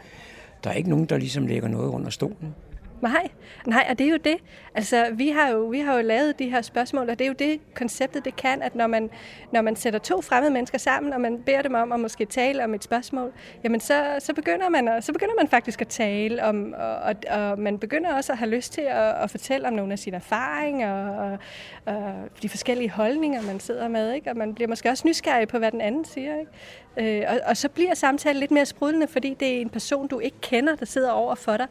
der 0.64 0.70
er 0.70 0.74
ikke 0.74 0.90
nogen, 0.90 1.06
der 1.06 1.18
ligesom 1.18 1.48
lægger 1.48 1.68
noget 1.68 1.90
under 1.90 2.10
stolen. 2.10 2.56
Nej, 3.04 3.28
nej, 3.66 3.86
og 3.90 4.00
det 4.00 4.08
er 4.08 4.12
jo 4.12 4.18
det. 4.18 4.38
Altså, 4.76 5.08
vi 5.14 5.30
har 5.30 5.50
jo, 5.50 5.66
vi 5.66 5.80
har 5.80 5.96
jo 5.96 6.02
lavet 6.02 6.40
de 6.40 6.50
her 6.50 6.62
spørgsmål, 6.62 7.10
og 7.10 7.20
det 7.20 7.26
er 7.26 7.30
jo 7.30 7.36
det, 7.40 7.60
konceptet 7.76 8.26
det 8.26 8.36
kan, 8.36 8.62
at 8.62 8.76
når 8.76 8.88
man, 8.88 9.10
når 9.52 9.62
man 9.62 9.76
sætter 9.76 10.00
to 10.00 10.22
fremmede 10.22 10.54
mennesker 10.54 10.78
sammen, 10.78 11.14
og 11.14 11.22
man 11.22 11.44
beder 11.46 11.62
dem 11.62 11.74
om 11.74 11.92
at 11.92 12.00
måske 12.00 12.26
tale 12.26 12.64
om 12.64 12.74
et 12.74 12.84
spørgsmål, 12.84 13.32
jamen 13.64 13.80
så, 13.80 14.16
så, 14.20 14.34
begynder, 14.34 14.70
man, 14.70 14.88
at, 14.88 15.04
så 15.04 15.14
begynder 15.14 15.34
man 15.40 15.48
faktisk 15.48 15.82
at 15.82 15.88
tale 15.88 16.44
om, 16.44 16.74
og, 16.78 16.96
og, 16.96 17.16
og 17.30 17.60
man 17.60 17.80
begynder 17.80 18.16
også 18.16 18.32
at 18.32 18.38
have 18.38 18.50
lyst 18.50 18.74
til 18.74 18.82
at, 18.82 19.24
at 19.24 19.32
fortælle 19.32 19.68
om 19.68 19.74
nogle 19.74 19.92
af 19.92 20.00
sine 20.00 20.16
erfaringer, 20.16 21.10
og, 21.10 21.38
og 21.86 22.14
de 22.42 22.50
forskellige 22.50 22.90
holdninger, 22.90 23.42
man 23.42 23.60
sidder 23.60 23.88
med, 23.88 24.14
ikke? 24.14 24.30
og 24.30 24.38
man 24.38 24.54
bliver 24.54 24.68
måske 24.68 24.90
også 24.90 25.08
nysgerrig 25.08 25.48
på, 25.48 25.58
hvad 25.58 25.72
den 25.72 25.82
anden 25.82 26.06
siger. 26.06 26.40
Ikke? 26.40 26.52
Øh, 26.98 27.24
og, 27.28 27.40
og 27.46 27.58
så 27.58 27.70
bliver 27.70 27.94
samtalen 27.94 28.40
lidt 28.40 28.52
mere 28.52 28.66
sprudlende, 28.66 29.08
fordi 29.08 29.34
det 29.40 29.58
er 29.58 29.62
en 29.62 29.70
person, 29.70 30.08
du 30.08 30.20
ikke 30.20 30.38
kender, 30.42 30.76
der 30.76 30.86
sidder 30.86 31.12
over 31.12 31.36
for 31.36 31.58
dig, 31.58 31.68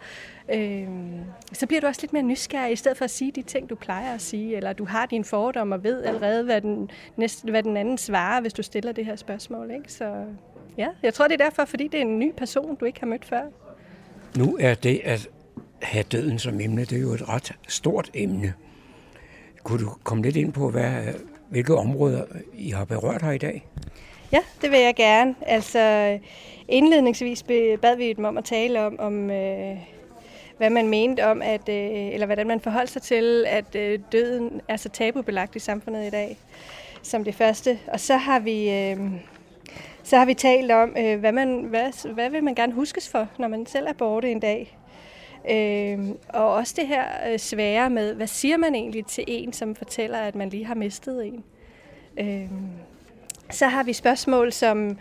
øh, 0.48 0.88
så 1.52 1.66
bliver 1.66 1.80
du 1.80 1.86
også 1.86 2.00
lidt 2.02 2.12
mere 2.12 2.22
nysgerrig, 2.22 2.72
i 2.72 2.76
stedet 2.76 2.98
for 2.98 3.04
at 3.04 3.10
sige 3.10 3.32
de 3.32 3.42
ting, 3.42 3.70
du 3.70 3.74
plejer 3.74 4.14
at 4.14 4.20
sige, 4.20 4.56
eller 4.56 4.72
du 4.72 4.84
har 4.84 5.06
dine 5.06 5.24
fordomme 5.24 5.74
og 5.74 5.84
ved 5.84 6.04
allerede, 6.04 6.44
hvad 6.44 6.60
den, 6.60 6.90
næste, 7.16 7.50
hvad 7.50 7.62
den 7.62 7.76
anden 7.76 7.98
svarer, 7.98 8.40
hvis 8.40 8.52
du 8.52 8.62
stiller 8.62 8.92
det 8.92 9.04
her 9.04 9.16
spørgsmål. 9.16 9.70
Ikke? 9.70 9.92
Så 9.92 10.24
ja, 10.78 10.88
jeg 11.02 11.14
tror, 11.14 11.28
det 11.28 11.40
er 11.40 11.44
derfor, 11.44 11.64
fordi 11.64 11.88
det 11.88 11.98
er 11.98 12.02
en 12.02 12.18
ny 12.18 12.32
person, 12.36 12.74
du 12.74 12.84
ikke 12.84 13.00
har 13.00 13.06
mødt 13.06 13.24
før. 13.24 13.42
Nu 14.36 14.56
er 14.60 14.74
det 14.74 15.00
at 15.04 15.28
have 15.82 16.02
døden 16.02 16.38
som 16.38 16.60
emne, 16.60 16.80
det 16.80 16.92
er 16.92 17.02
jo 17.02 17.12
et 17.12 17.28
ret 17.28 17.52
stort 17.68 18.10
emne. 18.14 18.54
Kunne 19.62 19.84
du 19.84 19.90
komme 20.04 20.22
lidt 20.22 20.36
ind 20.36 20.52
på, 20.52 20.70
hvad, 20.70 20.92
hvilke 21.48 21.74
områder 21.74 22.24
I 22.54 22.70
har 22.70 22.84
berørt 22.84 23.22
her 23.22 23.30
i 23.30 23.38
dag? 23.38 23.66
Ja, 24.32 24.38
det 24.62 24.70
vil 24.70 24.80
jeg 24.80 24.94
gerne. 24.96 25.34
Altså, 25.42 26.18
indledningsvis 26.68 27.42
bad 27.82 27.96
vi 27.96 28.12
dem 28.12 28.24
om 28.24 28.38
at 28.38 28.44
tale 28.44 28.80
om, 28.80 29.00
om 29.00 29.30
øh, 29.30 29.76
hvad 30.62 30.70
man 30.70 30.88
mente 30.88 31.26
om, 31.26 31.42
at, 31.42 31.68
øh, 31.68 32.14
eller 32.14 32.26
hvordan 32.26 32.46
man 32.46 32.60
forholdt 32.60 32.90
sig 32.90 33.02
til, 33.02 33.44
at 33.48 33.74
øh, 33.74 33.98
døden 34.12 34.60
er 34.68 34.76
så 34.76 34.88
tabubelagt 34.88 35.56
i 35.56 35.58
samfundet 35.58 36.06
i 36.06 36.10
dag, 36.10 36.38
som 37.02 37.24
det 37.24 37.34
første. 37.34 37.78
Og 37.88 38.00
så 38.00 38.16
har 38.16 38.38
vi, 38.38 38.70
øh, 38.70 38.96
så 40.02 40.16
har 40.16 40.24
vi 40.24 40.34
talt 40.34 40.70
om, 40.70 40.96
øh, 40.98 41.20
hvad, 41.20 41.32
man, 41.32 41.62
hvad, 41.62 42.12
hvad 42.14 42.30
vil 42.30 42.44
man 42.44 42.54
gerne 42.54 42.72
huskes 42.72 43.08
for, 43.08 43.28
når 43.38 43.48
man 43.48 43.66
selv 43.66 43.86
er 43.86 43.92
borte 43.92 44.30
en 44.30 44.40
dag. 44.40 44.78
Øh, 45.50 45.98
og 46.28 46.52
også 46.52 46.74
det 46.76 46.86
her 46.86 47.04
øh, 47.32 47.38
svære 47.38 47.90
med, 47.90 48.14
hvad 48.14 48.26
siger 48.26 48.56
man 48.56 48.74
egentlig 48.74 49.06
til 49.06 49.24
en, 49.26 49.52
som 49.52 49.74
fortæller, 49.74 50.18
at 50.18 50.34
man 50.34 50.48
lige 50.48 50.64
har 50.64 50.74
mistet 50.74 51.26
en. 51.26 51.44
Øh, 52.20 52.50
så 53.50 53.66
har 53.66 53.82
vi 53.82 53.92
spørgsmål 53.92 54.52
som, 54.52 54.98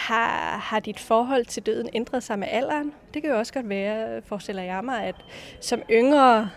har, 0.00 0.58
har 0.58 0.80
dit 0.80 1.00
forhold 1.00 1.44
til 1.44 1.66
døden 1.66 1.88
ændret 1.92 2.22
sig 2.22 2.38
med 2.38 2.48
alderen? 2.50 2.92
Det 3.14 3.22
kan 3.22 3.30
jo 3.30 3.38
også 3.38 3.52
godt 3.52 3.68
være, 3.68 4.22
forestiller 4.22 4.62
jeg 4.62 4.84
mig, 4.84 5.04
at 5.04 5.14
som 5.60 5.82
yngre, 5.90 6.50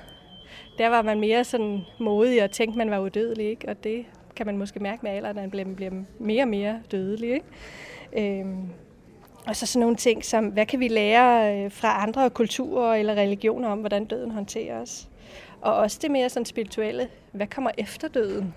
der 0.78 0.88
var 0.88 1.02
man 1.02 1.20
mere 1.20 1.44
sådan 1.44 1.82
modig 2.00 2.44
og 2.44 2.52
tænkte, 2.52 2.78
man 2.78 2.92
var 2.92 3.00
udødelig, 3.00 3.46
ikke? 3.46 3.70
og 3.70 3.84
det 3.84 4.06
kan 4.36 4.46
man 4.46 4.58
måske 4.58 4.80
mærke 4.80 5.00
med 5.04 5.12
alderen, 5.12 5.38
at 5.38 5.42
man 5.42 5.52
bliver, 5.52 5.76
bliver 5.76 5.92
mere 6.20 6.44
og 6.44 6.48
mere 6.48 6.82
dødelig. 6.92 7.30
Ikke? 7.34 8.40
Øhm, 8.40 8.70
og 9.48 9.56
så 9.56 9.66
sådan 9.66 9.80
nogle 9.80 9.96
ting 9.96 10.26
som, 10.26 10.46
hvad 10.46 10.66
kan 10.66 10.80
vi 10.80 10.88
lære 10.88 11.58
øh, 11.66 11.72
fra 11.72 12.04
andre 12.04 12.30
kulturer 12.30 12.96
eller 12.96 13.16
religioner 13.16 13.70
om, 13.70 13.80
hvordan 13.80 14.06
døden 14.06 14.32
håndteres? 14.32 15.10
Og 15.62 15.76
også 15.76 16.00
det 16.02 16.12
mere 16.12 16.30
sådan 16.30 16.46
spirituelle, 16.46 17.08
hvad 17.32 17.48
kommer 17.48 17.72
efter 17.78 18.08
døden? 18.08 18.56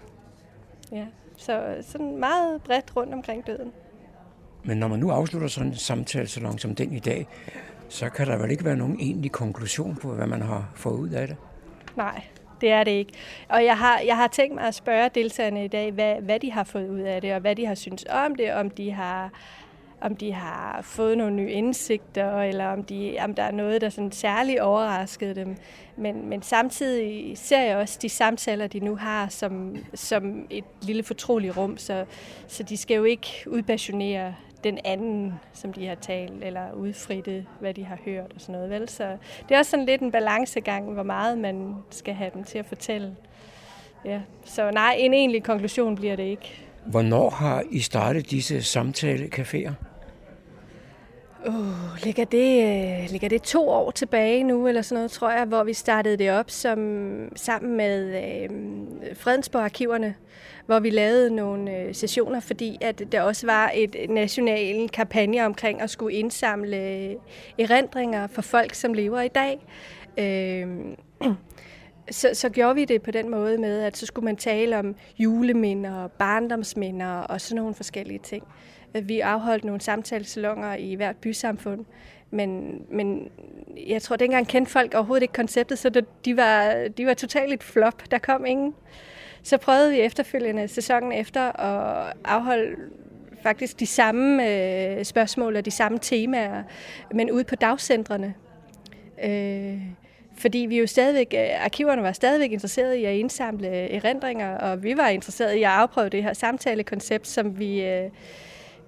Ja, 0.93 1.07
så 1.37 1.77
sådan 1.81 2.17
meget 2.17 2.63
bredt 2.63 2.97
rundt 2.97 3.15
omkring 3.15 3.47
døden. 3.47 3.73
Men 4.67 4.79
når 4.79 4.89
man 4.89 4.99
nu 4.99 5.11
afslutter 5.11 5.49
sådan 5.49 5.71
en 5.71 5.77
samtale 5.77 6.27
så 6.27 6.41
langt 6.41 6.61
som 6.61 6.75
den 6.75 6.93
i 6.93 6.99
dag, 6.99 7.27
så 7.89 8.09
kan 8.09 8.27
der 8.27 8.39
vel 8.39 8.51
ikke 8.51 8.65
være 8.65 8.77
nogen 8.77 9.01
egentlig 9.01 9.33
konklusion 9.33 9.97
på, 9.97 10.15
hvad 10.15 10.27
man 10.27 10.43
har 10.43 10.71
fået 10.75 10.99
ud 10.99 11.11
af 11.11 11.27
det? 11.27 11.37
Nej, 11.97 12.23
det 12.61 12.71
er 12.71 12.85
det 12.85 12.91
ikke. 12.91 13.13
Og 13.49 13.65
jeg 13.65 13.79
har, 13.79 14.01
jeg 14.07 14.17
har 14.17 14.27
tænkt 14.29 14.55
mig 14.55 14.65
at 14.65 14.75
spørge 14.75 15.11
deltagerne 15.15 15.65
i 15.65 15.69
dag, 15.69 15.93
hvad, 15.93 16.17
hvad 16.21 16.41
de 16.41 16.53
har 16.53 16.65
fået 16.65 16.89
ud 16.89 17.01
af 17.01 17.21
det, 17.21 17.35
og 17.35 17.41
hvad 17.41 17.57
de 17.57 17.67
har 17.67 17.75
synes 17.75 18.05
om 18.11 18.35
det, 18.35 18.53
om 18.53 18.71
de 18.71 18.91
har, 18.93 19.31
om 20.01 20.17
de 20.17 20.33
har 20.33 20.83
fået 20.83 21.19
nogle 21.19 21.35
nye 21.35 21.51
indsigter, 21.51 22.41
eller 22.41 22.67
om, 22.67 22.85
de, 22.85 23.17
om 23.21 23.35
der 23.35 23.43
er 23.43 23.51
noget, 23.51 23.81
der 23.81 23.89
sådan 23.89 24.13
særligt 24.13 24.61
overraskede 24.61 25.35
dem. 25.35 25.57
Men, 25.97 26.29
men 26.29 26.43
samtidig 26.43 27.39
ser 27.39 27.63
jeg 27.63 27.77
også 27.77 27.99
de 28.03 28.09
samtaler, 28.09 28.67
de 28.67 28.81
nu 28.81 28.97
har, 28.97 29.29
som, 29.29 29.77
som 29.95 30.47
et 30.51 30.65
lille 30.83 31.03
fortroligt 31.03 31.57
rum, 31.57 31.77
så, 31.77 32.05
så 32.47 32.63
de 32.63 32.77
skal 32.77 32.95
jo 32.95 33.05
ikke 33.05 33.29
udpassionere 33.47 34.35
den 34.67 34.79
anden, 34.85 35.35
som 35.53 35.73
de 35.73 35.87
har 35.87 35.95
talt, 35.95 36.45
eller 36.45 36.73
udfritte, 36.73 37.47
hvad 37.61 37.75
de 37.75 37.85
har 37.85 37.99
hørt 38.05 38.33
og 38.35 38.41
sådan 38.41 38.53
noget. 38.53 38.71
Vel? 38.71 38.89
Så 38.89 39.17
det 39.49 39.55
er 39.55 39.59
også 39.59 39.71
sådan 39.71 39.87
lidt 39.87 40.01
en 40.01 40.13
balancegang, 40.13 40.93
hvor 40.93 41.03
meget 41.03 41.39
man 41.39 41.75
skal 41.91 42.15
have 42.15 42.31
dem 42.35 42.45
til 42.45 42.59
at 42.59 42.67
fortælle. 42.67 43.17
Ja. 44.05 44.21
Så 44.45 44.71
nej, 44.71 44.97
en 44.99 45.15
egentlig 45.15 45.43
konklusion 45.43 45.97
bliver 45.97 46.17
det 46.17 46.23
ikke. 46.23 46.67
Hvornår 46.87 47.31
har 47.31 47.63
I 47.71 47.81
startet 47.81 48.31
disse 48.31 48.59
samtalecaféer? 48.59 49.73
Uh, 51.47 52.05
ligger, 52.05 52.25
det, 52.25 52.65
uh, 53.05 53.11
ligger 53.11 53.29
det 53.29 53.43
to 53.43 53.69
år 53.69 53.91
tilbage 53.91 54.43
nu, 54.43 54.69
eller 54.69 54.83
sådan 54.83 54.97
noget, 54.97 55.11
tror 55.11 55.31
jeg, 55.31 55.45
hvor 55.45 55.65
vi 55.65 55.73
startede 55.73 56.17
det 56.17 56.31
op 56.31 56.51
som, 56.51 56.79
sammen 57.37 57.77
med 57.77 58.15
uh, 58.51 59.17
Fredensborg-arkiverne, 59.17 60.15
hvor 60.67 60.79
vi 60.79 60.91
lavede 60.91 61.35
nogle 61.35 61.77
øh, 61.77 61.95
sessioner, 61.95 62.41
fordi 62.41 62.79
at 62.81 63.03
der 63.13 63.21
også 63.21 63.47
var 63.47 63.71
et 63.75 63.97
national 64.09 64.89
kampagne 64.89 65.47
omkring 65.47 65.81
at 65.81 65.91
skulle 65.91 66.17
indsamle 66.17 67.11
erindringer 67.59 68.27
for 68.27 68.43
folk, 68.43 68.75
som 68.75 68.95
lever 68.95 69.21
i 69.21 69.29
dag. 69.29 69.67
Uh, 70.19 71.33
så, 72.11 72.31
så 72.33 72.49
gjorde 72.49 72.75
vi 72.75 72.85
det 72.85 73.03
på 73.03 73.11
den 73.11 73.31
måde 73.31 73.59
med, 73.59 73.83
at 73.83 73.97
så 73.97 74.07
skulle 74.07 74.25
man 74.25 74.37
tale 74.37 74.79
om 74.79 74.95
juleminder, 75.19 76.09
barndomsminder 76.09 77.19
og 77.19 77.41
sådan 77.41 77.57
nogle 77.57 77.75
forskellige 77.75 78.19
ting. 78.19 78.45
Øh, 78.95 79.09
vi 79.09 79.21
afholdt 79.21 79.65
nogle 79.65 79.81
samtalesalonger 79.81 80.75
i 80.75 80.95
hvert 80.95 81.17
bysamfund, 81.17 81.85
men, 82.31 82.81
men 82.91 83.29
jeg 83.87 84.03
tror, 84.03 84.15
at 84.15 84.21
dengang 84.21 84.49
kendte 84.49 84.73
folk 84.73 84.95
overhovedet 84.95 85.23
ikke 85.23 85.35
konceptet, 85.35 85.79
så 85.79 86.03
de 86.25 86.37
var, 86.37 86.89
de 86.97 87.07
var 87.07 87.15
totalt 87.15 87.53
et 87.53 87.63
flop. 87.63 88.11
Der 88.11 88.19
kom 88.19 88.47
ingen. 88.47 88.75
Så 89.47 89.59
prøvede 89.59 89.91
vi 89.91 90.01
efterfølgende 90.01 90.69
sæsonen 90.69 91.13
efter 91.13 91.61
at 91.61 92.13
afholde 92.25 92.77
faktisk 93.43 93.81
de 93.81 93.87
samme 93.87 94.49
øh, 94.49 95.05
spørgsmål 95.05 95.57
og 95.57 95.65
de 95.65 95.71
samme 95.71 95.99
temaer, 95.99 96.63
men 97.15 97.31
ude 97.31 97.45
på 97.45 97.57
dagcentrene. 97.57 98.35
Øh, 99.25 99.79
fordi 100.39 100.59
vi 100.59 100.79
jo 100.79 100.87
stadigvæk, 100.87 101.35
øh, 101.35 101.65
arkiverne 101.65 102.03
var 102.03 102.13
stadigvæk 102.13 102.53
interesserede 102.53 103.01
i 103.01 103.05
at 103.05 103.15
indsamle 103.15 103.69
erindringer, 103.69 104.59
og 104.59 104.83
vi 104.83 104.97
var 104.97 105.09
interesserede 105.09 105.59
i 105.59 105.63
at 105.63 105.71
afprøve 105.71 106.09
det 106.09 106.23
her 106.23 106.33
samtalekoncept, 106.33 107.27
som 107.27 107.59
vi, 107.59 107.85
øh, 107.85 108.11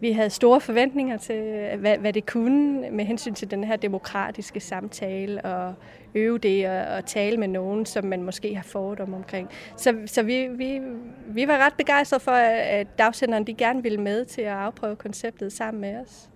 vi 0.01 0.13
havde 0.13 0.31
store 0.31 0.61
forventninger 0.61 1.17
til, 1.17 1.37
øh, 1.37 1.81
hvad, 1.81 1.99
hvad 1.99 2.13
det 2.13 2.27
kunne 2.27 2.91
med 2.91 3.05
hensyn 3.05 3.35
til 3.35 3.51
den 3.51 3.65
her 3.65 3.77
demokratiske 3.77 4.61
samtale 4.61 5.45
og 5.45 5.75
øve 6.15 6.39
det 6.39 6.69
og, 6.69 6.97
og 6.97 7.07
tale 7.07 7.37
med 7.37 7.49
nogen, 7.49 7.87
som 7.87 8.05
man 8.05 8.23
måske 8.23 8.55
har 8.55 8.63
fordom 8.63 9.15
omkring. 9.15 9.49
Så, 9.77 9.95
så 10.07 10.23
vi, 10.23 10.47
vi, 10.47 10.81
vi 11.27 11.49
var 11.49 11.59
ret 11.59 11.75
begejstrede 11.75 12.21
for, 12.21 12.33
at 12.33 12.99
dagsenderen 12.99 13.45
de 13.45 13.55
gerne 13.55 13.83
ville 13.83 14.01
med 14.01 14.25
til 14.25 14.43
at 14.43 14.53
afprøve 14.53 14.97
konceptet 14.97 15.53
sammen 15.53 15.81
med 15.81 15.97
os. 15.97 16.31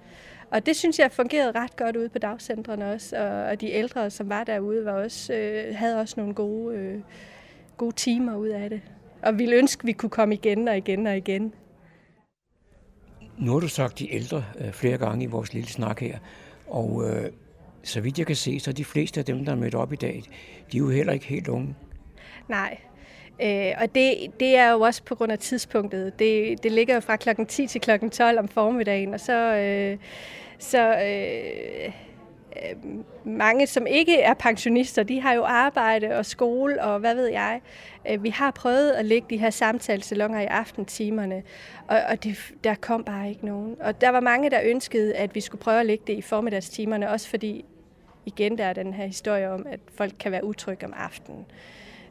Og 0.51 0.67
det 0.67 0.77
synes 0.77 0.99
jeg 0.99 1.13
fungerede 1.13 1.53
ret 1.61 1.77
godt 1.77 1.97
ude 1.97 2.09
på 2.09 2.19
dagcentrene 2.19 2.93
også, 2.93 3.17
og, 3.17 3.43
og 3.45 3.61
de 3.61 3.71
ældre, 3.71 4.11
som 4.11 4.29
var 4.29 4.45
derude, 4.45 4.85
var 4.85 4.93
også, 4.93 5.35
øh, 5.35 5.77
havde 5.77 6.01
også 6.01 6.15
nogle 6.17 6.35
gode, 6.35 6.77
øh, 6.77 7.01
gode 7.77 7.95
timer 7.95 8.37
ud 8.37 8.49
af 8.49 8.71
det. 8.71 8.81
Og 9.23 9.39
ville 9.39 9.57
ønske, 9.57 9.81
at 9.81 9.87
vi 9.87 9.93
kunne 9.93 10.11
komme 10.11 10.35
igen 10.35 10.69
og 10.69 10.77
igen 10.77 11.07
og 11.07 11.17
igen. 11.17 11.55
Nu 13.43 13.53
har 13.53 13.61
du 13.61 13.69
sagt 13.69 13.99
de 13.99 14.15
ældre 14.15 14.45
øh, 14.59 14.73
flere 14.73 14.99
gange 14.99 15.25
i 15.25 15.27
vores 15.27 15.53
lille 15.53 15.69
snak 15.69 16.01
her, 16.01 16.19
og 16.67 17.11
øh, 17.11 17.31
så 17.83 18.01
vidt 18.01 18.19
jeg 18.19 18.27
kan 18.27 18.37
se, 18.37 18.61
så 18.61 18.73
de 18.73 18.85
fleste 18.85 19.21
af 19.21 19.27
dem, 19.27 19.45
der 19.45 19.53
er 19.53 19.57
mødt 19.57 19.75
op 19.75 19.93
i 19.93 19.97
dag, 19.97 20.23
de 20.73 20.77
er 20.77 20.79
jo 20.79 20.89
heller 20.89 21.13
ikke 21.13 21.27
helt 21.27 21.49
unge. 21.49 21.75
Nej, 22.49 22.79
Øh, 23.43 23.73
og 23.81 23.95
det, 23.95 24.15
det 24.41 24.57
er 24.57 24.71
jo 24.71 24.81
også 24.81 25.03
på 25.05 25.15
grund 25.15 25.33
af 25.33 25.39
tidspunktet. 25.39 26.19
Det, 26.19 26.63
det 26.63 26.73
ligger 26.73 26.95
jo 26.95 27.01
fra 27.01 27.17
klokken 27.17 27.47
10 27.47 27.67
til 27.67 27.81
klokken 27.81 28.11
12 28.11 28.39
om 28.39 28.49
formiddagen, 28.49 29.15
og 29.15 29.21
så, 29.21 29.55
øh, 29.55 29.99
så 30.59 30.89
øh, 30.89 31.93
Øhm, 32.57 33.05
mange, 33.25 33.67
som 33.67 33.87
ikke 33.87 34.21
er 34.21 34.35
pensionister, 34.35 35.03
de 35.03 35.21
har 35.21 35.33
jo 35.33 35.45
arbejde 35.45 36.17
og 36.19 36.27
skole 36.27 36.83
og 36.83 36.99
hvad 36.99 37.15
ved 37.15 37.27
jeg. 37.27 37.61
Øh, 38.11 38.23
vi 38.23 38.29
har 38.29 38.51
prøvet 38.51 38.91
at 38.91 39.05
lægge 39.05 39.27
de 39.31 39.37
her 39.37 39.51
samtalesalonger 39.51 40.41
i 40.41 40.47
aftentimerne, 40.47 41.43
og, 41.89 42.01
og 42.09 42.25
det, 42.25 42.53
der 42.65 42.75
kom 42.75 43.05
bare 43.05 43.29
ikke 43.29 43.47
nogen. 43.47 43.77
Og 43.81 44.01
der 44.01 44.09
var 44.09 44.21
mange, 44.21 44.51
der 44.51 44.61
ønskede, 44.65 45.15
at 45.15 45.35
vi 45.35 45.41
skulle 45.41 45.63
prøve 45.63 45.81
at 45.81 45.87
lægge 45.87 46.05
det 46.07 46.13
i 46.13 46.23
formiddagstimerne, 46.23 47.11
også 47.11 47.29
fordi, 47.29 47.65
igen, 48.27 48.59
der 48.59 48.65
er 48.65 48.73
den 48.73 48.95
her 48.95 49.07
historie 49.07 49.51
om, 49.51 49.67
at 49.71 49.81
folk 49.95 50.13
kan 50.21 50.33
være 50.33 50.45
utrygge 50.45 50.87
om 50.87 50.93
aftenen. 50.97 51.47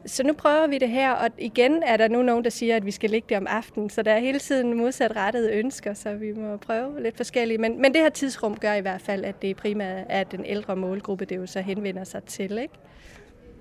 Så 0.06 0.22
nu 0.22 0.32
prøver 0.32 0.66
vi 0.66 0.78
det 0.78 0.88
her, 0.88 1.12
og 1.12 1.28
igen 1.38 1.82
er 1.82 1.96
der 1.96 2.08
nu 2.08 2.22
nogen, 2.22 2.44
der 2.44 2.50
siger, 2.50 2.76
at 2.76 2.86
vi 2.86 2.90
skal 2.90 3.10
ligge 3.10 3.26
det 3.28 3.36
om 3.36 3.46
aftenen, 3.46 3.90
så 3.90 4.02
der 4.02 4.12
er 4.12 4.18
hele 4.18 4.38
tiden 4.38 4.76
modsatrettede 4.76 5.52
ønsker, 5.52 5.94
så 5.94 6.14
vi 6.14 6.32
må 6.32 6.56
prøve 6.56 7.02
lidt 7.02 7.16
forskellige. 7.16 7.58
Men, 7.58 7.82
men 7.82 7.94
det 7.94 8.00
her 8.00 8.08
tidsrum 8.08 8.56
gør 8.56 8.74
i 8.74 8.80
hvert 8.80 9.00
fald, 9.00 9.24
at 9.24 9.42
det 9.42 9.56
primært 9.56 10.06
er 10.08 10.24
den 10.24 10.44
ældre 10.44 10.76
målgruppe, 10.76 11.24
det 11.24 11.36
jo 11.36 11.46
så 11.46 11.60
henvender 11.60 12.04
sig 12.04 12.22
til, 12.22 12.58
ikke? 12.58 12.74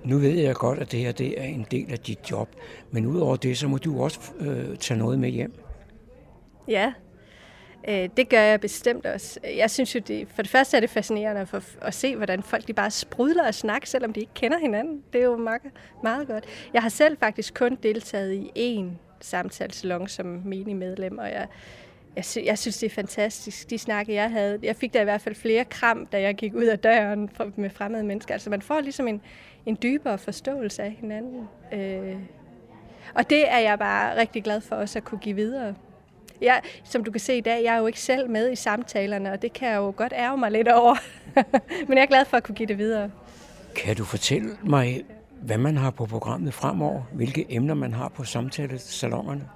Nu 0.04 0.18
ved 0.18 0.30
jeg 0.30 0.56
godt, 0.56 0.80
at 0.80 0.92
det 0.92 1.00
her 1.00 1.12
det 1.12 1.42
er 1.42 1.44
en 1.44 1.66
del 1.72 1.92
af 1.92 2.00
dit 2.00 2.32
job, 2.32 2.50
men 2.92 3.06
udover 3.06 3.36
det, 3.36 3.58
så 3.58 3.68
må 3.68 3.78
du 3.78 4.04
også 4.04 4.20
øh, 4.40 4.78
tage 4.78 4.98
noget 4.98 5.20
med 5.20 5.30
hjem. 5.30 5.54
Ja, 6.68 6.94
øh, 7.88 8.10
det 8.18 8.30
gør 8.30 8.42
jeg 8.42 8.62
bestemt 8.62 9.06
også. 9.06 9.40
Jeg 9.58 9.72
synes 9.72 9.96
jo, 9.96 10.00
det, 10.00 10.28
for 10.36 10.42
det 10.42 10.52
første 10.52 10.78
er 10.78 10.82
det 10.82 10.90
fascinerende 10.90 11.46
for, 11.46 11.64
at 11.82 11.94
se, 11.94 12.16
hvordan 12.16 12.44
folk 12.44 12.68
de 12.68 12.74
bare 12.74 12.92
sprudler 12.92 13.48
og 13.48 13.54
snakker, 13.54 13.88
selvom 13.88 14.14
de 14.14 14.20
ikke 14.20 14.34
kender 14.34 14.58
hinanden. 14.58 15.04
Det 15.14 15.22
er 15.22 15.26
jo 15.26 15.38
meget, 15.38 15.62
meget 16.04 16.28
godt. 16.28 16.46
Jeg 16.74 16.82
har 16.82 16.90
selv 16.90 17.18
faktisk 17.18 17.54
kun 17.54 17.78
deltaget 17.84 18.34
i 18.34 18.80
én 18.82 18.86
samtalesalon 19.22 20.08
som 20.08 20.26
menig 20.46 20.76
medlem, 20.76 21.18
og 21.18 21.30
jeg, 21.30 21.48
jeg, 22.16 22.26
sy- 22.26 22.46
jeg 22.46 22.58
synes, 22.58 22.78
det 22.78 22.86
er 22.86 22.96
fantastisk, 22.96 23.70
de 23.70 23.78
snakke, 23.78 24.14
jeg 24.14 24.32
havde. 24.32 24.60
Jeg 24.64 24.76
fik 24.76 24.94
da 24.94 25.02
i 25.02 25.04
hvert 25.04 25.22
fald 25.22 25.36
flere 25.36 25.66
kram, 25.66 26.06
da 26.06 26.22
jeg 26.22 26.36
gik 26.36 26.54
ud 26.56 26.66
af 26.66 26.80
døren 26.80 27.30
for, 27.30 27.52
med 27.56 27.70
fremmede 27.70 28.04
mennesker. 28.04 28.34
Altså 28.34 28.50
man 28.50 28.62
får 28.62 28.80
ligesom 28.82 29.08
en, 29.08 29.22
en 29.66 29.78
dybere 29.84 30.18
forståelse 30.18 30.84
af 30.84 30.92
hinanden. 30.92 31.48
Øh, 31.74 32.16
og 33.14 33.30
det 33.30 33.52
er 33.52 33.60
jeg 33.60 33.80
bare 33.80 34.16
rigtig 34.18 34.44
glad 34.44 34.62
for 34.62 34.76
også 34.76 35.00
at 35.00 35.04
kunne 35.06 35.20
give 35.20 35.36
videre. 35.36 35.76
Jeg, 36.42 36.62
som 36.84 37.04
du 37.04 37.12
kan 37.12 37.20
se 37.20 37.38
i 37.38 37.42
dag, 37.42 37.64
jeg 37.64 37.76
er 37.76 37.80
jo 37.80 37.88
ikke 37.88 38.00
selv 38.00 38.30
med 38.30 38.52
i 38.52 38.56
samtalerne, 38.56 39.32
og 39.32 39.42
det 39.42 39.54
kan 39.54 39.70
jeg 39.70 39.78
jo 39.78 39.94
godt 39.96 40.14
ærge 40.16 40.38
mig 40.38 40.52
lidt 40.52 40.68
over. 40.68 40.96
Men 41.88 41.98
jeg 41.98 42.04
er 42.04 42.08
glad 42.08 42.26
for 42.26 42.38
at 42.38 42.44
kunne 42.44 42.56
give 42.56 42.68
det 42.68 42.78
videre. 42.78 43.12
Kan 43.76 43.96
du 43.96 44.04
fortælle 44.04 44.58
mig, 44.64 45.04
hvad 45.42 45.58
man 45.58 45.78
har 45.78 45.92
på 45.92 46.06
programmet 46.06 46.54
fremover? 46.54 47.02
Hvilke 47.14 47.46
emner 47.50 47.74
man 47.74 47.94
har 47.94 48.08
på 48.08 48.24
samtalesalongerne? 48.24 49.50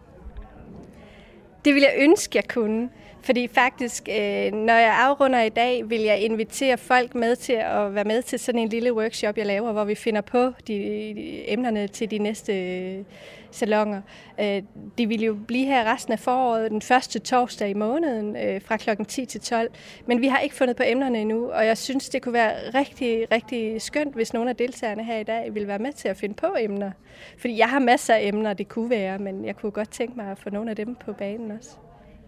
Det 1.66 1.74
vil 1.74 1.82
jeg 1.82 1.94
ønske, 1.98 2.38
jeg 2.38 2.48
kunne. 2.48 2.90
Fordi 3.26 3.48
faktisk, 3.48 4.10
øh, 4.10 4.54
når 4.54 4.74
jeg 4.74 4.98
afrunder 5.00 5.42
i 5.42 5.50
dag, 5.50 5.90
vil 5.90 6.02
jeg 6.02 6.20
invitere 6.20 6.78
folk 6.78 7.16
med 7.16 7.36
til 7.36 7.54
at 7.54 7.96
være 7.96 8.04
med 8.04 8.22
til 8.22 8.40
sådan 8.40 8.62
en 8.62 8.70
lille 8.70 8.94
workshop, 8.94 9.38
jeg 9.38 9.46
laver, 9.46 9.72
hvor 9.72 9.84
vi 9.84 9.96
finder 9.96 10.22
på 10.22 10.52
de, 10.68 10.74
de 11.16 11.52
emnerne 11.52 11.88
til 11.88 12.12
de 12.12 12.18
næste 12.18 12.54
øh, 12.54 13.04
salonger. 13.52 14.02
Øh, 14.40 14.64
de 14.98 15.08
vil 15.08 15.24
jo 15.24 15.38
blive 15.48 15.66
her 15.66 15.94
resten 15.94 16.14
af 16.14 16.20
foråret, 16.20 16.72
den 16.72 16.82
første 16.82 17.20
torsdag 17.20 17.70
i 17.70 17.74
måneden, 17.74 18.36
øh, 18.36 18.62
fra 18.62 18.78
klokken 18.78 19.06
10 19.06 19.26
til 19.26 19.42
12. 19.42 19.72
Men 20.06 20.22
vi 20.22 20.28
har 20.28 20.40
ikke 20.40 20.56
fundet 20.56 20.76
på 20.76 20.84
emnerne 20.86 21.22
endnu, 21.22 21.52
og 21.52 21.66
jeg 21.66 21.78
synes, 21.78 22.10
det 22.10 22.22
kunne 22.22 22.34
være 22.34 22.54
rigtig, 22.74 23.32
rigtig 23.32 23.82
skønt, 23.82 24.16
hvis 24.16 24.34
nogle 24.34 24.50
af 24.50 24.56
deltagerne 24.56 25.04
her 25.04 25.18
i 25.18 25.24
dag 25.24 25.54
vil 25.54 25.68
være 25.68 25.80
med 25.80 25.94
til 25.94 26.08
at 26.08 26.18
finde 26.18 26.36
på 26.36 26.48
emner. 26.60 26.92
Fordi 27.38 27.58
jeg 27.58 27.70
har 27.70 27.80
masser 27.80 28.14
af 28.14 28.22
emner, 28.24 28.54
det 28.54 28.70
kunne 28.70 28.90
være, 28.90 29.20
men 29.20 29.46
jeg 29.46 29.56
kunne 29.56 29.72
godt 29.72 29.92
tænke 29.92 30.14
mig 30.16 30.32
at 30.32 30.38
få 30.38 30.50
nogle 30.50 30.70
af 30.70 30.76
dem 30.76 30.96
på 30.96 31.14
banen 31.14 31.52
også. 31.52 31.70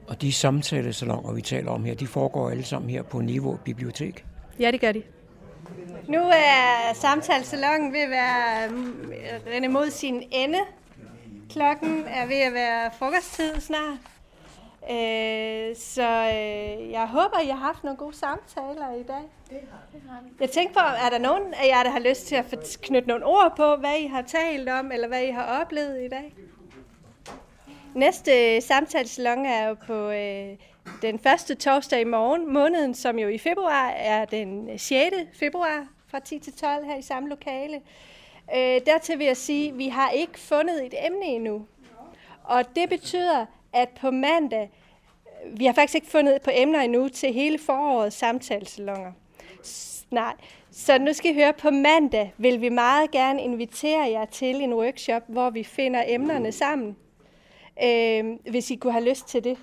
Og 0.07 0.21
de 0.21 0.33
samtalesalonger, 0.33 1.33
vi 1.33 1.41
taler 1.41 1.71
om 1.71 1.85
her, 1.85 1.95
de 1.95 2.07
foregår 2.07 2.49
alle 2.49 2.63
sammen 2.63 2.89
her 2.89 3.03
på 3.03 3.19
Niveau 3.19 3.59
Bibliotek? 3.65 4.25
Ja, 4.59 4.71
det 4.71 4.81
gør 4.81 4.91
de. 4.91 5.03
Nu 6.07 6.19
er 6.19 6.93
samtalesalongen 6.93 7.93
ved 7.93 7.99
at 7.99 8.09
være 8.09 8.69
rende 9.53 9.67
mod 9.67 9.89
sin 9.89 10.23
ende. 10.31 10.59
Klokken 11.49 12.03
er 12.07 12.25
ved 12.25 12.35
at 12.35 12.53
være 12.53 12.91
frokosttid 12.99 13.59
snart. 13.59 13.97
Øh, 14.91 15.75
så 15.75 16.09
øh, 16.09 16.91
jeg 16.91 17.07
håber, 17.07 17.39
I 17.43 17.47
har 17.47 17.55
haft 17.55 17.83
nogle 17.83 17.97
gode 17.97 18.15
samtaler 18.15 18.93
i 18.99 19.03
dag. 19.03 19.23
Det 19.49 19.59
har 20.09 20.19
Jeg 20.39 20.49
tænkte 20.49 20.73
på, 20.73 20.79
er 20.79 21.09
der 21.09 21.17
nogen 21.17 21.53
af 21.53 21.67
jer, 21.67 21.83
der 21.83 21.89
har 21.89 21.99
lyst 21.99 22.27
til 22.27 22.35
at 22.35 22.77
knytte 22.81 23.07
nogle 23.07 23.25
ord 23.25 23.53
på, 23.57 23.75
hvad 23.75 23.95
I 23.99 24.07
har 24.07 24.21
talt 24.21 24.69
om, 24.69 24.91
eller 24.91 25.07
hvad 25.07 25.23
I 25.23 25.31
har 25.31 25.61
oplevet 25.61 26.05
i 26.05 26.07
dag? 26.07 26.35
Næste 27.97 28.61
samtalesalon 28.61 29.45
er 29.45 29.67
jo 29.67 29.73
på 29.73 30.09
øh, 30.09 30.55
den 31.01 31.19
første 31.19 31.55
torsdag 31.55 32.01
i 32.01 32.03
morgen 32.03 32.53
måneden, 32.53 32.93
som 32.93 33.19
jo 33.19 33.27
i 33.27 33.37
februar 33.37 33.89
er 33.89 34.25
den 34.25 34.79
6. 34.79 35.15
februar 35.33 35.87
fra 36.07 36.19
10 36.19 36.39
til 36.39 36.53
12 36.53 36.85
her 36.85 36.97
i 36.97 37.01
samme 37.01 37.29
lokale. 37.29 37.81
Øh, 38.55 38.81
dertil 38.85 39.19
vil 39.19 39.25
jeg 39.25 39.37
sige, 39.37 39.69
at 39.69 39.77
vi 39.77 39.87
har 39.87 40.09
ikke 40.09 40.39
fundet 40.39 40.85
et 40.85 40.93
emne 41.05 41.25
endnu. 41.25 41.65
Og 42.43 42.75
det 42.75 42.89
betyder, 42.89 43.45
at 43.73 43.89
på 43.89 44.11
mandag, 44.11 44.71
vi 45.53 45.65
har 45.65 45.73
faktisk 45.73 45.95
ikke 45.95 46.07
fundet 46.07 46.41
på 46.41 46.51
emner 46.53 46.81
endnu 46.81 47.09
til 47.09 47.33
hele 47.33 47.59
forårets 47.59 48.15
samtalesalonger. 48.15 49.11
Nej, 50.11 50.33
så 50.71 50.97
nu 50.97 51.13
skal 51.13 51.31
I 51.31 51.33
høre, 51.33 51.53
på 51.53 51.69
mandag 51.69 52.33
vil 52.37 52.61
vi 52.61 52.69
meget 52.69 53.11
gerne 53.11 53.41
invitere 53.41 54.09
jer 54.09 54.25
til 54.25 54.61
en 54.61 54.73
workshop, 54.73 55.23
hvor 55.27 55.49
vi 55.49 55.63
finder 55.63 56.03
emnerne 56.07 56.51
sammen 56.51 56.97
øh, 57.83 58.51
hvis 58.51 58.71
I 58.71 58.75
kunne 58.75 58.93
have 58.93 59.09
lyst 59.09 59.27
til 59.27 59.43
det. 59.43 59.57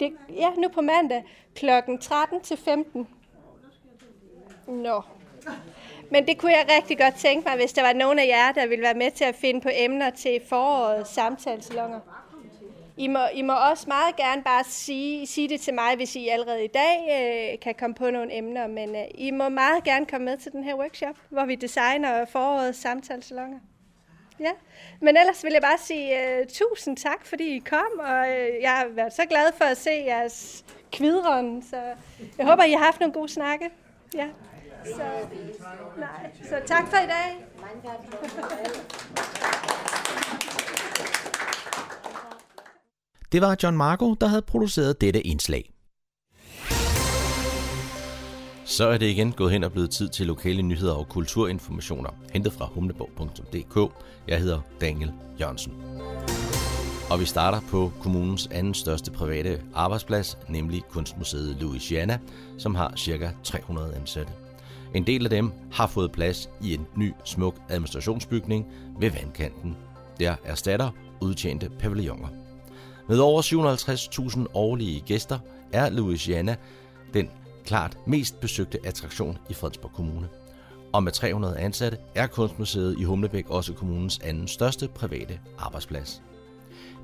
det 0.00 0.12
ja, 0.36 0.50
nu 0.50 0.68
på 0.68 0.80
mandag 0.80 1.24
kl. 1.54 1.66
13 2.00 2.40
til 2.40 2.56
15. 2.56 3.08
Nå. 4.66 5.02
Men 6.10 6.26
det 6.26 6.38
kunne 6.38 6.52
jeg 6.52 6.66
rigtig 6.76 6.98
godt 6.98 7.14
tænke 7.14 7.48
mig, 7.48 7.56
hvis 7.58 7.72
der 7.72 7.82
var 7.82 7.92
nogen 7.92 8.18
af 8.18 8.26
jer, 8.26 8.52
der 8.52 8.66
ville 8.66 8.82
være 8.82 8.94
med 8.94 9.10
til 9.10 9.24
at 9.24 9.34
finde 9.34 9.60
på 9.60 9.68
emner 9.72 10.10
til 10.10 10.40
forårets 10.48 11.10
samtalsalonger. 11.10 12.00
I 12.98 13.08
må, 13.08 13.18
I 13.34 13.42
må 13.42 13.52
også 13.70 13.84
meget 13.88 14.16
gerne 14.16 14.42
bare 14.42 14.64
sige, 14.64 15.26
sige 15.26 15.48
det 15.48 15.60
til 15.60 15.74
mig, 15.74 15.96
hvis 15.96 16.16
I 16.16 16.28
allerede 16.28 16.64
i 16.64 16.68
dag 16.68 16.96
øh, 17.52 17.60
kan 17.60 17.74
komme 17.74 17.94
på 17.94 18.10
nogle 18.10 18.36
emner, 18.38 18.66
men 18.66 18.96
øh, 18.96 19.02
I 19.14 19.30
må 19.30 19.48
meget 19.48 19.84
gerne 19.84 20.06
komme 20.06 20.24
med 20.24 20.36
til 20.36 20.52
den 20.52 20.64
her 20.64 20.74
workshop, 20.74 21.16
hvor 21.28 21.44
vi 21.44 21.54
designer 21.54 22.24
forårets 22.24 22.78
samtalsalonger. 22.78 23.58
Ja, 24.40 24.50
men 25.00 25.16
ellers 25.16 25.44
vil 25.44 25.52
jeg 25.52 25.62
bare 25.62 25.78
sige 25.78 26.14
uh, 26.14 26.46
tusind 26.48 26.96
tak, 26.96 27.26
fordi 27.26 27.56
I 27.56 27.58
kom, 27.58 27.98
og 27.98 28.20
uh, 28.20 28.62
jeg 28.62 28.70
har 28.70 28.86
været 28.88 29.12
så 29.12 29.22
glad 29.28 29.52
for 29.58 29.64
at 29.64 29.76
se 29.76 29.90
jeres 29.90 30.64
kvidron, 30.92 31.62
så 31.62 31.76
jeg 32.38 32.46
håber, 32.46 32.64
I 32.64 32.72
har 32.72 32.84
haft 32.84 33.00
nogle 33.00 33.12
gode 33.12 33.28
snakke. 33.28 33.70
Ja. 34.14 34.28
Så, 34.84 35.02
nej. 35.98 36.30
så 36.42 36.56
tak 36.66 36.88
for 36.88 36.96
i 36.96 37.06
dag. 37.06 37.46
Det 43.32 43.40
var 43.42 43.56
John 43.62 43.76
Marco, 43.76 44.14
der 44.14 44.26
havde 44.26 44.42
produceret 44.42 45.00
dette 45.00 45.20
indslag. 45.22 45.75
Så 48.68 48.88
er 48.88 48.98
det 48.98 49.06
igen 49.06 49.32
gået 49.32 49.52
hen 49.52 49.64
og 49.64 49.72
blevet 49.72 49.90
tid 49.90 50.08
til 50.08 50.26
lokale 50.26 50.62
nyheder 50.62 50.92
og 50.92 51.08
kulturinformationer, 51.08 52.10
hentet 52.32 52.52
fra 52.52 52.68
humleborg.dk. 52.72 53.92
Jeg 54.28 54.40
hedder 54.40 54.60
Daniel 54.80 55.12
Jørgensen. 55.40 55.72
Og 57.10 57.20
vi 57.20 57.24
starter 57.24 57.60
på 57.70 57.92
kommunens 58.00 58.48
anden 58.52 58.74
største 58.74 59.10
private 59.10 59.62
arbejdsplads, 59.74 60.38
nemlig 60.48 60.82
Kunstmuseet 60.90 61.56
Louisiana, 61.60 62.18
som 62.58 62.74
har 62.74 62.92
ca. 62.96 63.30
300 63.44 63.94
ansatte. 63.94 64.32
En 64.94 65.06
del 65.06 65.24
af 65.24 65.30
dem 65.30 65.52
har 65.72 65.86
fået 65.86 66.12
plads 66.12 66.50
i 66.62 66.74
en 66.74 66.86
ny, 66.96 67.12
smuk 67.24 67.54
administrationsbygning 67.68 68.66
ved 68.98 69.10
vandkanten. 69.10 69.76
Der 70.20 70.36
erstatter 70.44 70.90
udtjente 71.20 71.70
pavilloner. 71.78 72.28
Med 73.08 73.18
over 73.18 73.42
750.000 73.42 74.46
årlige 74.54 75.00
gæster 75.00 75.38
er 75.72 75.90
Louisiana 75.90 76.56
den 77.14 77.28
klart 77.66 77.98
mest 78.06 78.40
besøgte 78.40 78.78
attraktion 78.84 79.38
i 79.50 79.54
Fredensborg 79.54 79.92
Kommune. 79.92 80.28
Og 80.92 81.02
med 81.02 81.12
300 81.12 81.58
ansatte 81.58 81.98
er 82.14 82.26
Kunstmuseet 82.26 82.98
i 82.98 83.04
Humlebæk 83.04 83.50
også 83.50 83.72
kommunens 83.72 84.18
anden 84.24 84.48
største 84.48 84.88
private 84.88 85.40
arbejdsplads. 85.58 86.22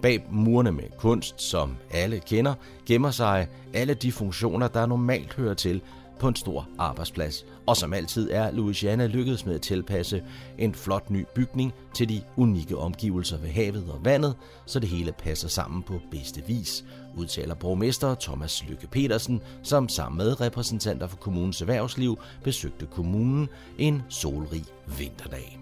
Bag 0.03 0.25
murene 0.31 0.73
med 0.73 0.85
kunst, 0.99 1.43
som 1.43 1.77
alle 1.91 2.21
kender, 2.21 2.55
gemmer 2.87 3.11
sig 3.11 3.49
alle 3.75 3.95
de 3.95 4.13
funktioner, 4.13 4.69
der 4.69 4.87
normalt 4.87 5.35
hører 5.35 5.55
til 5.55 5.81
på 6.23 6.29
en 6.29 6.37
stor 6.37 6.69
arbejdsplads. 6.79 7.47
Og 7.67 7.77
som 7.77 7.93
altid 7.93 8.31
er 8.31 8.51
Louisiana 8.51 9.07
lykkedes 9.07 9.47
med 9.47 9.55
at 9.55 9.61
tilpasse 9.61 10.23
en 10.59 10.75
flot 10.75 11.11
ny 11.11 11.25
bygning 11.35 11.73
til 11.95 12.09
de 12.09 12.23
unikke 12.37 12.79
omgivelser 12.79 13.39
ved 13.39 13.49
havet 13.49 13.91
og 13.91 14.05
vandet, 14.05 14.37
så 14.67 14.81
det 14.81 14.89
hele 14.89 15.13
passer 15.13 15.49
sammen 15.49 15.83
på 15.83 16.01
bedste 16.11 16.43
vis, 16.47 16.85
udtaler 17.17 17.55
borgmester 17.55 18.15
Thomas 18.15 18.65
Lykke 18.69 18.87
Petersen, 18.87 19.41
som 19.63 19.89
sammen 19.89 20.19
med 20.19 20.41
repræsentanter 20.41 21.07
for 21.07 21.17
kommunens 21.17 21.61
erhvervsliv 21.61 22.19
besøgte 22.45 22.87
kommunen 22.87 23.49
en 23.79 24.03
solrig 24.09 24.65
vinterdag. 24.99 25.59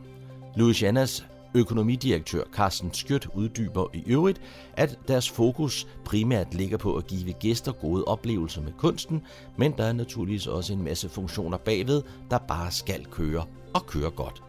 Louisianas 0.57 1.25
Økonomidirektør 1.55 2.45
Carsten 2.53 2.95
Skjødt 2.95 3.29
uddyber 3.35 3.87
i 3.95 4.03
øvrigt, 4.07 4.41
at 4.73 4.99
deres 5.09 5.31
fokus 5.31 5.87
primært 6.05 6.55
ligger 6.55 6.77
på 6.77 6.97
at 6.97 7.07
give 7.07 7.33
gæster 7.33 7.73
gode 7.73 8.05
oplevelser 8.05 8.63
med 8.63 8.73
kunsten, 8.79 9.23
men 9.57 9.75
der 9.79 9.85
er 9.85 9.93
naturligvis 9.93 10.47
også 10.47 10.73
en 10.73 10.83
masse 10.83 11.09
funktioner 11.09 11.59
bagved, 11.59 12.03
der 12.31 12.39
bare 12.39 12.71
skal 12.71 13.05
køre 13.05 13.45
og 13.75 13.87
køre 13.87 14.11
godt. 14.11 14.43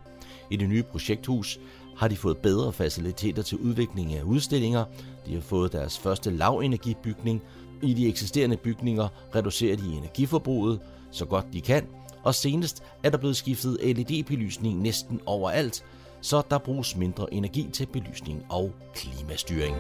I 0.50 0.56
det 0.56 0.70
nye 0.70 0.84
projekthus 0.84 1.60
har 1.98 2.08
de 2.08 2.18
fået 2.18 2.38
bedre 2.38 2.74
faciliteter 2.74 3.44
til 3.44 3.58
udvikling 3.58 4.14
af 4.14 4.24
udstillinger, 4.24 4.86
de 5.26 5.34
har 5.34 5.42
fået 5.42 5.72
deres 5.72 6.00
første 6.00 6.32
lavenergibygning, 6.32 7.42
i 7.82 7.94
de 7.94 8.08
eksisterende 8.08 8.58
bygninger 8.58 9.08
reducerer 9.36 9.76
de 9.76 9.94
energiforbruget 9.94 10.80
så 11.12 11.26
godt 11.26 11.46
de 11.54 11.62
kan, 11.62 11.88
og 12.24 12.36
senest 12.36 12.84
er 13.04 13.10
der 13.10 13.18
blevet 13.18 13.38
skiftet 13.38 13.78
LED-belysning 13.82 14.82
næsten 14.82 15.20
overalt, 15.26 15.84
så 16.22 16.42
der 16.50 16.58
bruges 16.58 16.96
mindre 16.96 17.34
energi 17.34 17.70
til 17.74 17.86
belysning 17.86 18.46
og 18.50 18.72
klimastyring. 18.96 19.76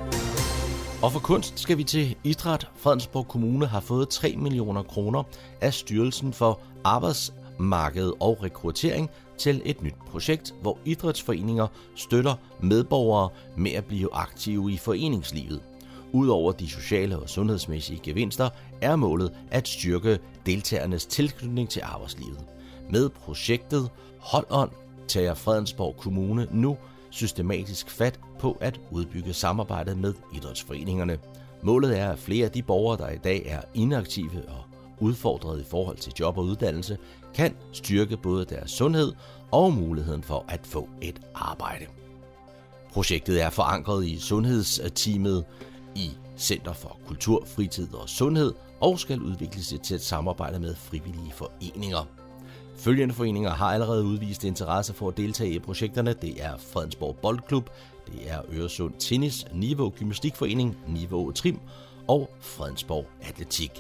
Og 1.03 1.11
for 1.11 1.19
kunst 1.19 1.59
skal 1.59 1.77
vi 1.77 1.83
til 1.83 2.15
idræt. 2.23 2.67
Fredensborg 2.75 3.27
Kommune 3.27 3.65
har 3.65 3.79
fået 3.79 4.09
3 4.09 4.35
millioner 4.37 4.83
kroner 4.83 5.23
af 5.61 5.73
Styrelsen 5.73 6.33
for 6.33 6.59
Arbejdsmarked 6.83 8.11
og 8.19 8.43
Rekruttering 8.43 9.09
til 9.37 9.61
et 9.65 9.81
nyt 9.81 9.95
projekt, 10.11 10.55
hvor 10.61 10.77
idrætsforeninger 10.85 11.67
støtter 11.95 12.35
medborgere 12.59 13.29
med 13.57 13.71
at 13.71 13.85
blive 13.85 14.13
aktive 14.13 14.71
i 14.71 14.77
foreningslivet. 14.77 15.61
Udover 16.13 16.51
de 16.51 16.69
sociale 16.69 17.19
og 17.19 17.29
sundhedsmæssige 17.29 17.99
gevinster 18.03 18.49
er 18.81 18.95
målet 18.95 19.31
at 19.51 19.67
styrke 19.67 20.19
deltagernes 20.45 21.05
tilknytning 21.05 21.69
til 21.69 21.81
arbejdslivet. 21.83 22.39
Med 22.89 23.09
projektet 23.09 23.89
Hold 24.19 24.45
On 24.49 24.69
tager 25.11 25.33
Fredensborg 25.33 25.97
Kommune 25.97 26.47
nu 26.51 26.77
systematisk 27.09 27.89
fat 27.89 28.19
på 28.39 28.57
at 28.61 28.79
udbygge 28.91 29.33
samarbejdet 29.33 29.97
med 29.97 30.13
idrætsforeningerne. 30.35 31.17
Målet 31.63 31.99
er, 31.99 32.11
at 32.11 32.19
flere 32.19 32.45
af 32.45 32.51
de 32.51 32.63
borgere, 32.63 32.97
der 32.97 33.09
i 33.09 33.17
dag 33.17 33.45
er 33.45 33.61
inaktive 33.73 34.41
og 34.47 34.63
udfordret 34.99 35.61
i 35.61 35.63
forhold 35.63 35.97
til 35.97 36.13
job 36.19 36.37
og 36.37 36.43
uddannelse, 36.43 36.97
kan 37.33 37.55
styrke 37.71 38.17
både 38.17 38.45
deres 38.45 38.71
sundhed 38.71 39.13
og 39.51 39.73
muligheden 39.73 40.23
for 40.23 40.45
at 40.47 40.59
få 40.63 40.89
et 41.01 41.21
arbejde. 41.35 41.85
Projektet 42.93 43.41
er 43.41 43.49
forankret 43.49 44.05
i 44.05 44.19
sundhedsteamet 44.19 45.45
i 45.95 46.11
Center 46.37 46.73
for 46.73 46.97
Kultur, 47.07 47.45
Fritid 47.45 47.93
og 47.93 48.09
Sundhed 48.09 48.53
og 48.81 48.99
skal 48.99 49.21
udvikles 49.21 49.75
til 49.83 49.95
et 49.95 50.01
samarbejde 50.01 50.59
med 50.59 50.75
frivillige 50.75 51.31
foreninger. 51.31 52.20
Følgende 52.81 53.13
foreninger 53.13 53.49
har 53.49 53.65
allerede 53.65 54.03
udvist 54.03 54.43
interesse 54.43 54.93
for 54.93 55.07
at 55.07 55.17
deltage 55.17 55.51
i 55.51 55.59
projekterne. 55.59 56.13
Det 56.13 56.43
er 56.43 56.57
Fredensborg 56.57 57.15
Boldklub, 57.21 57.69
det 58.07 58.31
er 58.31 58.41
Øresund 58.51 58.93
Tennis, 58.99 59.45
Niveau 59.53 59.89
Gymnastikforening, 59.89 60.77
Niveau 60.87 61.31
Trim 61.31 61.59
og 62.07 62.29
Fredensborg 62.39 63.05
Atletik. 63.21 63.71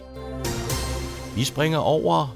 Vi 1.35 1.43
springer 1.43 1.77
over 1.77 2.35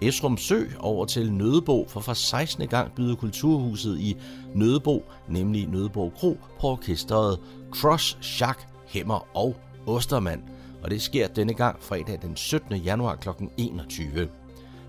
Esrum 0.00 0.36
Sø 0.36 0.64
over 0.78 1.04
til 1.04 1.32
Nødebo, 1.32 1.86
for 1.88 2.00
for 2.00 2.12
16. 2.12 2.68
gang 2.68 2.92
byder 2.94 3.16
Kulturhuset 3.16 3.98
i 3.98 4.16
Nødebo, 4.54 5.04
nemlig 5.28 5.66
Nødebo 5.66 6.08
Kro, 6.08 6.38
på 6.60 6.66
orkestret 6.66 7.38
Cross, 7.72 8.18
Schack, 8.20 8.68
Hemmer 8.86 9.36
og 9.36 9.56
Ostermand. 9.86 10.42
Og 10.82 10.90
det 10.90 11.02
sker 11.02 11.28
denne 11.28 11.54
gang 11.54 11.82
fredag 11.82 12.18
den 12.22 12.36
17. 12.36 12.76
januar 12.76 13.16
kl. 13.16 13.28
21. 13.56 14.28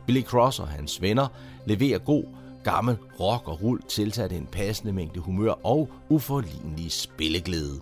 Billy 0.06 0.24
Cross 0.24 0.60
og 0.60 0.68
hans 0.68 1.02
venner 1.02 1.28
leverer 1.66 2.00
god 2.00 2.24
gammel 2.64 2.98
rock 3.20 3.48
og 3.48 3.64
rull 3.64 3.82
tilsat 3.90 4.32
en 4.32 4.48
passende 4.52 4.94
mængde 4.94 5.20
humør 5.20 5.52
og 5.64 5.90
uforlignelig 6.10 6.92
spilleglæde. 6.92 7.82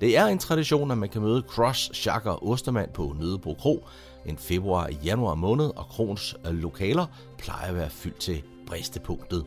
Det 0.00 0.16
er 0.16 0.26
en 0.26 0.38
tradition, 0.38 0.90
at 0.90 0.98
man 0.98 1.08
kan 1.08 1.22
møde 1.22 1.42
Cross, 1.48 1.90
Schack 1.92 2.26
og 2.26 2.48
Ostermand 2.48 2.90
på 2.90 3.14
Nødebro 3.18 3.54
Kro 3.54 3.84
en 4.26 4.38
februar 4.38 4.88
i 4.88 4.98
januar 5.04 5.34
måned, 5.34 5.66
og 5.76 5.86
Krons 5.86 6.36
lokaler 6.44 7.06
plejer 7.38 7.68
at 7.68 7.74
være 7.74 7.90
fyldt 7.90 8.18
til 8.18 8.42
bristepunktet. 8.66 9.44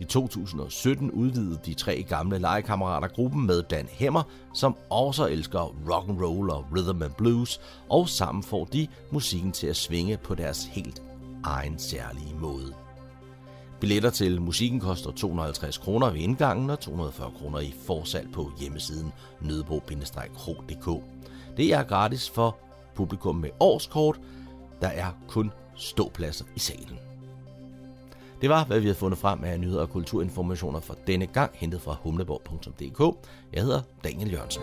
I 0.00 0.04
2017 0.04 1.10
udvidede 1.10 1.58
de 1.66 1.74
tre 1.74 2.02
gamle 2.08 2.38
legekammerater 2.38 3.08
gruppen 3.08 3.46
med 3.46 3.62
Dan 3.62 3.88
Hemmer, 3.90 4.22
som 4.54 4.76
også 4.90 5.26
elsker 5.26 5.60
rock 5.90 6.08
and 6.08 6.22
roll 6.22 6.50
og 6.50 6.64
rhythm 6.72 7.02
and 7.02 7.12
blues, 7.18 7.60
og 7.88 8.08
sammen 8.08 8.42
får 8.42 8.64
de 8.64 8.88
musikken 9.10 9.52
til 9.52 9.66
at 9.66 9.76
svinge 9.76 10.16
på 10.16 10.34
deres 10.34 10.64
helt 10.64 11.02
egen 11.44 11.78
særlige 11.78 12.34
måde. 12.34 12.74
Billetter 13.80 14.10
til 14.10 14.40
musikken 14.42 14.80
koster 14.80 15.10
250 15.10 15.78
kroner 15.78 16.10
ved 16.10 16.20
indgangen 16.20 16.70
og 16.70 16.80
240 16.80 17.30
kroner 17.38 17.58
i 17.58 17.74
forsalg 17.86 18.32
på 18.32 18.52
hjemmesiden 18.60 19.12
nødebo-kro.dk. 19.40 21.02
Det 21.56 21.72
er 21.72 21.82
gratis 21.82 22.30
for 22.30 22.56
publikum 22.94 23.36
med 23.36 23.50
årskort. 23.60 24.20
Der 24.80 24.88
er 24.88 25.10
kun 25.28 25.50
ståpladser 25.76 26.44
i 26.56 26.58
salen. 26.58 26.98
Det 28.40 28.50
var, 28.50 28.64
hvad 28.64 28.80
vi 28.80 28.86
havde 28.86 28.98
fundet 28.98 29.18
frem 29.18 29.44
af 29.44 29.60
nyheder 29.60 29.80
og 29.80 29.90
kulturinformationer 29.90 30.80
for 30.80 30.96
denne 31.06 31.26
gang, 31.26 31.50
hentet 31.54 31.80
fra 31.80 31.96
humleborg.dk. 32.02 33.28
Jeg 33.52 33.62
hedder 33.62 33.80
Daniel 34.04 34.32
Jørgensen. 34.32 34.62